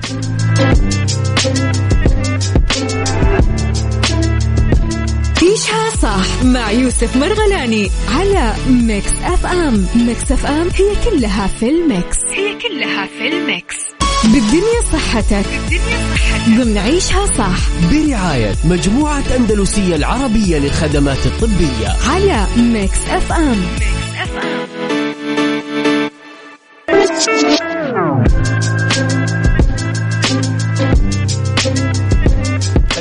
عيشها 5.42 5.90
صح 6.02 6.44
مع 6.44 6.70
يوسف 6.70 7.16
مرغلاني 7.16 7.90
على 8.18 8.52
ميكس 8.70 9.12
اف 9.24 9.46
ام 9.46 9.86
ميكس 10.06 10.32
اف 10.32 10.46
ام 10.46 10.68
هي 10.74 11.10
كلها 11.10 11.46
في 11.46 11.68
الميكس 11.70 12.18
هي 12.30 12.58
كلها 12.58 13.06
في 13.06 13.28
الميكس 13.28 13.76
بالدنيا 14.24 14.80
صحتك 14.92 15.46
بالدنيا 15.58 16.12
صحتك 16.14 16.64
ضمن 16.64 16.78
عيشها 16.78 17.26
صح 17.26 17.58
برعاية 17.92 18.54
مجموعة 18.64 19.22
أندلسية 19.36 19.96
العربية 19.96 20.58
للخدمات 20.58 21.26
الطبية 21.26 21.88
على 22.08 22.46
Mix 22.56 22.98
FM 23.10 23.56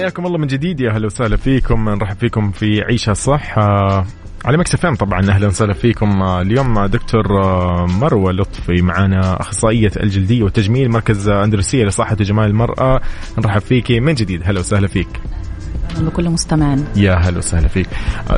حياكم 0.08 0.26
الله 0.26 0.38
من 0.38 0.48
جديد 0.48 0.80
يا 0.80 0.90
أهلا 0.90 1.06
وسهلا 1.06 1.38
فيكم. 1.38 1.90
نرحب 1.90 2.18
فيكم 2.18 2.52
في 2.52 2.82
عيشها 2.82 3.14
صح 3.14 3.60
على 4.46 4.58
Mix 4.58 4.86
FM 4.86 4.96
طبعا. 4.96 5.30
أهلا 5.30 5.48
وسهلا 5.48 5.74
فيكم. 5.74 6.24
اليوم 6.24 6.86
دكتور 6.86 7.24
مروة 7.88 8.32
لطفي 8.32 8.82
معنا 8.82 9.42
أخصائية 9.42 9.92
الجلدية 10.04 10.44
والتجميل 10.44 10.92
مركز 10.92 11.30
أندلسية 11.30 11.86
لصحة 11.86 12.18
وجمال 12.20 12.46
المرأة. 12.46 13.02
نرحب 13.38 13.62
فيكي 13.62 14.00
من 14.00 14.14
جديد. 14.14 14.42
هلا 14.46 14.60
وسهلا 14.60 14.88
فيك. 14.88 15.08
بكل 16.00 16.30
مستمعين. 16.30 16.86
يا 16.96 17.14
هلا 17.14 17.38
وسهلا 17.38 17.68
فيك. 17.68 17.88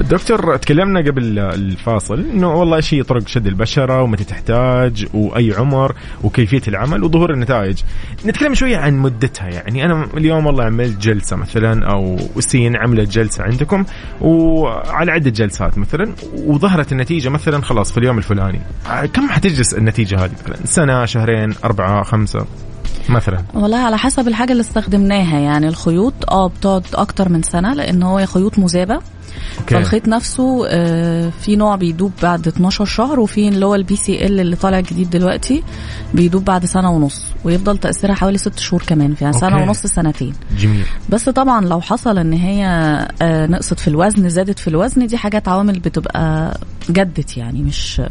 دكتور 0.02 0.58
تكلمنا 0.58 1.00
قبل 1.00 1.40
الفاصل 1.40 2.20
إنه 2.20 2.54
والله 2.54 2.82
هي 2.90 3.04
طرق 3.04 3.28
شد 3.28 3.48
البشرة 3.48 4.02
ومتى 4.02 4.24
تحتاج 4.24 5.08
وأي 5.14 5.54
عمر 5.58 5.96
وكيفية 6.24 6.62
العمل 6.68 7.04
وظهور 7.04 7.34
النتائج. 7.34 7.82
نتكلم 8.26 8.54
شوية 8.54 8.78
عن 8.78 8.98
مدتها. 8.98 9.48
يعني 9.48 9.86
أنا 9.86 10.08
اليوم 10.18 10.46
والله 10.46 10.64
عملت 10.64 10.98
جلسة 11.02 11.36
مثلا 11.36 11.92
أو 11.92 12.18
سين 12.40 12.76
عملت 12.76 13.10
جلسة 13.10 13.44
عندكم 13.44 13.86
وعلى 14.22 15.12
عدة 15.12 15.30
جلسات 15.30 15.78
مثلا 15.78 16.14
وظهرت 16.46 16.92
النتيجة 16.92 17.30
مثلا 17.30 17.62
خلاص 17.62 17.92
في 17.92 17.98
اليوم 17.98 18.18
الفلاني. 18.18 18.62
كم 19.14 19.30
حتجلس 19.30 19.74
النتيجة 19.74 20.26
هذه 20.26 20.32
مثلا؟ 20.44 20.66
سنة 20.66 21.06
شهرين 21.06 21.54
أربعة 21.64 22.04
خمسة؟ 22.04 22.46
مثلا. 23.10 23.42
والله 23.54 23.78
على 23.78 23.98
حسب 23.98 24.28
الحاجة 24.28 24.52
اللي 24.52 24.62
استخدمناها 24.62 25.40
يعني 25.40 25.68
الخيوط 25.68 26.14
آه 26.32 26.48
بتقعد 26.48 26.84
أكتر 26.94 27.30
من 27.30 27.44
سنة 27.44 27.74
لأن 27.74 28.04
هو 28.04 28.26
خيوط 28.26 28.60
مذابة. 28.60 29.00
okay. 29.60 29.76
فالخيط 29.76 30.08
نفسه 30.08 30.66
آه، 30.68 31.30
في 31.42 31.56
نوع 31.56 31.76
بيدوب 31.76 32.12
بعد 32.24 32.48
12 32.48 32.86
شهر 32.86 33.20
وفي 33.20 33.48
اللي 33.48 33.66
هو 33.66 33.76
ال 33.76 33.96
PCL 33.96 34.40
اللي 34.40 34.56
طالع 34.56 34.80
جديد 34.80 35.10
دلوقتي 35.10 35.64
بيدوب 36.14 36.46
بعد 36.46 36.66
سنة 36.66 36.92
ونص 36.92 37.26
ويفضل 37.44 37.78
تأثيرها 37.78 38.16
حوالي 38.16 38.38
ست 38.38 38.60
شهور 38.60 38.84
كمان 38.88 39.16
يعني 39.22 39.34
سنة 39.34 39.54
okay. 39.54 39.64
ونص 39.64 39.80
سنتين. 39.88 40.34
جميل. 40.58 40.86
بس 41.10 41.30
طبعا 41.30 41.66
لو 41.66 41.82
حصل 41.82 42.18
إن 42.18 42.34
هي 42.34 42.66
آه، 43.22 43.46
نقصت 43.48 43.80
في 43.80 43.88
الوزن 43.88 44.30
زادت 44.30 44.60
في 44.60 44.68
الوزن 44.68 45.08
دي 45.08 45.18
حاجات 45.18 45.48
عوامل 45.48 45.80
بتبقى 45.80 46.58
جدت 46.90 47.38
يعني 47.38 47.62
مش 47.64 48.02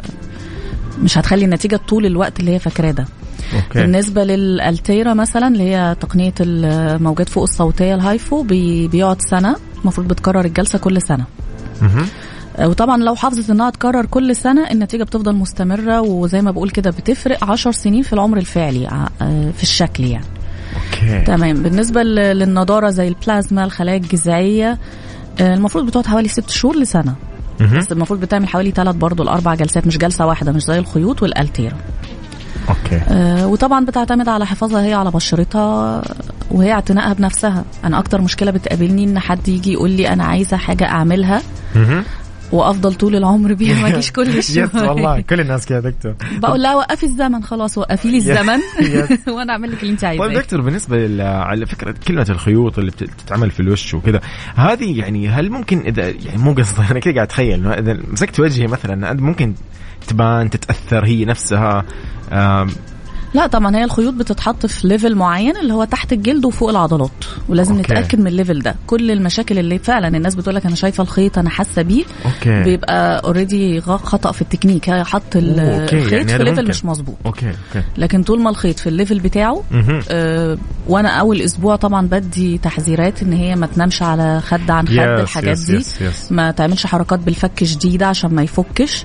مش 1.03 1.18
هتخلي 1.18 1.45
النتيجة 1.45 1.76
طول 1.89 2.07
الوقت 2.07 2.41
اللي 2.41 2.51
هي 2.55 2.59
فاكراه 2.59 2.91
ده. 2.91 3.05
okay. 3.54 3.80
بالنسبة 3.82 4.24
لل 4.24 4.44
Ulthera 4.44 5.14
مثلا 5.14 5.46
اللي 5.49 5.62
هي 5.62 5.96
تقنية 6.01 6.34
الموجات 6.40 7.28
فوق 7.28 7.42
الصوتية 7.42 7.94
ال 7.94 8.04
HIFU 8.04 8.42
بي 8.42 8.88
بيقعد 8.88 9.22
سنة 9.22 9.57
المفروض 9.82 10.09
بتكرر 10.09 10.44
الجلسة 10.44 10.78
كل 10.78 11.03
سنة. 11.03 11.24
مهم. 11.82 12.07
آه، 12.57 12.68
وطبعا 12.68 12.96
لو 12.96 13.14
حافظت 13.14 13.51
إنها 13.51 13.70
تكرر 13.70 14.07
كل 14.07 14.36
سنة 14.36 14.70
النتيجة 14.70 15.03
بتفضل 15.05 15.34
مستمرة 15.34 16.01
وزي 16.01 16.42
ما 16.42 16.51
بقول 16.51 16.70
كده 16.70 16.90
بتفرق 16.90 17.44
عشر 17.44 17.72
سنين 17.72 18.03
في 18.03 18.12
العمر 18.12 18.36
الفعلي 18.38 18.86
ع- 18.86 19.09
آه، 19.22 19.51
في 19.57 19.62
الشكل 19.62 20.05
يعني. 20.05 20.24
okay. 20.76 21.24
تمام. 21.24 21.62
بالنسبة 21.62 22.03
للنضارة 22.03 22.90
زي 22.90 23.09
البلازما 23.09 23.64
الخلايا 23.64 23.96
الجذعية 23.96 24.78
آه، 25.40 25.55
المفروض 25.55 25.86
بتقعد 25.86 26.07
حوالي 26.07 26.28
ست 26.28 26.51
شهور 26.51 26.76
لسنة. 26.76 27.14
بس 27.78 27.92
المفروض 27.92 28.20
بتعمل 28.20 28.49
حوالي 28.49 28.70
ثلاث 28.70 28.96
برضه 28.96 29.24
لأربع 29.24 29.55
جلسات 29.55 29.86
مش 29.86 29.99
جلسة 29.99 30.26
واحدة 30.26 30.53
مش 30.53 30.62
زي 30.62 30.78
الخيوط 30.78 31.22
والألتيرا. 31.22 31.76
أوكي. 32.68 32.96
آه، 33.08 33.46
وطبعا 33.46 33.84
بتعتمد 33.84 34.28
على 34.28 34.46
حفاظها 34.46 34.82
هي 34.84 34.94
على 34.94 35.10
بشرتها 35.10 36.02
وهي 36.50 36.72
اعتنائها 36.72 37.12
بنفسها. 37.12 37.64
أنا 37.84 37.98
أكتر 37.98 38.20
مشكلة 38.20 38.50
بتقابلني 38.50 39.04
إن 39.04 39.18
حد 39.18 39.48
يجي 39.48 39.72
يقول 39.72 39.90
لي 39.90 40.08
أنا 40.08 40.24
عايزة 40.24 40.56
حاجة 40.56 40.84
أعملها. 40.84 41.42
وأفضل 42.52 42.94
طول 42.94 43.16
العمر 43.16 43.54
بيها 43.54 43.82
ما 43.82 43.88
اجيش 43.88 44.12
كل 44.12 44.42
شوية. 44.42 44.70
والله. 44.74 45.20
كل 45.20 45.40
الناس 45.40 45.66
كذا 45.66 45.80
دكتور. 45.80 46.14
بقول 46.38 46.62
لها 46.62 46.74
وقفي 46.74 47.06
الزمن. 47.06 47.42
خلاص 47.42 47.78
وقفي 47.78 48.08
لي 48.10 48.16
الزمن. 48.16 48.58
وأنا 49.34 49.52
أعمل 49.52 49.72
لك 49.72 49.82
اللي 49.82 49.92
أنت 49.92 50.00
طيب 50.02 50.22
عايزاه 50.22 50.40
دكتور 50.40 50.60
بالنسبة 50.60 51.24
على 51.28 51.66
فكرة 51.66 51.94
كلمة 52.08 52.26
الخيوط 52.30 52.78
اللي 52.78 52.90
بت- 52.90 53.02
بتتعمل 53.04 53.50
في 53.50 53.60
الوش 53.60 53.94
وكذا 53.94 54.20
هذه 54.54 54.98
يعني 54.98 55.28
هل 55.28 55.50
ممكن 55.50 55.78
اذا 55.80 56.08
يعني 56.08 56.38
مو 56.38 56.52
قصدي 56.52 56.82
أنا 56.90 57.00
كذا 57.00 57.14
قاعد 57.14 57.26
أتخيل 57.26 57.66
إذا 57.66 57.98
مسكت 58.12 58.40
وجهي 58.40 58.66
مثلا 58.66 59.12
ممكن 59.12 59.54
تبان 60.09 60.50
تتأثر 60.50 61.04
هي 61.04 61.24
نفسها 61.24 61.84
لا 63.34 63.46
طبعا 63.46 63.76
هي 63.76 63.84
الخيوط 63.84 64.14
بتتحط 64.14 64.66
في 64.66 64.88
level 64.88 65.14
معين 65.14 65.56
اللي 65.56 65.72
هو 65.74 65.84
تحت 65.84 66.12
الجلد 66.12 66.44
وفوق 66.44 66.70
العضلات 66.70 67.10
ولازم 67.48 67.76
okay. 67.76 67.92
نتأكد 67.92 68.20
من 68.20 68.26
ال 68.26 68.32
level 68.32 68.62
ده 68.62 68.74
كل 68.86 69.10
المشاكل 69.10 69.58
اللي 69.58 69.78
فعلا 69.78 70.08
الناس 70.16 70.34
بتقول 70.34 70.54
لك 70.54 70.66
أنا 70.66 70.74
شايفة 70.74 71.02
الخيط 71.02 71.38
أنا 71.38 71.50
حاسة 71.50 71.82
بيه 71.82 72.04
okay 72.24 72.62
بيبقى 72.62 73.24
already 73.24 73.80
خطأ 73.80 74.32
في 74.32 74.42
التكنيك 74.42 74.90
هي 74.90 75.04
حط 75.04 75.22
okay، 75.36 75.38
الخيط 75.98 76.12
يعني 76.12 76.38
في 76.38 76.44
level. 76.44 76.68
مش 76.68 76.84
مظبوط 76.84 77.16
okay 77.26 77.46
okay 77.46 77.86
لكن 77.98 78.22
طول 78.22 78.40
ما 78.40 78.50
الخيط 78.50 78.78
في 78.78 78.88
ال 78.88 78.94
level 78.94 79.20
بتاعه. 79.20 79.62
آه 80.10 80.58
وأنا 80.88 81.08
أول 81.08 81.40
أسبوع 81.42 81.76
طبعا 81.76 82.06
بدي 82.06 82.58
تحذيرات 82.58 83.22
إن 83.22 83.32
هي 83.32 83.56
ما 83.56 83.66
تنامش 83.66 84.02
على 84.02 84.40
خد 84.40 84.70
عن 84.70 84.86
خد 84.88 84.92
yes، 84.94 84.98
الحاجات 85.00 85.58
yes، 85.59 85.66
دي 85.70 85.76
yes، 85.76 86.00
yes. 86.00 86.32
ما 86.32 86.50
تعملش 86.50 86.86
حركات 86.86 87.18
بالفك 87.18 87.64
شديده 87.64 88.06
عشان 88.06 88.34
ما 88.34 88.42
يفكش 88.42 89.04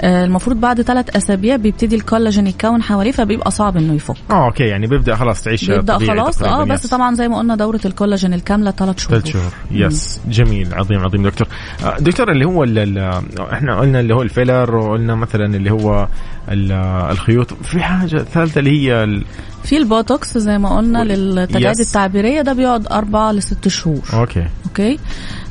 آه 0.00 0.24
المفروض 0.24 0.56
بعد 0.60 0.82
ثلاث 0.82 1.16
أسابيع 1.16 1.56
بيبتدي 1.56 1.96
الكولاجين 1.96 2.46
يتكون 2.46 2.82
حواليه 2.82 3.12
فبيبقى 3.12 3.50
صعب 3.50 3.61
إنه 3.68 3.94
يفك. 3.94 4.14
آه 4.30 4.46
okay 4.46 4.64
يعني 4.64 4.86
بيبدأ 4.86 5.14
خلاص 5.14 5.42
تعيش 5.42 5.64
بيبدأ 5.64 5.98
خلاص. 5.98 6.42
آه 6.42 6.64
بس 6.64 6.84
yes. 6.84 6.90
طبعا 6.90 7.14
زي 7.14 7.28
ما 7.28 7.38
قلنا 7.38 7.56
دورة 7.56 7.80
الكولاجين 7.84 8.34
الكاملة 8.34 8.70
ثلاث 8.70 8.98
شهور. 8.98 9.20
ثلاث 9.20 9.32
شهور. 9.32 9.52
yes 9.70 10.20
جميل. 10.28 10.74
عظيم 10.74 11.00
عظيم. 11.00 11.22
دكتور 11.22 11.46
آه، 11.84 11.96
دكتور 11.98 12.30
اللي 12.32 12.44
هو 12.44 12.64
ال- 12.64 12.78
ال- 12.98 13.40
إحنا 13.52 13.80
قلنا 13.80 14.00
اللي 14.00 14.14
هو 14.14 14.22
ال 14.22 14.30
filler 14.30 14.76
وقلنا 14.76 15.14
مثلا 15.14 15.56
اللي 15.56 15.70
هو 15.70 16.08
ال- 16.48 16.72
الخيوط. 17.10 17.52
في 17.62 17.80
حاجة 17.82 18.16
ثالثة 18.18 18.58
اللي 18.58 18.70
هي 18.70 19.04
ال- 19.04 19.24
في 19.64 19.76
البوتوكس 19.76 20.38
زي 20.38 20.58
ما 20.58 20.76
قلنا 20.76 21.04
للتجاعيد. 21.04 21.80
التعبيرية 21.80 22.40
ده 22.42 22.52
بيقعد 22.52 22.86
أربعة 22.86 23.32
لست 23.32 23.68
شهور. 23.68 24.00
okay. 24.14 24.46
okay؟ 24.66 24.98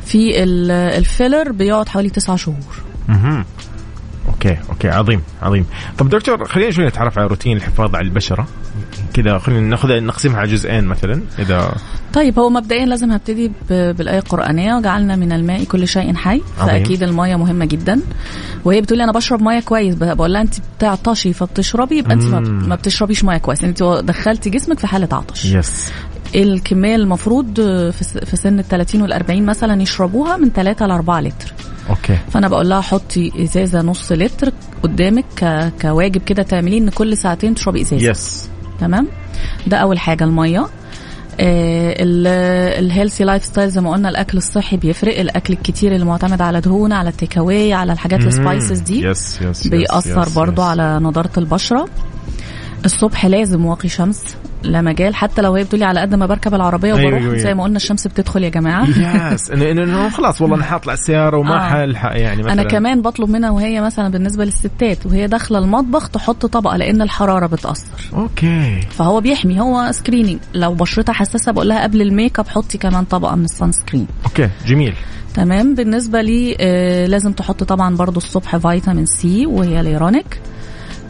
في 0.05 0.43
ال- 0.43 0.71
ال 0.71 0.83
filler 0.83 1.51
بيقعد 1.51 1.89
حوالي 1.89 2.09
تسعة 2.09 2.35
شهور. 2.35 2.55
okay 4.27 4.57
okay 4.69 4.89
عظيم 4.89 5.21
عظيم. 5.41 5.65
طب 5.97 6.09
دكتور 6.09 6.45
خلينا 6.45 6.71
شوي 6.71 6.85
نتعرف 6.85 7.17
على 7.19 7.27
روتين 7.27 7.57
الحفاظ 7.57 7.95
على 7.95 8.07
البشرة. 8.07 8.47
كذا 9.13 9.37
خلينا 9.37 9.61
ناخذها 9.61 9.99
نقسمها 9.99 10.37
على 10.37 10.51
جزئين 10.51 10.83
مثلا 10.83 11.21
إذا 11.39 11.75
طيب 12.13 12.39
هو 12.39 12.49
مبدئيا 12.49 12.85
لازم 12.85 13.11
هبتدي 13.11 13.51
بالآية 13.69 14.19
القرآنية. 14.19 14.75
وجعلنا 14.75 15.15
من 15.15 15.31
الماء 15.31 15.63
كل 15.63 15.87
شيء 15.87 16.13
حي. 16.13 16.41
فأكيد 16.57 17.03
الميه 17.03 17.35
مهمة 17.35 17.65
جدا. 17.65 18.01
وهي 18.65 18.81
بتقول 18.81 18.97
لي 18.97 19.03
أنا 19.03 19.11
بشرب 19.11 19.41
ميه 19.41 19.59
كويس. 19.59 19.95
بقول 19.95 20.33
لها 20.33 20.41
أنت 20.41 20.53
بتعطشي 20.77 21.33
فبتشربي 21.33 21.97
يبقى 21.97 22.13
أنت 22.13 22.23
ما 22.47 22.75
بتشربيش 22.75 23.23
ميه 23.23 23.37
كويس. 23.37 23.63
أنت 23.63 23.83
دخلتي 23.83 24.49
جسمك 24.49 24.79
في 24.79 24.87
حالة 24.87 25.07
عطش. 25.11 25.45
yes 25.45 25.91
الكمية 26.35 26.95
المفروض 26.95 27.61
في 28.25 28.35
سن 28.35 28.59
ال 28.59 28.67
30 28.67 29.01
وال 29.01 29.13
40 29.13 29.45
مثلا 29.45 29.81
يشربوها 29.81 30.37
من 30.37 30.49
3 30.49 30.85
ل 30.85 30.91
4 30.91 31.21
لتر. 31.21 31.53
okay. 31.89 32.17
فأنا 32.31 32.47
بقول 32.47 32.69
لها 32.69 32.81
حطي 32.81 33.43
إزازة 33.43 33.81
نص 33.81 34.11
لتر 34.11 34.51
قدامك 34.83 35.25
ك... 35.35 35.71
كواجب 35.81 36.21
كده 36.21 36.43
تعمليه 36.43 36.79
إن 36.79 36.89
كل 36.89 37.17
ساعتين 37.17 37.55
تشربي 37.55 37.81
إزازة. 37.81 38.09
yes 38.09 38.49
تمام؟ 38.79 39.07
ده 39.67 39.77
أول 39.77 39.99
حاجة 39.99 40.23
المية. 40.23 40.67
ال 41.39 43.23
healthy 43.23 43.45
lifestyle 43.45 43.69
زي 43.69 43.81
ما 43.81 43.91
قلنا 43.91 44.09
الأكل 44.09 44.37
الصحي 44.37 44.77
بيفرق. 44.77 45.19
الأكل 45.19 45.53
الكتير 45.53 45.95
اللي 45.95 46.05
معتمد 46.05 46.41
على 46.41 46.61
دهون 46.61 46.93
على 46.93 47.09
التيك 47.09 47.37
اواي 47.37 47.73
على 47.73 47.93
الحاجات 47.93 48.19
ال 48.19 48.28
spices 48.28 48.79
دي 48.79 49.05
yes 49.05 49.41
yes 49.41 49.67
بيأثر 49.67 50.21
yes، 50.21 50.33
برضو. 50.33 50.61
على 50.61 50.99
نضارة 50.99 51.31
البشرة. 51.37 51.89
الصبح 52.85 53.25
لازم 53.25 53.65
واقي 53.65 53.89
شمس. 53.89 54.23
لا 54.63 54.81
مجال 54.81 55.15
حتى 55.15 55.41
لو 55.41 55.55
هي 55.55 55.63
بتقولي 55.63 55.85
على 55.85 55.99
قد 55.99 56.15
ما 56.15 56.25
بركب 56.25 56.53
العربية 56.53 56.93
وبروح 56.93 57.21
أيوة، 57.21 57.37
زي 57.37 57.45
أيوة. 57.47 57.57
ما 57.57 57.63
قلنا 57.63 57.77
الشمس 57.77 58.07
بتدخل 58.07 58.43
يا 58.43 58.49
جماعة. 58.49 58.87
yes. 59.33 59.51
انه 59.51 59.71
انه 59.71 60.09
خلاص 60.09 60.41
والله 60.41 60.55
أنا 60.55 60.63
حاطلع 60.63 60.93
السيارة 60.93 61.37
وما 61.37 61.55
آه. 61.55 61.69
حلحق 61.69 62.17
يعني 62.19 62.43
مثلا. 62.43 62.53
أنا 62.53 62.63
كمان 62.63 63.01
بطلب 63.01 63.29
منها 63.29 63.49
وهي 63.49 63.81
مثلا 63.81 64.09
بالنسبة 64.09 64.45
للستات 64.45 65.05
وهي 65.05 65.27
داخلة 65.27 65.57
المطبخ 65.59 66.09
تحط 66.09 66.45
طبقة 66.45 66.77
لأن 66.77 67.01
الحرارة 67.01 67.47
بتأثر. 67.47 68.09
okay. 68.13 68.81
فهو 68.89 69.21
بيحمي 69.21 69.59
هو 69.61 69.91
screening 69.91 70.37
لو 70.53 70.73
بشرتها 70.73 71.13
حساسة 71.13 71.51
بقول 71.51 71.69
لها 71.69 71.83
قبل 71.83 72.01
الميك 72.01 72.39
اب 72.39 72.47
حطي 72.47 72.77
كمان 72.77 73.03
طبقة 73.03 73.35
من 73.35 73.43
ال 73.45 73.71
sunscreen 73.71 74.07
okay 74.25 74.49
جميل. 74.67 74.93
تمام. 75.33 75.75
بالنسبة 75.75 76.21
لي 76.21 76.57
آه 76.59 77.05
لازم 77.05 77.31
تحط 77.31 77.63
طبعا 77.63 77.95
برضو 77.95 78.17
الصبح 78.17 78.57
فيتامين 78.57 79.05
C 79.05 79.45
وهي 79.45 79.83
ليرونيك 79.83 80.39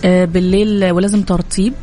آه 0.06 0.26
بالليل 0.26 0.92
ولازم 0.92 1.22
ترطيب. 1.22 1.74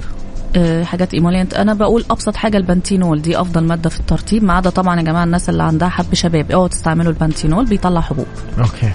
حاجات 0.85 1.15
emollient 1.15 1.55
أنا 1.55 1.75
بقول 1.75 2.05
أبسط 2.11 2.37
حاجة 2.37 2.57
البنتينول 2.57 3.23
دي 3.23 3.41
أفضل 3.41 3.65
مادة 3.65 3.91
في 3.91 4.01
الترطيب 4.01 4.45
ما 4.45 4.53
عدا 4.53 4.71
طبعا 4.71 4.97
يا 4.97 5.03
جماعة 5.05 5.25
الناس 5.25 5.49
اللي 5.49 5.63
عندها 5.63 5.89
حب 5.89 6.15
شباب 6.15 6.51
اوعوا 6.53 6.69
تستعملوا 6.69 7.13
البنتينول 7.13 7.65
بيطلع 7.65 8.01
حبوب. 8.01 8.27
okay 8.59 8.91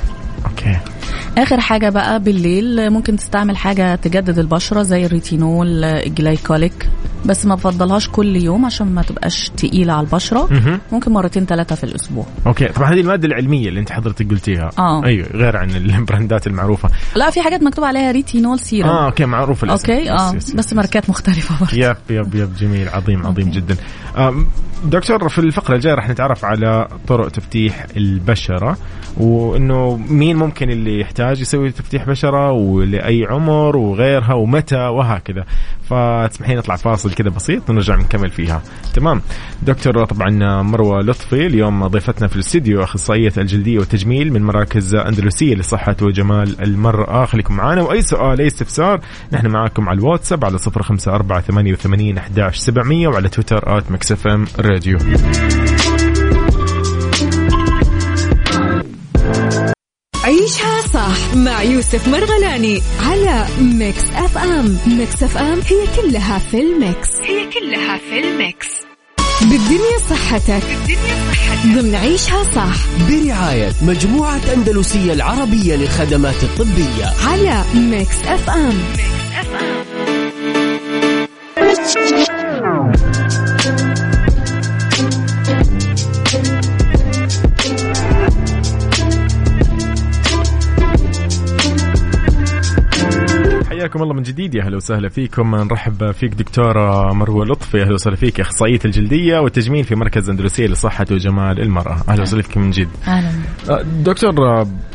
okay. 0.45 0.78
آخر 1.38 1.60
حاجة 1.60 1.89
بقى 1.89 2.20
بالليل 2.20 2.89
ممكن 2.89 3.16
تستعمل 3.18 3.58
حاجة 3.58 3.95
تجدد 3.95 4.39
البشرة 4.39 4.84
زي 4.84 5.06
الريتينول 5.06 5.84
ال 5.84 5.94
glycolic. 5.94 6.89
بس 7.26 7.45
ما 7.45 7.55
بفضلهاش 7.55 8.09
كل 8.09 8.36
يوم 8.36 8.65
عشان 8.65 8.88
ما 8.88 9.01
تبقاش 9.01 9.51
تقيلة 9.57 9.93
على 9.93 10.07
البشرة. 10.07 10.49
ممكن 10.91 11.11
مرتين 11.11 11.45
ثلاثة 11.45 11.76
في 11.76 11.84
الأسبوع. 11.84 12.26
okay. 12.47 12.66
طبعا 12.67 12.89
هذه 12.93 12.99
المادة 13.01 13.28
العلمية 13.28 13.69
اللي 13.69 13.80
أنت 13.80 13.91
حضرتك 13.91 14.30
قلتيها. 14.30 14.69
آه. 14.80 15.05
أيوه 15.05 15.28
غير 15.34 15.57
عن 15.57 15.69
البراندات 15.69 16.47
المعروفة. 16.53 16.89
لا 17.15 17.30
في 17.30 17.41
حاجات 17.41 17.63
مكتوب 17.63 17.86
عليها 17.86 18.11
retinol 18.11 18.59
serum 18.59 18.89
آه 18.89 19.05
okay 19.05 19.26
معروف 19.26 19.63
الاسم 19.63 19.91
okay 19.91 20.11
آه. 20.11 20.30
yes، 20.30 20.34
yes، 20.36 20.49
yes، 20.49 20.55
بس. 20.55 20.74
ماركات 20.74 21.09
مختلفة 21.09 21.55
برضه. 21.65 21.78
yep 21.78 21.95
yep 22.09 22.36
yep 22.36 22.55
جميل. 22.55 22.89
عظيم 22.89 23.26
عظيم 23.28 23.47
okay. 23.47 23.59
جدا 23.59 23.76
دكتور 24.86 25.30
في 25.30 25.39
الفقرة 25.39 25.76
الجاية 25.76 25.93
راح 25.95 26.09
نتعرف 26.09 26.45
على 26.45 26.88
طرق 27.07 27.28
تفتيح 27.30 27.86
البشرة 27.97 28.78
وإنه 29.17 29.97
مين 30.09 30.36
ممكن 30.38 30.69
اللي 30.69 30.99
يحتاج 30.99 31.41
يسوي 31.41 31.71
تفتيح 31.71 32.05
بشرة 32.07 32.51
ولأي 32.51 33.26
عمر 33.30 33.78
وغيرها 33.78 34.34
ومتى 34.34 34.76
وهكذا. 34.88 35.45
فتسمحين 35.94 36.58
نطلع 36.58 36.76
فاصل 36.76 37.14
كذا 37.14 37.30
بسيط 37.30 37.70
ونرجع 37.70 37.96
نكمل 37.96 38.30
فيها. 38.30 38.62
تمام. 38.94 39.22
دكتور 39.62 40.06
طبعا 40.06 40.62
مروة 40.62 41.02
لطفي 41.02 41.46
اليوم 41.48 41.88
ضيفتنا 41.88 42.28
في 42.28 42.36
الاستديو 42.36 42.84
أخصائية 42.84 43.34
الجلدية 43.38 43.80
والتجميل 43.80 44.34
من 44.34 44.44
مراكز 44.44 44.96
أندلسية 44.96 45.56
لصحة 45.56 45.96
وجمال 46.02 46.62
المرأة. 46.62 47.26
خليكم 47.26 47.56
معنا 47.56 47.82
وأي 47.82 48.02
سؤال 48.02 48.41
أي 48.41 48.48
استفسار 48.48 49.00
نحن 49.32 49.48
معاكم 49.48 49.89
على 49.89 50.00
الواتساب 50.00 50.46
على 50.46 50.58
صفر 50.58 50.84
خمسة 50.84 51.16
أربعة 51.16 51.41
ثمانية 51.41 51.74
وثمانين 51.74 52.18
أحداش 52.18 52.58
سبعمية 52.58 53.08
وعلى 53.08 53.30
تويتر 53.30 53.78
at 53.78 53.91
Mix 53.91 54.28
FM 54.28 54.45
Radio. 54.59 54.97
عيشها 60.34 60.81
صح 60.93 61.36
مع 61.36 61.63
يوسف 61.63 62.07
مرغلاني 62.07 62.81
على 62.99 63.45
Mix 63.61 64.03
FM. 64.16 64.78
Mix 64.88 65.24
FM 65.24 65.59
هي 65.67 66.01
كلها 66.01 66.39
في 66.39 66.61
ال 66.61 66.71
mix. 66.71 67.09
هي 67.23 67.45
كلها 67.45 67.97
في 67.97 68.19
ال 68.20 68.29
mix. 68.29 68.68
بالدنيا 69.41 69.97
صحتك. 70.09 70.63
بالدنيا 70.65 71.31
صحتك. 71.31 71.75
ضمن 71.75 71.95
عيشها 71.95 72.43
صح. 72.55 72.75
برعاية 73.09 73.71
مجموعة 73.81 74.41
أندلسية 74.53 75.13
العربية 75.13 75.75
للخدمات 75.75 76.43
الطبية. 76.43 77.13
على 77.27 77.63
Mix 77.74 78.16
FM. 78.26 78.80
Mix 81.57 81.97
FM. 81.97 82.32
حياكم 93.84 94.03
الله 94.03 94.13
من 94.13 94.23
جديد. 94.23 94.55
يا 94.55 94.63
أهلا 94.63 94.75
وسهلا 94.75 95.09
فيكم. 95.09 95.55
نرحب 95.55 96.11
فيك 96.11 96.34
دكتورة 96.34 97.13
مروة 97.13 97.45
لطفي. 97.45 97.81
أهلا 97.81 97.93
وسهلا 97.93 98.15
فيك 98.15 98.39
اخصائيه 98.39 98.79
الجلدية 98.86 99.39
والتجميل 99.39 99.84
في 99.84 99.95
مركز 99.95 100.29
أندلسية 100.29 100.67
لصحة 100.67 101.05
وجمال 101.11 101.61
المرأة. 101.61 101.97
أهلا 102.09 102.21
وسهلا 102.21 102.41
فيك 102.41 102.57
من 102.57 102.71
جد 102.71 102.88
أهلا. 103.07 103.29
آه، 103.69 103.81
دكتور 103.81 104.31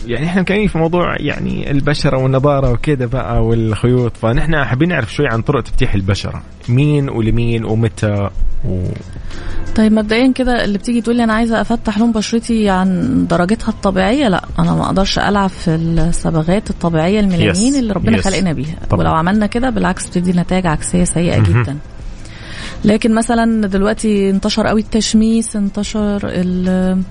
يعني 0.07 0.27
إحنا 0.27 0.41
مكانين 0.43 0.69
في 0.69 0.79
موضوع 0.79 1.17
يعني 1.21 1.71
البشرة 1.71 2.17
والنضاره 2.19 2.71
وكذا 2.73 3.07
بقى 3.07 3.45
والخيوط. 3.45 4.17
فنحن 4.17 4.65
حابين 4.65 4.89
نعرف 4.89 5.15
شوي 5.15 5.27
عن 5.29 5.43
طرق 5.43 5.63
تفتيح 5.63 5.95
البشرة. 5.95 6.43
مين 6.69 7.09
ولمين 7.09 7.65
ومتى 7.65 8.29
و... 8.65 8.89
طيب 9.79 9.93
مبدئيا 9.93 10.33
كده 10.33 10.65
اللي 10.65 10.79
بتيجي 10.79 11.01
تقول 11.01 11.17
لي 11.17 11.25
أنا 11.25 11.33
عايزة 11.33 11.61
أفتح 11.61 11.99
لون 11.99 12.13
بشرتي 12.13 12.69
عن 12.71 13.27
درجتها 13.31 13.69
الطبيعية 13.69 14.29
لأ 14.29 14.45
أنا 14.59 14.75
ما 14.75 14.85
أقدرش 14.87 15.19
ألعب 15.19 15.49
في 15.51 15.75
الصبغات 15.75 16.71
الطبيعية 16.71 17.21
الميلانين 17.21 17.73
Yes. 17.75 17.77
اللي 17.77 17.93
ربنا 17.93 18.19
Yes. 18.19 18.25
خلقنا 18.25 18.53
بيها 18.53 18.77
طبعا. 18.91 19.01
ولو 19.01 19.13
عملنا 19.15 19.47
كده 19.47 19.71
بالعكس 19.71 20.07
بتدي 20.09 20.33
نتائج 20.33 20.67
عكسية 20.67 21.05
سيئة. 21.05 21.39
جدا 21.39 21.77
لكن 22.85 23.15
مثلا 23.15 23.67
دلوقتي 23.67 24.31
انتشر 24.31 24.67
قوي 24.67 24.81
التشميس 24.81 25.57
انتشر 25.57 26.21
ال- 26.25 27.03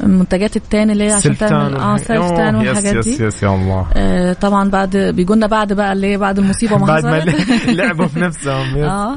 منتجات 0.00 0.56
ال 0.56 0.64
tan 0.64 0.90
اللي 0.90 1.04
هي 1.04 1.12
عشان 1.12 1.36
تعمل 1.38 1.76
آه 1.76 1.96
self 1.96 2.30
tan 2.30 2.54
والحاجات 2.54 2.94
yes 2.96 3.06
yes 3.06 3.18
دي 3.18 3.24
yes 3.24 3.42
يا 3.42 3.48
الله 3.54 3.86
آه 3.94 4.32
طبعا 4.32 4.70
بعد 4.70 4.96
بيجونا 4.96 5.46
بعد 5.46 5.72
بقى 5.72 5.92
اللي 5.92 6.06
هي 6.06 6.18
بعد 6.18 6.38
المصيبة 6.38 6.76
ما 6.78 6.86
بعد 6.86 7.06
ما 7.06 7.24
لعبوا 7.72 8.06
في 8.06 8.20
نفسهم 8.20 8.76
yes. 8.78 8.84
آه 8.84 9.16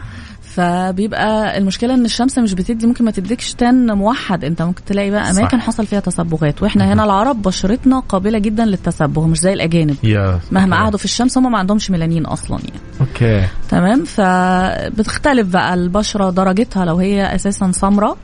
فبيبقى 0.60 1.58
المشكلة 1.58 1.94
إن 1.94 2.06
الشمس 2.06 2.38
مش 2.38 2.54
بتدي 2.54 2.88
ممكن 2.88 3.06
ما 3.06 3.12
تديكش 3.12 3.54
tan 3.54 3.92
موحد. 3.98 4.44
أنت 4.44 4.62
ممكن 4.62 4.86
تلاقي 4.86 5.12
بقى 5.12 5.34
صح. 5.34 5.40
اماكن 5.40 5.62
حصل 5.62 5.86
فيها 5.86 6.00
تصبغات. 6.00 6.64
وإحنا 6.64 6.94
هنا 6.94 7.04
العرب 7.04 7.42
بشرتنا 7.42 8.00
قابلة 8.00 8.40
جدا 8.40 8.66
للتصبغ 8.66 9.28
مش 9.28 9.38
زي 9.40 9.54
الأجانب. 9.54 9.96
yeah. 10.04 10.40
مهما. 10.52 10.76
قعدوا 10.78 11.00
في 11.00 11.06
الشمس 11.06 11.38
هم 11.38 11.52
ما 11.52 11.58
عندهمش 11.58 11.92
ميلانين 11.92 12.26
أصلا 12.26 12.60
يعني. 12.60 12.80
okay. 13.02 13.48
تمام؟ 13.70 14.04
فبتختلف 14.06 15.48
بقى 15.48 15.74
البشرة 15.74 16.30
درجتها 16.30 16.86
لو 16.86 16.98
هي 16.98 17.36
أساسا 17.36 17.72
سمراء. 17.72 18.18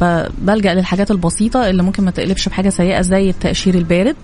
ب- 0.00 0.26
بلجأ 0.38 0.74
للحاجات 0.74 1.10
البسيطة 1.10 1.70
اللي 1.70 1.82
ممكن 1.82 2.04
ما 2.04 2.10
تقلبش 2.10 2.48
بحاجة 2.48 2.68
سيئة 2.68 3.00
زي 3.00 3.30
التقشير 3.30 3.74
البارد 3.74 4.16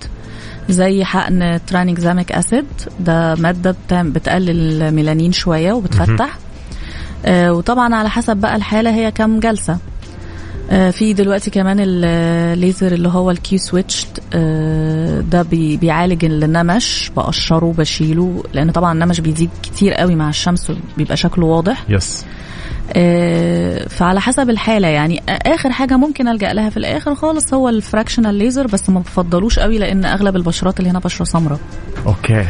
زي 0.68 1.04
حقن 1.04 1.60
tranexamic 1.66 2.32
acid. 2.32 2.64
ده 3.00 3.34
مادة 3.34 3.76
بتقلل 3.92 4.82
الميلانين 4.82 5.32
شوية 5.32 5.72
وبتفتح. 5.72 6.38
وطبعا 7.28 7.94
على 7.94 8.10
حسب 8.10 8.36
بقى 8.36 8.56
الحالة 8.56 8.90
هي 8.94 9.10
كم 9.10 9.40
جلسة. 9.40 9.78
آه، 10.72 10.90
في 10.90 11.12
دلوقتي 11.12 11.50
كمان 11.50 11.76
الليزر 11.80 12.92
اللي 12.92 13.08
هو 13.08 13.30
ال 13.30 13.58
Q-switch 13.58 14.06
ده 15.30 15.42
بي- 15.42 15.76
بيعالج 15.76 16.24
النمش 16.24 17.10
بقشره، 17.16 17.74
بشيله 17.78 18.42
لأن 18.52 18.70
طبعا 18.70 18.92
النمش 18.92 19.20
بيزيد 19.20 19.50
كتير 19.62 19.94
قوي 19.94 20.14
مع 20.14 20.28
الشمس 20.28 20.72
بيبقى 20.96 21.16
شكله 21.16 21.46
واضح. 21.46 21.84
yes 21.88 22.24
آه، 22.92 23.88
فعلى 23.88 24.20
حسب 24.20 24.50
الحالة 24.50 24.88
يعني 24.88 25.22
آخر 25.28 25.70
حاجة 25.72 25.96
ممكن 25.96 26.28
ألجأ 26.28 26.52
لها 26.52 26.70
في 26.70 26.76
الآخر 26.76 27.14
خالص 27.14 27.54
هو 27.54 27.68
ال 27.68 27.74
fractional 27.74 28.34
laser 28.34 28.66
بس 28.66 28.90
ما 28.90 29.00
بفضلوش 29.00 29.58
قوي 29.58 29.78
لأن 29.78 30.04
أغلب 30.04 30.36
البشرات 30.36 30.78
اللي 30.80 30.90
هنا 30.90 30.98
بشرة 30.98 31.24
سمراء. 31.24 31.58
okay 32.06 32.44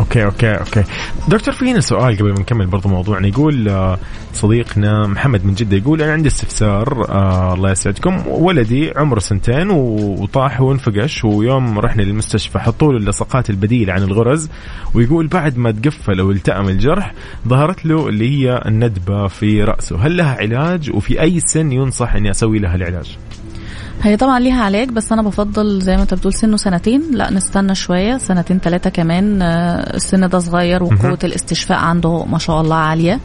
okay 0.00 0.24
okay 0.24 0.52
okay. 0.52 0.84
دكتور 1.28 1.54
فينا 1.54 1.80
سؤال 1.80 2.16
قبل 2.16 2.32
ما 2.32 2.40
نكمل 2.40 2.66
برضو 2.66 2.88
موضوعنا. 2.88 3.28
يقول 3.28 3.68
آه، 3.68 3.98
صديقنا 4.32 5.06
محمد 5.06 5.46
من 5.46 5.54
جدة 5.54 5.76
يقول 5.76 6.02
أنا 6.02 6.12
عندي 6.12 6.28
استفسار 6.28 7.06
آه 7.08 7.54
الله 7.54 7.70
يسعدكم. 7.70 8.22
ولدي 8.26 8.92
عمره 8.96 9.18
سنتين 9.18 9.70
وطاح 9.70 10.60
وانفقش 10.60 11.24
ويوم 11.24 11.78
رحنا 11.78 12.02
للمستشفى 12.02 12.58
حطوا 12.58 12.92
له 12.92 12.98
اللصقات 12.98 13.50
البديلة 13.50 13.92
عن 13.92 14.02
الغرز 14.02 14.48
ويقول 14.94 15.26
بعد 15.26 15.58
ما 15.58 15.70
تقفل 15.70 16.20
أو 16.20 16.30
التأم 16.30 16.68
الجرح 16.68 17.12
ظهرت 17.48 17.86
له 17.86 18.08
اللي 18.08 18.30
هي 18.30 18.62
الندبة 18.66 19.26
في 19.26 19.64
رأسه. 19.64 20.06
هل 20.06 20.16
لها 20.16 20.36
علاج؟ 20.40 20.90
وفي 20.94 21.20
أي 21.20 21.40
سن 21.40 21.72
ينصح 21.72 22.14
إني 22.14 22.30
أسوي 22.30 22.58
لها 22.58 22.74
العلاج؟ 22.74 23.18
هي 24.04 24.16
طبعا 24.16 24.40
ليها 24.40 24.62
علاج 24.62 24.88
بس 24.88 25.12
أنا 25.12 25.22
بفضل 25.22 25.80
زي 25.80 25.96
ما 25.96 26.02
أنت 26.02 26.14
بتقول 26.14 26.34
سنه 26.34 26.56
سنتين. 26.56 27.02
لا 27.12 27.30
نستنى 27.30 27.74
شوية 27.74 28.16
سنتين 28.16 28.58
ثلاثة 28.58 28.90
كمان. 28.90 29.42
آه، 29.42 29.96
السن 29.96 30.28
ده 30.28 30.38
صغير 30.38 30.82
وقوة 30.82 31.18
الاستشفاء 31.24 31.78
عنده 31.78 32.24
ما 32.24 32.38
شاء 32.38 32.60
الله 32.60 32.76
عالية. 32.76 33.20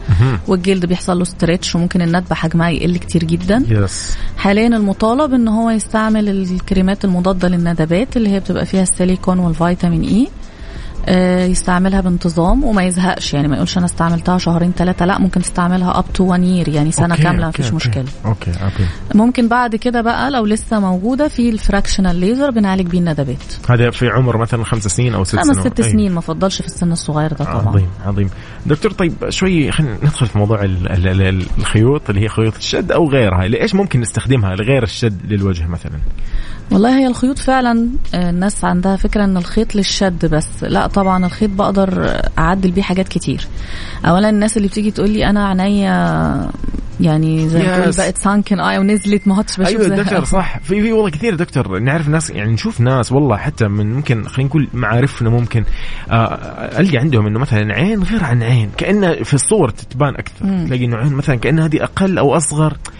والجلد 0.48 0.86
بيحصل 0.86 1.18
له 1.18 1.24
stretch 1.24 1.74
وممكن 1.74 2.02
الندبة 2.02 2.34
حجمها 2.34 2.68
يقل 2.70 2.96
كتير 2.96 3.24
جدا. 3.24 3.64
yes 3.68 4.16
حاليا 4.36 4.66
المطالب 4.66 5.34
إن 5.34 5.48
هو 5.48 5.70
يستعمل 5.70 6.28
الكريمات 6.28 7.04
المضادة 7.04 7.48
للندبات 7.48 8.16
اللي 8.16 8.28
هي 8.28 8.40
بتبقى 8.40 8.66
فيها 8.66 8.82
السيليكون 8.82 9.38
والفيتامين 9.38 10.02
E 10.02 10.22
آه، 10.22 10.39
يستعملها 11.50 12.00
بانتظام 12.00 12.64
وما 12.64 12.82
يزهقش. 12.82 13.34
يعني 13.34 13.48
ما 13.48 13.54
يقولش 13.54 13.76
أنا 13.78 13.86
استعملتها 13.86 14.38
شهرين 14.38 14.72
ثلاثة 14.72 15.04
لا 15.04 15.18
ممكن 15.18 15.42
تستعملها 15.42 15.98
up 15.98 16.04
to 16.14 16.24
1 16.24 16.42
year 16.42 16.68
يعني 16.68 16.92
سنة 16.92 17.14
okay، 17.14 17.22
كاملة 17.22 17.46
okay، 17.46 17.62
مفيش 17.62 17.72
أوكي. 17.72 17.88
مشكلة. 17.88 18.04
okay 18.26 18.50
okay. 18.50 18.86
ممكن 19.14 19.48
بعد 19.48 19.76
كده 19.76 20.00
بقى 20.00 20.30
لو 20.30 20.46
لسه 20.46 20.80
موجودة 20.80 21.28
في 21.28 21.50
ال 21.50 21.56
fractional 21.56 22.16
laser 22.16 22.50
بنعالج 22.50 22.86
بيه 22.86 22.98
الندبات. 22.98 23.36
هذا 23.70 23.90
في 23.90 24.08
عمر 24.08 24.36
مثلا 24.36 24.64
خمس 24.64 24.86
سنين 24.86 25.14
أو 25.14 25.24
ست 25.24 25.36
خمس 25.36 25.46
سنوات. 25.46 25.72
ست 25.72 25.80
أي. 25.80 25.90
سنين 25.90 26.12
ما 26.12 26.20
فضلش 26.20 26.60
في 26.62 26.66
السن 26.66 26.92
الصغير 26.92 27.30
ده 27.32 27.44
طبعا. 27.44 27.68
عظيم 27.68 27.88
عظيم. 28.06 28.30
دكتور 28.66 28.92
طيب 28.92 29.12
شوي 29.28 29.72
خلينا 29.72 29.94
ندخل 29.94 30.26
في 30.26 30.38
موضوع 30.38 30.62
ال 30.64 30.92
ال 30.92 31.22
ال 31.22 31.46
الخيوط 31.58 32.10
اللي 32.10 32.22
هي 32.22 32.28
خيوط 32.28 32.56
الشد 32.56 32.92
أو 32.92 33.08
غيرها. 33.10 33.48
لإيش 33.48 33.74
ممكن 33.74 34.00
نستخدمها 34.00 34.54
لغير 34.56 34.82
الشد 34.82 35.32
للوجه 35.32 35.66
مثلا؟ 35.66 35.98
والله 36.72 36.98
هي 36.98 37.06
الخيوط 37.06 37.38
فعلا 37.38 37.88
آه، 38.14 38.30
الناس 38.30 38.64
عندها 38.64 38.96
فكرة 38.96 39.24
إن 39.24 39.36
الخيط 39.36 39.74
للشد 39.74 40.26
بس. 40.26 40.48
لا 40.62 40.86
طبعا 40.86 41.26
الخيط 41.26 41.50
بقدر 41.50 42.20
أعدل 42.38 42.70
بيه 42.70 42.82
حاجات 42.82 43.08
كتير. 43.08 43.46
اولا 44.04 44.30
الناس 44.30 44.56
اللي 44.56 44.68
بتيجي 44.68 44.90
تقول 44.90 45.10
لي 45.10 45.30
أنا 45.30 45.48
عينيا 45.48 46.50
يعني 47.00 47.48
زي 47.48 47.58
ما 47.62 47.78
تقول. 47.78 47.92
بقت 47.98 48.18
سانكن 48.18 48.60
اي 48.60 48.78
ونزلت 48.78 49.28
ما 49.28 49.34
عدتش 49.34 49.56
بشوف 49.60 49.80
أيوه 49.80 49.96
دكتور 49.96 50.24
صح. 50.24 50.58
في 50.58 50.82
في 50.82 50.92
والله 50.92 51.10
كثير 51.10 51.34
دكتور 51.34 51.78
نعرف 51.78 52.08
ناس 52.08 52.30
يعني 52.30 52.52
نشوف 52.52 52.80
ناس 52.80 53.12
والله 53.12 53.36
حتى 53.36 53.68
من 53.68 53.92
ممكن 53.92 54.24
خلينا 54.28 54.48
نقول 54.48 54.68
معارفنا 54.74 55.30
ممكن 55.30 55.64
آه 56.10 56.24
القى 56.80 56.98
عندهم 56.98 57.26
إنه 57.26 57.38
مثلا 57.38 57.74
عين 57.74 58.02
غير 58.02 58.24
عن 58.24 58.42
عين 58.42 58.70
كانه 58.76 59.12
في 59.12 59.34
الصور 59.34 59.70
تتبان 59.70 60.14
أكثر. 60.14 60.46
مم. 60.46 60.66
تلاقي 60.66 60.84
إنه 60.84 60.96
عين 60.96 61.12
مثلا 61.12 61.36
كأنها 61.36 61.66
هذه 61.66 61.82
أقل 61.82 62.18
أو 62.18 62.36
أصغر. 62.36 62.72
آه 62.72 62.99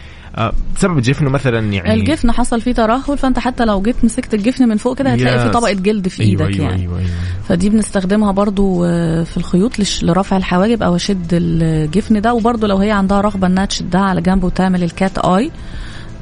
بسبب 0.76 1.00
جفنه 1.00 1.30
مثلا 1.30 1.72
يعني 1.72 1.94
الجفن 1.94 2.32
حصل 2.32 2.60
فيه 2.60 2.72
ترهل 2.72 3.18
فأنت 3.18 3.38
حتى 3.38 3.64
لو 3.64 3.82
جيت 3.82 4.04
مسكت 4.04 4.34
الجفن 4.34 4.68
من 4.68 4.76
فوق 4.76 4.98
كده 4.98 5.10
هتلاقي. 5.10 5.38
في 5.38 5.48
طبقة 5.48 5.72
جلد 5.72 6.08
في 6.08 6.22
أيوه 6.22 6.46
إيدك 6.46 6.54
أيوه 6.54 6.70
يعني 6.70 6.82
أيوه, 6.82 6.98
أيوة. 6.98 7.10
فدي 7.48 7.70
بنستخدمها 7.70 8.32
برضو 8.32 8.84
آه، 8.84 9.22
في 9.22 9.36
الخيوط 9.36 9.72
لرفع 10.02 10.36
الحواجب 10.36 10.82
أو 10.82 10.96
أشد 10.96 11.28
الجفن 11.32 12.20
ده 12.20 12.34
وبرضو 12.34 12.66
لو 12.66 12.76
هي 12.76 12.90
عندها 12.90 13.20
رغبة 13.20 13.46
إنها 13.46 13.64
تشدها 13.64 14.00
على 14.00 14.20
جنب 14.20 14.44
وتعمل 14.44 14.82
ال 14.82 14.91
cat 14.91 15.18
eye 15.18 15.50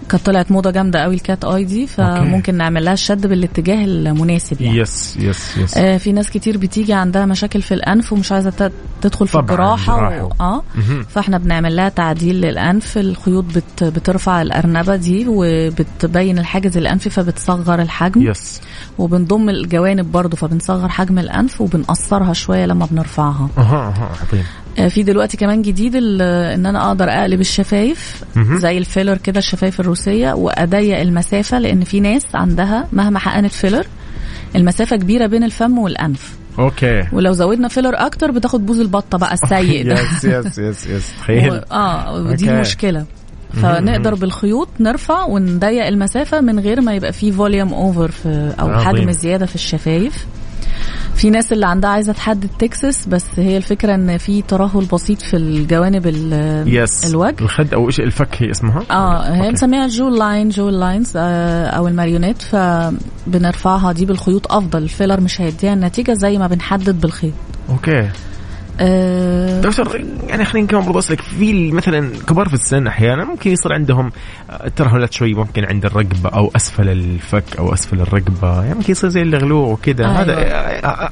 كانت 0.08 0.26
طلعت 0.26 0.52
موضة 0.52 0.70
جامدة 0.70 1.02
قوي 1.02 1.14
ال 1.14 1.22
cat 1.22 1.44
eye 1.44 1.64
دي 1.64 1.86
فممكن 1.86 2.54
نعمل 2.54 2.84
لها 2.84 2.92
الشد 2.92 3.26
بالاتجاه 3.26 3.84
المناسب 3.84 4.60
يعني. 4.60 4.78
yes 4.78 5.16
yes 5.16 5.56
yes 5.56 5.76
آه 5.76 5.96
في 5.96 6.12
ناس 6.12 6.30
كتير 6.30 6.58
بتيجي 6.58 6.92
عندها 6.92 7.26
مشاكل 7.26 7.62
في 7.62 7.74
الأنف 7.74 8.12
ومش 8.12 8.32
عايزة 8.32 8.70
تدخل 9.02 9.28
في 9.28 9.38
الجراحه. 9.38 10.24
و... 10.24 10.30
آه. 10.40 10.62
فإحنا 11.08 11.38
بنعمل 11.38 11.76
لها 11.76 11.88
تعديل 11.88 12.40
للأنف 12.40 12.98
الخيوط 12.98 13.44
بت... 13.44 13.84
بترفع 13.84 14.42
الأرنبة 14.42 14.96
دي 14.96 15.24
وبتبين 15.28 16.38
الحاجز 16.38 16.76
الانفي 16.76 17.10
فبتصغر 17.10 17.82
الحجم. 17.82 18.30
yes 18.30 18.60
وبنضم 18.98 19.48
الجوانب 19.48 20.12
برضو 20.12 20.36
فبنصغر 20.36 20.88
حجم 20.88 21.18
الأنف 21.18 21.60
وبنقصرها 21.60 22.32
شوية 22.32 22.66
لما 22.66 22.86
بنرفعها. 22.90 23.48
أها 23.58 23.62
أها 23.62 24.10
عظيم. 24.28 24.44
في 24.88 25.02
دلوقتي 25.02 25.36
كمان 25.36 25.62
جديد 25.62 25.96
إن 25.96 26.66
أنا 26.66 26.88
أقدر 26.88 27.10
أقلب 27.10 27.40
الشفايف. 27.40 28.22
زي 28.36 28.78
ال 28.78 28.84
filler 28.84 29.16
كده 29.16 29.38
الشفايف 29.38 29.80
الروسية 29.80 30.32
وأضيق 30.32 30.98
المسافة 31.00 31.58
لأن 31.58 31.84
في 31.84 32.00
ناس 32.00 32.22
عندها 32.34 32.86
مهما 32.92 33.18
حقنت 33.18 33.52
filler 33.52 33.86
المسافة 34.56 34.96
كبيرة 34.96 35.26
بين 35.26 35.44
الفم 35.44 35.78
والأنف. 35.78 36.36
okay. 36.58 37.04
ولو 37.12 37.32
زودنا 37.32 37.68
filler 37.68 37.92
أكتر 37.96 38.30
بتاخد 38.30 38.66
بوز 38.66 38.80
البطة 38.80 39.18
بقى 39.18 39.34
السيء 39.42 39.86
ده. 39.88 40.00
yes 40.00 40.24
yes 40.24 40.58
yes 40.58 40.86
yes 40.86 41.12
آه 41.72 42.14
ودي 42.14 42.50
okay. 42.50 42.60
مشكله 42.60 43.04
فنقدر 43.62 44.14
بالخيوط 44.14 44.68
نرفع 44.80 45.24
ونضيق 45.24 45.86
المسافة 45.86 46.40
من 46.40 46.58
غير 46.60 46.80
ما 46.80 46.94
يبقى 46.94 47.12
فيه 47.12 47.32
volume 47.32 47.74
over 47.74 48.10
في 48.10 48.52
أو 48.60 48.68
عظيم. 48.68 48.88
حجم 48.88 49.10
زيادة 49.10 49.46
في 49.46 49.54
الشفايف. 49.54 50.26
في 51.18 51.30
ناس 51.30 51.52
اللي 51.52 51.66
عندها 51.66 51.90
عايزة 51.90 52.12
تحدد 52.12 52.48
تكسس 52.58 53.06
بس 53.06 53.24
هي 53.36 53.56
الفكرة 53.56 53.94
إن 53.94 54.18
في 54.18 54.42
ترهل 54.42 54.84
بسيط 54.92 55.22
في 55.22 55.36
الجوانب 55.36 56.06
ال- 56.06 56.74
yes 56.74 57.10
الوجه. 57.10 57.36
الخد 57.40 57.74
أو 57.74 57.86
إيش 57.86 58.00
الفك 58.00 58.28
هي 58.42 58.50
اسمها؟ 58.50 58.82
آه 58.90 59.34
هي. 59.34 59.48
بنسميها 59.50 59.86
jawline 59.86 60.48
jawlines 60.48 61.12
آه 61.16 61.66
أو 61.66 61.88
الماريونيت. 61.88 62.42
فبنرفعها 62.42 63.92
دي 63.92 64.06
بالخيوط 64.06 64.52
أفضل. 64.52 64.82
ال 64.82 64.88
filler 64.88 65.20
مش 65.20 65.40
هيديها 65.40 65.72
النتيجة 65.72 66.12
زي 66.12 66.38
ما 66.38 66.46
بنحدد 66.46 67.00
بالخيط. 67.00 67.32
okay. 67.70 68.08
آه 68.80 69.60
دكتور 69.60 70.00
يعني 70.28 70.44
خلينا 70.44 70.66
كمان 70.66 70.84
برضه 70.84 70.98
اسالك 70.98 71.20
في 71.20 71.72
مثلا 71.72 72.10
كبار 72.28 72.48
في 72.48 72.54
السن 72.54 72.86
أحيانا 72.86 73.24
ممكن 73.24 73.50
يصير 73.50 73.72
عندهم 73.72 74.10
ترهلات 74.76 75.12
شوي 75.12 75.34
ممكن 75.34 75.64
عند 75.64 75.84
الرقبة 75.84 76.28
أو 76.28 76.50
أسفل 76.56 76.88
الفك 76.88 77.56
أو 77.58 77.72
أسفل 77.72 78.00
الرقبة. 78.00 78.62
يعني 78.62 78.74
ممكن 78.74 78.92
يصير 78.92 79.10
زي 79.10 79.22
اللغلوغ 79.22 79.72
وكذا. 79.72 80.04
أيوة. 80.04 80.20
هذا 80.20 80.32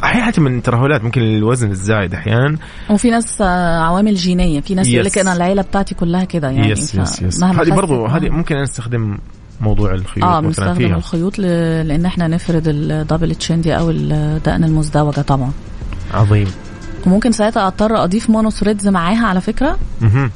أحيانا 0.04 0.32
من 0.38 0.58
الترهلات 0.58 1.04
ممكن 1.04 1.22
الوزن 1.22 1.70
الزايد 1.70 2.14
أحيانا. 2.14 2.58
وفي 2.90 3.10
ناس 3.10 3.40
آه 3.40 3.78
عوامل 3.80 4.14
جينية. 4.14 4.60
في 4.60 4.74
ناس 4.74 4.88
يقول 4.88 5.06
لك. 5.06 5.18
أنا 5.18 5.32
العيلة 5.32 5.62
بتاعتي 5.62 5.94
كلها 5.94 6.24
كده 6.24 6.50
يعني 6.50 6.70
yes 6.70 6.94
yes 6.94 7.22
yes 7.22 7.42
هذه 7.42 7.70
برضه 7.70 8.08
هذه 8.08 8.28
ممكن 8.28 8.56
نستخدم 8.56 9.18
موضوع 9.60 9.94
الخيوط 9.94 10.24
آه 10.24 10.40
مثلا 10.40 10.74
فيها. 10.74 10.96
الخيوط 10.96 11.38
ل... 11.38 11.42
لأن 11.88 12.06
إحنا 12.06 12.28
نفرد 12.28 12.68
ال 12.68 12.78
double 12.78 13.34
chin 13.34 13.60
دي 13.60 13.76
أو 13.76 13.90
الدقن 13.90 14.64
المزدوجة 14.64 15.20
طبعا. 15.20 15.52
عظيم. 16.14 16.46
وممكن 17.06 17.32
ساعتها 17.32 17.66
اضطر 17.66 18.04
اضيف 18.04 18.30
mono 18.30 18.50
threads 18.50 18.88
معاها 18.88 19.26
على 19.26 19.40
فكرة. 19.40 19.78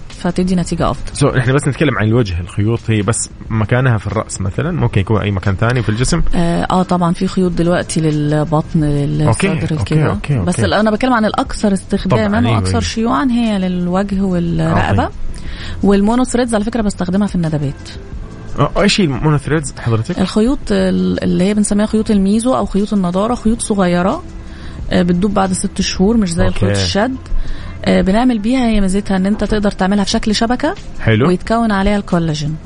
فتدي 0.08 0.54
نتيجة 0.56 0.90
افضل 0.90 1.16
so 1.16 1.28
إحنا 1.28 1.52
بس 1.52 1.68
نتكلم 1.68 1.98
عن 1.98 2.06
الوجه 2.08 2.40
الخيوط 2.40 2.80
هي 2.88 3.02
بس 3.02 3.30
مكانها 3.50 3.98
في 3.98 4.06
الرأس 4.06 4.40
مثلا 4.40 4.70
ممكن 4.72 5.00
يكون 5.00 5.20
أي 5.20 5.30
مكان 5.30 5.54
ثاني 5.56 5.82
في 5.82 5.88
الجسم 5.88 6.22
آه 6.34 6.62
آه، 6.70 6.82
طبعا 6.82 7.12
في 7.12 7.26
خيوط 7.26 7.52
دلوقتي 7.52 8.00
للبطن 8.00 8.80
للصدر 8.84 9.82
كده. 9.86 10.42
بس 10.42 10.60
أنا 10.60 10.90
بتكلم 10.90 11.12
عن 11.12 11.24
الأكثر 11.24 11.72
استخداما 11.72 12.38
أيوة، 12.38 12.52
وأكثر 12.54 12.68
أيوة. 12.70 12.80
شيوعا 12.80 13.24
هي 13.30 13.58
للوجه 13.58 14.22
والرقبة 14.22 15.02
عظيم. 15.02 15.08
وال 15.82 15.96
mono 15.96 16.24
threads 16.24 16.54
على 16.54 16.64
فكرة 16.64 16.82
بستخدمها 16.82 17.26
في 17.26 17.34
الندبات 17.34 17.74
إيش 18.78 19.00
هي 19.00 19.04
ال 19.04 19.10
mono 19.10 19.33
threads 19.33 19.74
حضرتك؟ 19.78 20.18
الخيوط 20.18 20.58
ال- 20.70 21.24
اللي 21.24 21.44
هي 21.44 21.54
بنسميها 21.54 21.86
خيوط 21.86 22.10
ال 22.10 22.19
meso 22.19 22.54
أو 22.56 22.66
خيوط 22.66 22.92
النضارة 22.92 23.34
خيوط 23.34 23.60
صغيرة 23.60 24.22
بتدوب 24.92 25.34
بعد 25.34 25.52
ست 25.52 25.80
شهور 25.80 26.16
مش 26.16 26.32
زي. 26.32 26.46
الخيوط 26.46 26.76
الشد. 26.76 27.16
آه، 27.84 28.00
بنعمل 28.00 28.38
بيها 28.38 28.66
هي 28.66 28.80
ميزتها 28.80 29.16
إن 29.16 29.26
أنت 29.26 29.44
تقدر 29.44 29.70
تعملها 29.70 30.04
في 30.04 30.10
شكل 30.10 30.34
شبكة 30.34 30.74
حلو. 31.00 31.28
ويتكون 31.28 31.72
عليها 31.72 31.96
الكولاجين. 31.96 32.56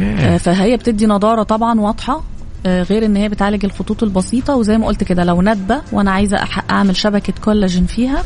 آه، 0.00 0.32
okay 0.32 0.38
فهي 0.38 0.76
بتدي 0.76 1.06
نضارة 1.06 1.42
طبعا 1.42 1.80
واضحة. 1.80 2.14
آه، 2.14 2.22
غير 2.66 3.04
إن 3.04 3.16
هي 3.16 3.28
بتعالج 3.28 3.64
الخطوط 3.64 4.02
البسيطة. 4.02 4.56
وزي 4.56 4.78
ما 4.78 4.86
قلت 4.86 5.04
كده 5.04 5.24
لو 5.24 5.42
ندبة 5.42 5.80
وأنا 5.92 6.10
عايزة 6.10 6.38
أعمل 6.70 6.96
شبكة 6.96 7.32
كولاجين 7.44 7.86
فيها. 7.86 8.22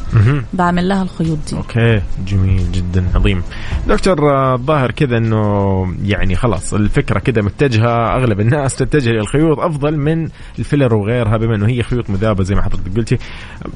بعمل 0.53 0.89
لها 0.89 1.03
الخيوط 1.03 1.39
دي. 1.51 1.57
okay. 1.57 2.03
جميل 2.27 2.73
جدا. 2.73 3.05
عظيم. 3.15 3.43
دكتور 3.89 4.31
آه، 4.31 4.55
الظاهر 4.55 4.91
كذا 4.91 5.17
إنه 5.19 5.39
يعني 6.05 6.35
خلاص 6.37 6.75
الفكرة 6.75 7.19
كذا 7.19 7.43
متجهة 7.43 8.17
أغلب 8.17 8.41
الناس 8.41 8.77
تتجه 8.77 9.11
للخيوط 9.11 9.59
أفضل 9.59 9.97
من 9.97 10.29
الفيلر 10.59 10.95
وغيرها 10.95 11.37
بما 11.37 11.55
إنه 11.57 11.69
هي 11.69 11.83
خيوط 11.83 12.11
مذابة 12.11 12.45
زي 12.45 12.55
ما 12.55 12.63
حضرتك 12.63 12.97
قلتي. 12.97 13.19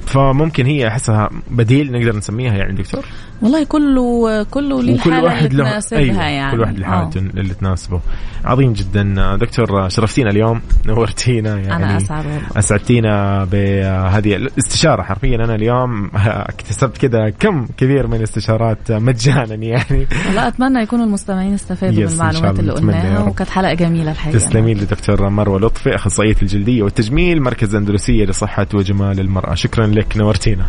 فممكن 0.06 0.66
هي 0.66 0.88
أحسها 0.88 1.30
بديل 1.50 1.92
نقدر 1.92 2.16
نسميها 2.16 2.52
يعني 2.54 2.74
دكتور؟ 2.74 3.04
والله 3.42 3.64
كله 3.64 4.42
كله 4.42 4.82
ليه 4.82 4.94
وكل 4.94 5.10
الحاله 5.10 5.24
واحد 5.24 5.50
اللي 5.50 5.62
تناسبها 5.62 6.00
أيوة 6.00 6.22
يعني. 6.22 6.52
كل 6.52 6.60
واحد 6.60 6.78
له 6.78 6.86
آه. 6.86 7.10
اللي 7.16 7.54
تناسبه. 7.54 8.00
عظيم 8.44 8.72
جدا. 8.72 9.36
دكتور 9.36 9.88
شرفتينا 9.88 10.30
اليوم. 10.30 10.51
نورتينا 10.86 11.50
يعني. 11.56 11.76
أنا 11.76 11.96
أسعد 11.96 12.26
والله. 12.26 12.40
أسعدتينا 12.56 13.44
بهذه 13.44 14.36
الاستشارة 14.36 15.02
حرفيا. 15.02 15.36
أنا 15.36 15.54
اليوم 15.54 16.10
اكتسبت 16.52 16.98
كذا 16.98 17.30
كم 17.30 17.66
كبير 17.76 18.06
من 18.06 18.14
الاستشارات 18.14 18.92
مجانا 18.92 19.54
يعني. 19.54 20.06
لا 20.34 20.48
أتمنى 20.48 20.82
يكونوا 20.82 21.04
المستمعين 21.04 21.54
استفادوا 21.54 22.02
من 22.04 22.08
المعلومات 22.12 22.58
اللي 22.58 22.72
قلناها. 22.72 23.22
وكانت 23.24 23.50
حلقة 23.50 23.74
جميلة 23.74 24.10
الحقيقة. 24.10 24.38
تسلمين 24.38 24.78
لدكتور 24.78 25.28
مروه 25.28 25.60
لطفي 25.60 25.94
أخصائية 25.94 26.36
الجلدية 26.42 26.82
والتجميل 26.82 27.42
مركز 27.42 27.74
اندلسيه 27.74 28.24
لصحة 28.24 28.66
وجمال 28.74 29.20
المرأة. 29.20 29.54
شكرا 29.54 29.86
لك 29.86 30.16
نورتينا. 30.16 30.66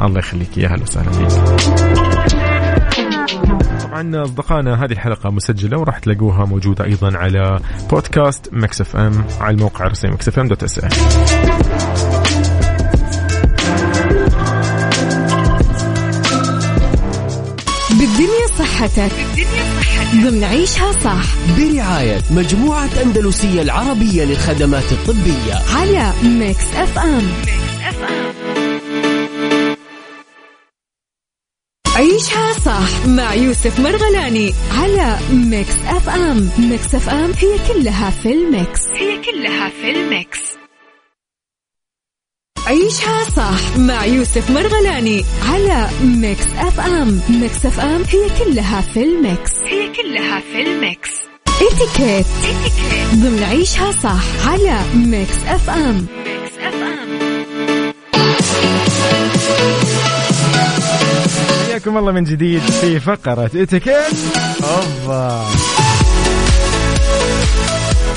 الله 0.00 0.18
يخليك. 0.18 0.58
يا 0.58 0.68
هلا 0.68 0.82
وسهلا 0.82 1.10
فيك. 1.12 2.41
طبعا 3.92 4.22
اصدقائنا 4.24 4.84
هذه 4.84 4.92
الحلقة 4.92 5.30
مسجلة 5.30 5.78
وراح 5.78 5.98
تلاقوها 5.98 6.44
موجودة 6.44 6.84
أيضا 6.84 7.16
على 7.16 7.60
بودكاست 7.90 8.48
Mix 8.52 8.80
FM 8.80 9.24
على 9.40 9.54
الموقع 9.54 9.86
الرسمي 9.86 10.10
Mix 10.10 10.28
FM 10.28 10.48
dot 10.48 10.62
S 10.62 10.80
بالدنيا 17.90 18.46
صحتك 18.58 19.12
ضمن 20.14 20.44
عيشها 20.44 20.92
صح. 20.92 21.24
برعاية 21.58 22.20
مجموعة 22.30 22.88
أندلسية 23.02 23.62
العربية 23.62 24.24
للخدمات 24.24 24.92
الطبية. 24.92 25.54
على 25.76 26.12
Mix 26.22 26.74
FM. 26.74 27.22
عيشها 31.96 32.52
صح 32.52 33.06
مع 33.06 33.34
يوسف 33.34 33.80
مرغلاني 33.80 34.54
على 34.78 35.18
Mix 35.32 35.74
FM 35.86 36.50
Mix 36.58 36.94
FM 36.94 37.32
هي 37.38 37.58
كلها 37.68 38.10
في 38.10 38.32
ال 38.32 38.42
mix. 38.42 38.80
هي 38.96 39.18
كلها 39.22 39.68
في 39.68 39.90
ال 39.90 40.00
mix. 40.00 40.38
عيشها 42.66 43.24
صح 43.36 43.76
مع 43.78 44.04
يوسف 44.04 44.50
مرغلاني 44.50 45.24
على 45.52 45.88
Mix 46.04 46.46
FM 46.58 47.20
Mix 47.28 47.66
FM 47.66 48.02
هي 48.08 48.44
كلها 48.44 48.80
في 48.80 49.02
ال 49.02 49.12
mix. 49.12 49.52
هي 49.66 49.92
كلها 49.92 50.40
في 50.40 50.62
ال 50.62 50.72
mix. 50.72 51.10
اتيكيت 51.48 52.26
ضمن 53.14 53.42
عيشها 53.42 53.92
صح 53.92 54.48
على 54.48 54.80
Mix 54.94 55.36
F 55.46 55.70
M 55.70 56.06
Mix 56.26 56.58
FM 56.58 57.31
حياكم 61.72 61.98
الله 61.98 62.12
من 62.12 62.24
جديد 62.24 62.60
في 62.60 63.00
فقرة 63.00 63.50
إتيكيت. 63.54 64.16
أوبا. 64.62 65.44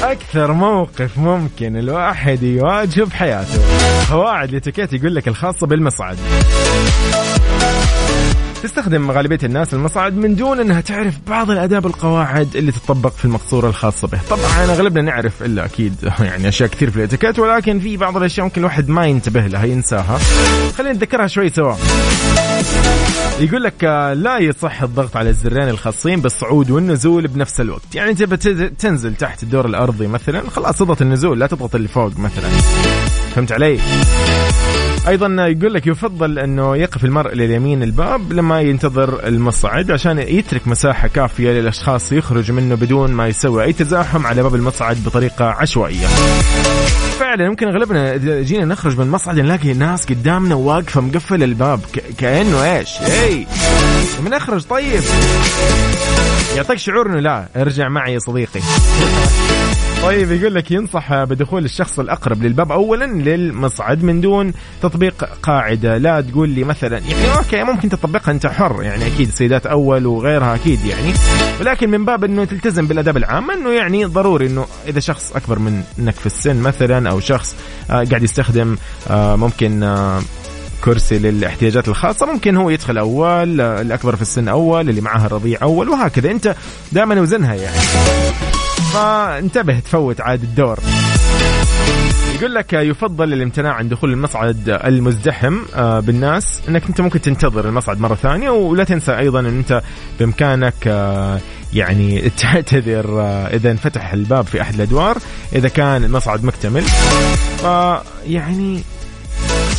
أكثر 0.03 0.53
موقف 0.53 1.17
ممكن 1.17 1.77
الواحد 1.77 2.43
يواجهه 2.43 3.05
بحياته. 3.05 3.59
قواعد 4.11 4.49
الاتيكيت 4.49 4.93
يقول 4.93 5.15
لك 5.15 5.27
الخاصة 5.27 5.67
بالمصعد. 5.67 6.17
تستخدم 8.63 9.11
غالبية 9.11 9.39
الناس 9.43 9.73
المصعد 9.73 10.17
من 10.17 10.35
دون 10.35 10.59
أنها 10.59 10.81
تعرف 10.81 11.15
بعض 11.27 11.51
الآداب 11.51 11.85
القواعد 11.85 12.55
اللي 12.55 12.71
تطبق 12.71 13.11
في 13.11 13.25
المقصورة 13.25 13.67
الخاصة 13.67 14.07
به. 14.07 14.19
طبعا 14.29 14.65
أغلبنا 14.65 15.01
نعرف 15.01 15.43
إلا 15.43 15.65
أكيد 15.65 15.95
يعني 16.19 16.47
أشياء 16.47 16.69
كثير 16.69 16.89
في 16.89 16.97
الإتيكيت 16.97 17.39
ولكن 17.39 17.79
في 17.79 17.97
بعض 17.97 18.17
الأشياء 18.17 18.45
ممكن 18.45 18.61
الواحد 18.61 18.89
ما 18.89 19.05
ينتبه 19.05 19.47
لها 19.47 19.65
ينساها. 19.65 20.19
خلينا 20.77 20.93
نتذكرها 20.93 21.27
شوي 21.27 21.49
سوا. 21.49 21.75
يقول 23.39 23.63
لك 23.63 23.83
آه، 23.83 24.13
لا 24.13 24.37
يصح 24.37 24.81
الضغط 24.81 25.17
على 25.17 25.29
الزرين 25.29 25.69
الخاصين 25.69 26.21
بالصعود 26.21 26.71
والنزول 26.71 27.27
بنفس 27.27 27.61
الوقت. 27.61 27.95
يعني 27.95 28.11
انت 28.11 28.23
تنزل 28.79 29.15
تحت 29.15 29.43
الدور 29.43 29.65
الأرضي 29.65 30.07
مثلا 30.07 30.49
خلاص 30.49 30.77
تضغط 30.77 31.01
النزول 31.01 31.39
لا 31.39 31.47
تضغط 31.47 31.75
اللي 31.75 31.87
فوق 31.87 32.19
مثلا. 32.19 32.49
فهمت 33.35 33.51
علي؟ 33.51 33.79
أيضا 35.07 35.47
يقول 35.47 35.73
لك 35.73 35.87
يفضل 35.87 36.39
أنه 36.39 36.77
يقف 36.77 37.05
المرء 37.05 37.33
لليمين 37.33 37.83
الباب 37.83 38.33
لما 38.33 38.61
ينتظر 38.61 39.27
المصعد 39.27 39.91
عشان 39.91 40.19
يترك 40.19 40.67
مساحة 40.67 41.07
كافية 41.07 41.51
للأشخاص 41.51 42.11
يخرج 42.11 42.51
منه 42.51 42.75
بدون 42.75 43.11
ما 43.11 43.27
يسوي 43.27 43.63
أي 43.63 43.73
تزاحم 43.73 44.27
على 44.27 44.43
باب 44.43 44.55
المصعد 44.55 44.97
بطريقة 45.05 45.45
عشوائية. 45.45 46.07
فعلا 47.19 47.45
يمكن 47.45 47.67
أغلبنا 47.67 48.15
إذا 48.15 48.41
جينا 48.41 48.65
نخرج 48.65 48.97
من 48.97 49.05
المصعد 49.05 49.39
نلاقي 49.39 49.73
ناس 49.73 50.05
قدامنا 50.05 50.55
واقفة 50.55 51.01
مقفل 51.01 51.43
الباب 51.43 51.79
كأنه 52.17 52.77
إيش؟ 52.77 52.89
اي 53.01 53.47
من 54.25 54.33
أخرج 54.33 54.63
طيب. 54.63 55.01
يعطيك 56.55 56.77
شعور 56.77 57.07
انه 57.09 57.19
لا 57.19 57.47
ارجع 57.55 57.89
معي 57.89 58.13
يا 58.13 58.19
صديقي. 58.19 58.59
طيب 60.03 60.31
يقول 60.31 60.55
لك 60.55 60.71
ينصح 60.71 61.23
بدخول 61.23 61.65
الشخص 61.65 61.99
الأقرب 61.99 62.43
للباب 62.43 62.71
اولا 62.71 63.05
للمصعد 63.05 64.03
من 64.03 64.21
دون 64.21 64.53
تطبيق 64.81 65.23
قاعدة. 65.43 65.97
لا 65.97 66.21
تقول 66.21 66.49
لي 66.49 66.63
مثلا 66.63 66.97
يعني 66.97 67.37
أوكي 67.37 67.63
ممكن 67.63 67.89
تطبقها 67.89 68.31
أنت 68.31 68.47
حر 68.47 68.83
يعني 68.83 69.07
أكيد 69.07 69.29
سيدات 69.29 69.65
أول 69.65 70.05
وغيرها 70.05 70.55
أكيد 70.55 70.85
يعني. 70.85 71.13
ولكن 71.59 71.89
من 71.89 72.05
باب 72.05 72.23
إنه 72.23 72.45
تلتزم 72.45 72.87
بالاداب 72.87 73.17
العامه 73.17 73.53
إنه 73.53 73.71
يعني 73.71 74.05
ضروري 74.05 74.47
إنه 74.47 74.65
إذا 74.87 74.99
شخص 74.99 75.35
أكبر 75.35 75.59
منك 75.59 76.15
في 76.15 76.25
السن 76.25 76.55
مثلا 76.55 77.09
أو 77.09 77.19
شخص 77.19 77.55
آه، 77.89 78.03
قاعد 78.03 78.23
يستخدم 78.23 78.75
آه، 79.09 79.35
ممكن 79.35 79.83
آه، 79.83 80.21
كرسي 80.83 81.19
للاحتياجات 81.19 81.87
الخاصة 81.87 82.25
ممكن 82.25 82.57
هو 82.57 82.69
يدخل 82.69 82.97
أول 82.97 83.61
الأكبر 83.61 84.15
في 84.15 84.21
السن 84.21 84.47
أول 84.47 84.89
اللي 84.89 85.01
معاه 85.01 85.25
الرضيع 85.25 85.59
أول 85.61 85.89
وهكذا. 85.89 86.31
أنت 86.31 86.55
دائما 86.91 87.21
وزنها 87.21 87.55
يعني. 87.55 87.77
فانتبه 88.95 89.79
تفوت 89.79 90.21
عاد 90.21 90.43
الدور. 90.43 90.79
يقول 92.35 92.55
لك 92.55 92.73
يفضل 92.73 93.33
الامتناع 93.33 93.73
عن 93.73 93.89
دخول 93.89 94.11
المصعد 94.11 94.69
المزدحم 94.69 95.59
آه، 95.75 95.99
بالناس 95.99 96.61
إنك 96.69 96.87
أنت 96.87 97.01
ممكن 97.01 97.21
تنتظر 97.21 97.69
المصعد 97.69 97.99
مرة 97.99 98.15
ثانية 98.15 98.49
ولا 98.49 98.83
تنسى 98.83 99.17
أيضا 99.17 99.39
إن 99.39 99.45
أنت 99.57 99.81
بإمكانك 100.19 100.73
آه، 100.87 101.39
يعني 101.73 102.29
تعتذر 102.41 103.21
آه، 103.21 103.47
إذا 103.47 103.71
انفتح 103.71 104.13
الباب 104.13 104.45
في 104.45 104.61
أحد 104.61 104.73
الأدوار 104.73 105.17
إذا 105.55 105.67
كان 105.67 106.03
المصعد 106.03 106.43
مكتمل. 106.43 106.83
فيعني 107.57 108.83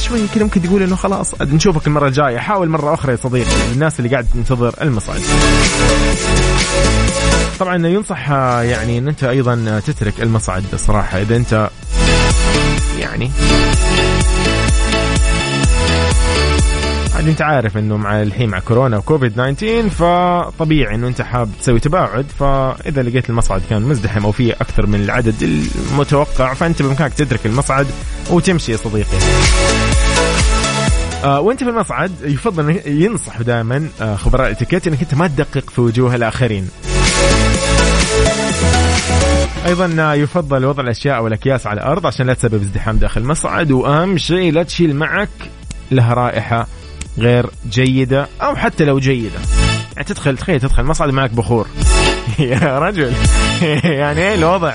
شوي 0.00 0.26
كذا 0.34 0.44
ممكن 0.44 0.62
تقول 0.62 0.82
إنه 0.82 0.96
خلاص 0.96 1.42
نشوفك 1.42 1.86
المرة 1.86 2.08
الجاية. 2.08 2.38
حاول 2.38 2.68
مرة 2.68 2.94
أخرى 2.94 3.12
يا 3.12 3.16
صديقي 3.16 3.72
الناس 3.72 3.98
اللي 4.00 4.10
قاعد 4.10 4.26
تنتظر 4.34 4.74
المصعد. 4.82 5.20
طبعا 7.60 7.86
ينصح 7.86 8.30
يعني 8.30 8.98
إن 8.98 9.08
أنت 9.08 9.24
أيضا 9.24 9.80
تترك 9.86 10.22
المصعد 10.22 10.64
صراحة 10.76 11.20
إذا 11.20 11.36
أنت 11.36 11.70
يعني 12.98 13.30
عاد 17.14 17.28
أنت 17.28 17.42
عارف 17.42 17.76
إنه 17.76 17.96
مع 17.96 18.22
الحين 18.22 18.48
مع 18.48 18.58
كورونا 18.58 18.96
وكوفيد 18.96 19.32
19 19.32 19.88
فطبيعي 19.88 20.94
إنه 20.94 21.08
أنت 21.08 21.22
حاب 21.22 21.50
تسوي 21.62 21.80
تباعد 21.80 22.26
فإذا 22.38 23.02
لقيت 23.02 23.30
المصعد 23.30 23.62
كان 23.70 23.82
مزدحم 23.82 24.24
أو 24.24 24.32
فيه 24.32 24.52
أكثر 24.52 24.86
من 24.86 25.00
العدد 25.04 25.34
المتوقع 25.92 26.54
فأنت 26.54 26.82
بإمكانك 26.82 27.14
تترك 27.14 27.46
المصعد 27.46 27.86
وتمشي 28.30 28.72
يا 28.72 28.76
صديقي. 28.76 29.16
آه 31.24 31.40
وأنت 31.40 31.64
في 31.64 31.70
المصعد 31.70 32.12
يفضل 32.24 32.80
ينصح 32.86 33.42
دائما 33.42 33.88
آه 34.00 34.16
خبراء 34.16 34.46
الاتيكيت 34.46 34.86
إنك 34.86 35.00
أنت 35.02 35.14
ما 35.14 35.26
تدقق 35.26 35.70
في 35.70 35.80
وجوه 35.80 36.14
الآخرين. 36.14 36.68
أيضا 39.66 40.14
يفضل 40.14 40.64
وضع 40.64 40.82
الأشياء 40.82 41.22
والأكياس 41.22 41.66
على 41.66 41.80
الأرض 41.80 42.06
عشان 42.06 42.26
لا 42.26 42.34
تسبب 42.34 42.62
ازدحام 42.62 42.96
داخل 42.96 43.20
المصعد. 43.20 43.70
وأهم 43.70 44.18
شيء 44.18 44.52
لا 44.52 44.62
تشيل 44.62 44.96
معك 44.96 45.28
لها 45.90 46.14
رائحة 46.14 46.66
غير 47.18 47.50
جيدة 47.70 48.28
أو 48.42 48.56
حتى 48.56 48.84
لو 48.84 48.98
جيدة. 48.98 49.38
يعني 49.96 50.08
تدخل 50.08 50.38
تخيل 50.38 50.60
تدخل 50.60 50.82
مصعد 50.82 51.10
معك 51.10 51.30
بخور. 51.30 51.66
يا 52.38 52.78
رجل. 52.78 53.12
يعني 54.00 54.20
إيه 54.20 54.34
الوضع؟ 54.34 54.74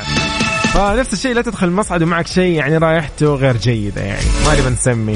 فنفس 0.74 1.14
الشيء 1.14 1.36
لا 1.36 1.42
تدخل 1.42 1.68
المصعد 1.68 2.04
ومعك 2.04 2.28
شيء 2.28 2.56
يعني 2.56 2.78
رائحته 2.78 3.36
غير 3.36 3.58
جيدة 3.58 4.02
يعني. 4.02 4.26
ما 4.46 4.54
نبي 4.54 4.70
نسمي 4.70 5.16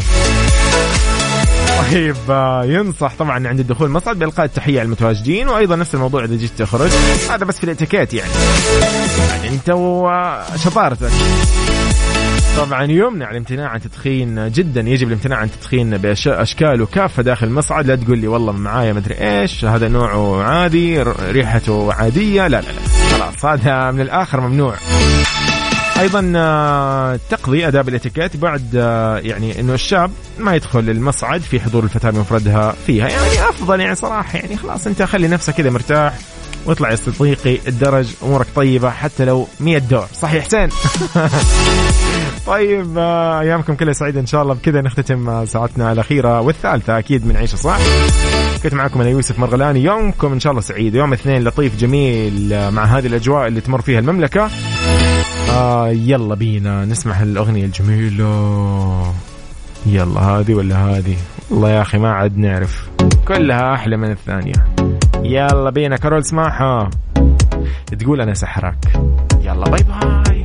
طيب 1.91 2.15
آه، 2.29 2.65
ينصح 2.65 3.13
طبعا 3.19 3.47
عند 3.47 3.59
الدخول 3.59 3.87
المصعد 3.87 4.19
بإلقاء 4.19 4.45
التحية 4.45 4.79
على 4.79 4.85
المتواجدين 4.85 5.47
وأيضا 5.47 5.75
نفس 5.75 5.95
الموضوع 5.95 6.23
إذا 6.23 6.35
جيت 6.35 6.51
تخرج. 6.57 6.89
هذا 7.29 7.45
بس 7.45 7.57
في 7.57 7.63
الاتيكيت 7.63 8.13
يعني. 8.13 8.31
يعني 9.29 9.49
أنت 9.49 9.69
وشطارتك. 9.69 11.11
طبعا 12.57 12.83
يمنع 12.83 13.31
الامتناع 13.31 13.69
عن 13.69 13.81
تدخين 13.81 14.51
جدا 14.51 14.81
يجب 14.81 15.07
الامتناع 15.07 15.37
عن 15.37 15.49
تدخين 15.51 15.97
باشكاله 15.97 16.85
كافه 16.85 17.23
داخل 17.23 17.47
المصعد. 17.47 17.87
لا 17.87 17.95
تقول 17.95 18.19
لي 18.19 18.27
والله 18.27 18.51
معايا 18.51 18.93
مدري 18.93 19.15
إيش 19.15 19.65
هذا 19.65 19.87
نوعه 19.87 20.43
عادي 20.43 21.03
ريحته 21.03 21.93
عادية. 21.93 22.47
لا 22.47 22.61
لا 22.61 22.67
لا 22.71 23.17
خلاص 23.17 23.45
هذا 23.45 23.91
من 23.91 24.01
الآخر 24.01 24.41
ممنوع. 24.41 24.75
أيضا 25.99 26.33
آه، 26.35 27.19
تقضي 27.29 27.67
أداب 27.67 27.89
الإتيكيت 27.89 28.37
بعد 28.37 28.75
آه، 28.75 29.17
يعني 29.17 29.59
إنه 29.59 29.73
الشاب 29.73 30.11
ما 30.39 30.55
يدخل 30.55 30.79
المصعد 30.79 31.41
في 31.41 31.59
حضور 31.59 31.83
الفتاة 31.83 32.09
بمفردها 32.09 32.75
فيها. 32.87 33.09
يعني 33.09 33.49
أفضل 33.49 33.79
يعني 33.79 33.95
صراحة 33.95 34.37
يعني 34.37 34.57
خلاص 34.57 34.87
أنت 34.87 35.03
خلي 35.03 35.27
نفسك 35.27 35.53
كذا 35.53 35.69
مرتاح. 35.69 36.17
واطلع 36.65 36.91
يا 36.91 36.95
صديقي 36.95 37.59
الدرج 37.67 38.13
أمورك 38.23 38.47
طيبة 38.55 38.89
حتى 38.89 39.25
لو 39.25 39.47
100 39.59 39.77
دور 39.77 40.07
صح 40.13 40.33
يا 40.33 40.41
حسين؟ 40.41 40.69
طيب 42.47 42.97
آه، 42.97 43.39
أيامكم 43.39 43.75
كلها 43.75 43.93
سعيدة 43.93 44.19
إن 44.19 44.25
شاء 44.25 44.41
الله. 44.41 44.53
بكذا 44.53 44.81
نختتم 44.81 45.45
ساعتنا 45.45 45.91
الأخيرة 45.91 46.41
والثالثة. 46.41 46.99
أكيد 46.99 47.25
من 47.25 47.37
عيشه 47.37 47.55
صح؟ 47.55 47.77
كنت 48.63 48.73
معكم 48.73 49.01
أنا 49.01 49.09
يوسف 49.09 49.39
مرغلاني. 49.39 49.83
يومكم 49.83 50.33
إن 50.33 50.39
شاء 50.39 50.51
الله 50.51 50.61
سعيد. 50.61 50.95
يوم 50.95 51.13
اثنين 51.13 51.43
لطيف 51.43 51.75
جميل 51.77 52.71
مع 52.71 52.83
هذه 52.83 53.07
الأجواء 53.07 53.47
اللي 53.47 53.61
تمر 53.61 53.81
فيها 53.81 53.99
المملكة. 53.99 54.49
آه 55.49 55.89
يلا 55.89 56.35
بينا 56.35 56.85
نسمع 56.85 57.21
الأغنية 57.21 57.65
الجميلة. 57.65 59.13
يلا 59.85 60.21
هذه 60.21 60.53
ولا 60.53 60.75
هذه؟ 60.75 61.15
والله 61.49 61.69
يا 61.69 61.81
أخي 61.81 61.97
ما 61.97 62.11
عاد 62.11 62.37
نعرف. 62.37 62.87
كلها 63.27 63.73
أحلى 63.73 63.97
من 63.97 64.11
الثانية. 64.11 64.84
يلا 65.25 65.69
بينا. 65.69 65.97
كارول 65.97 66.25
سماحة 66.25 66.89
تقول 67.99 68.21
أنا 68.21 68.33
سحرك 68.33 68.99
يلا 69.41 69.69
باي 69.69 69.83
باي. 69.83 70.24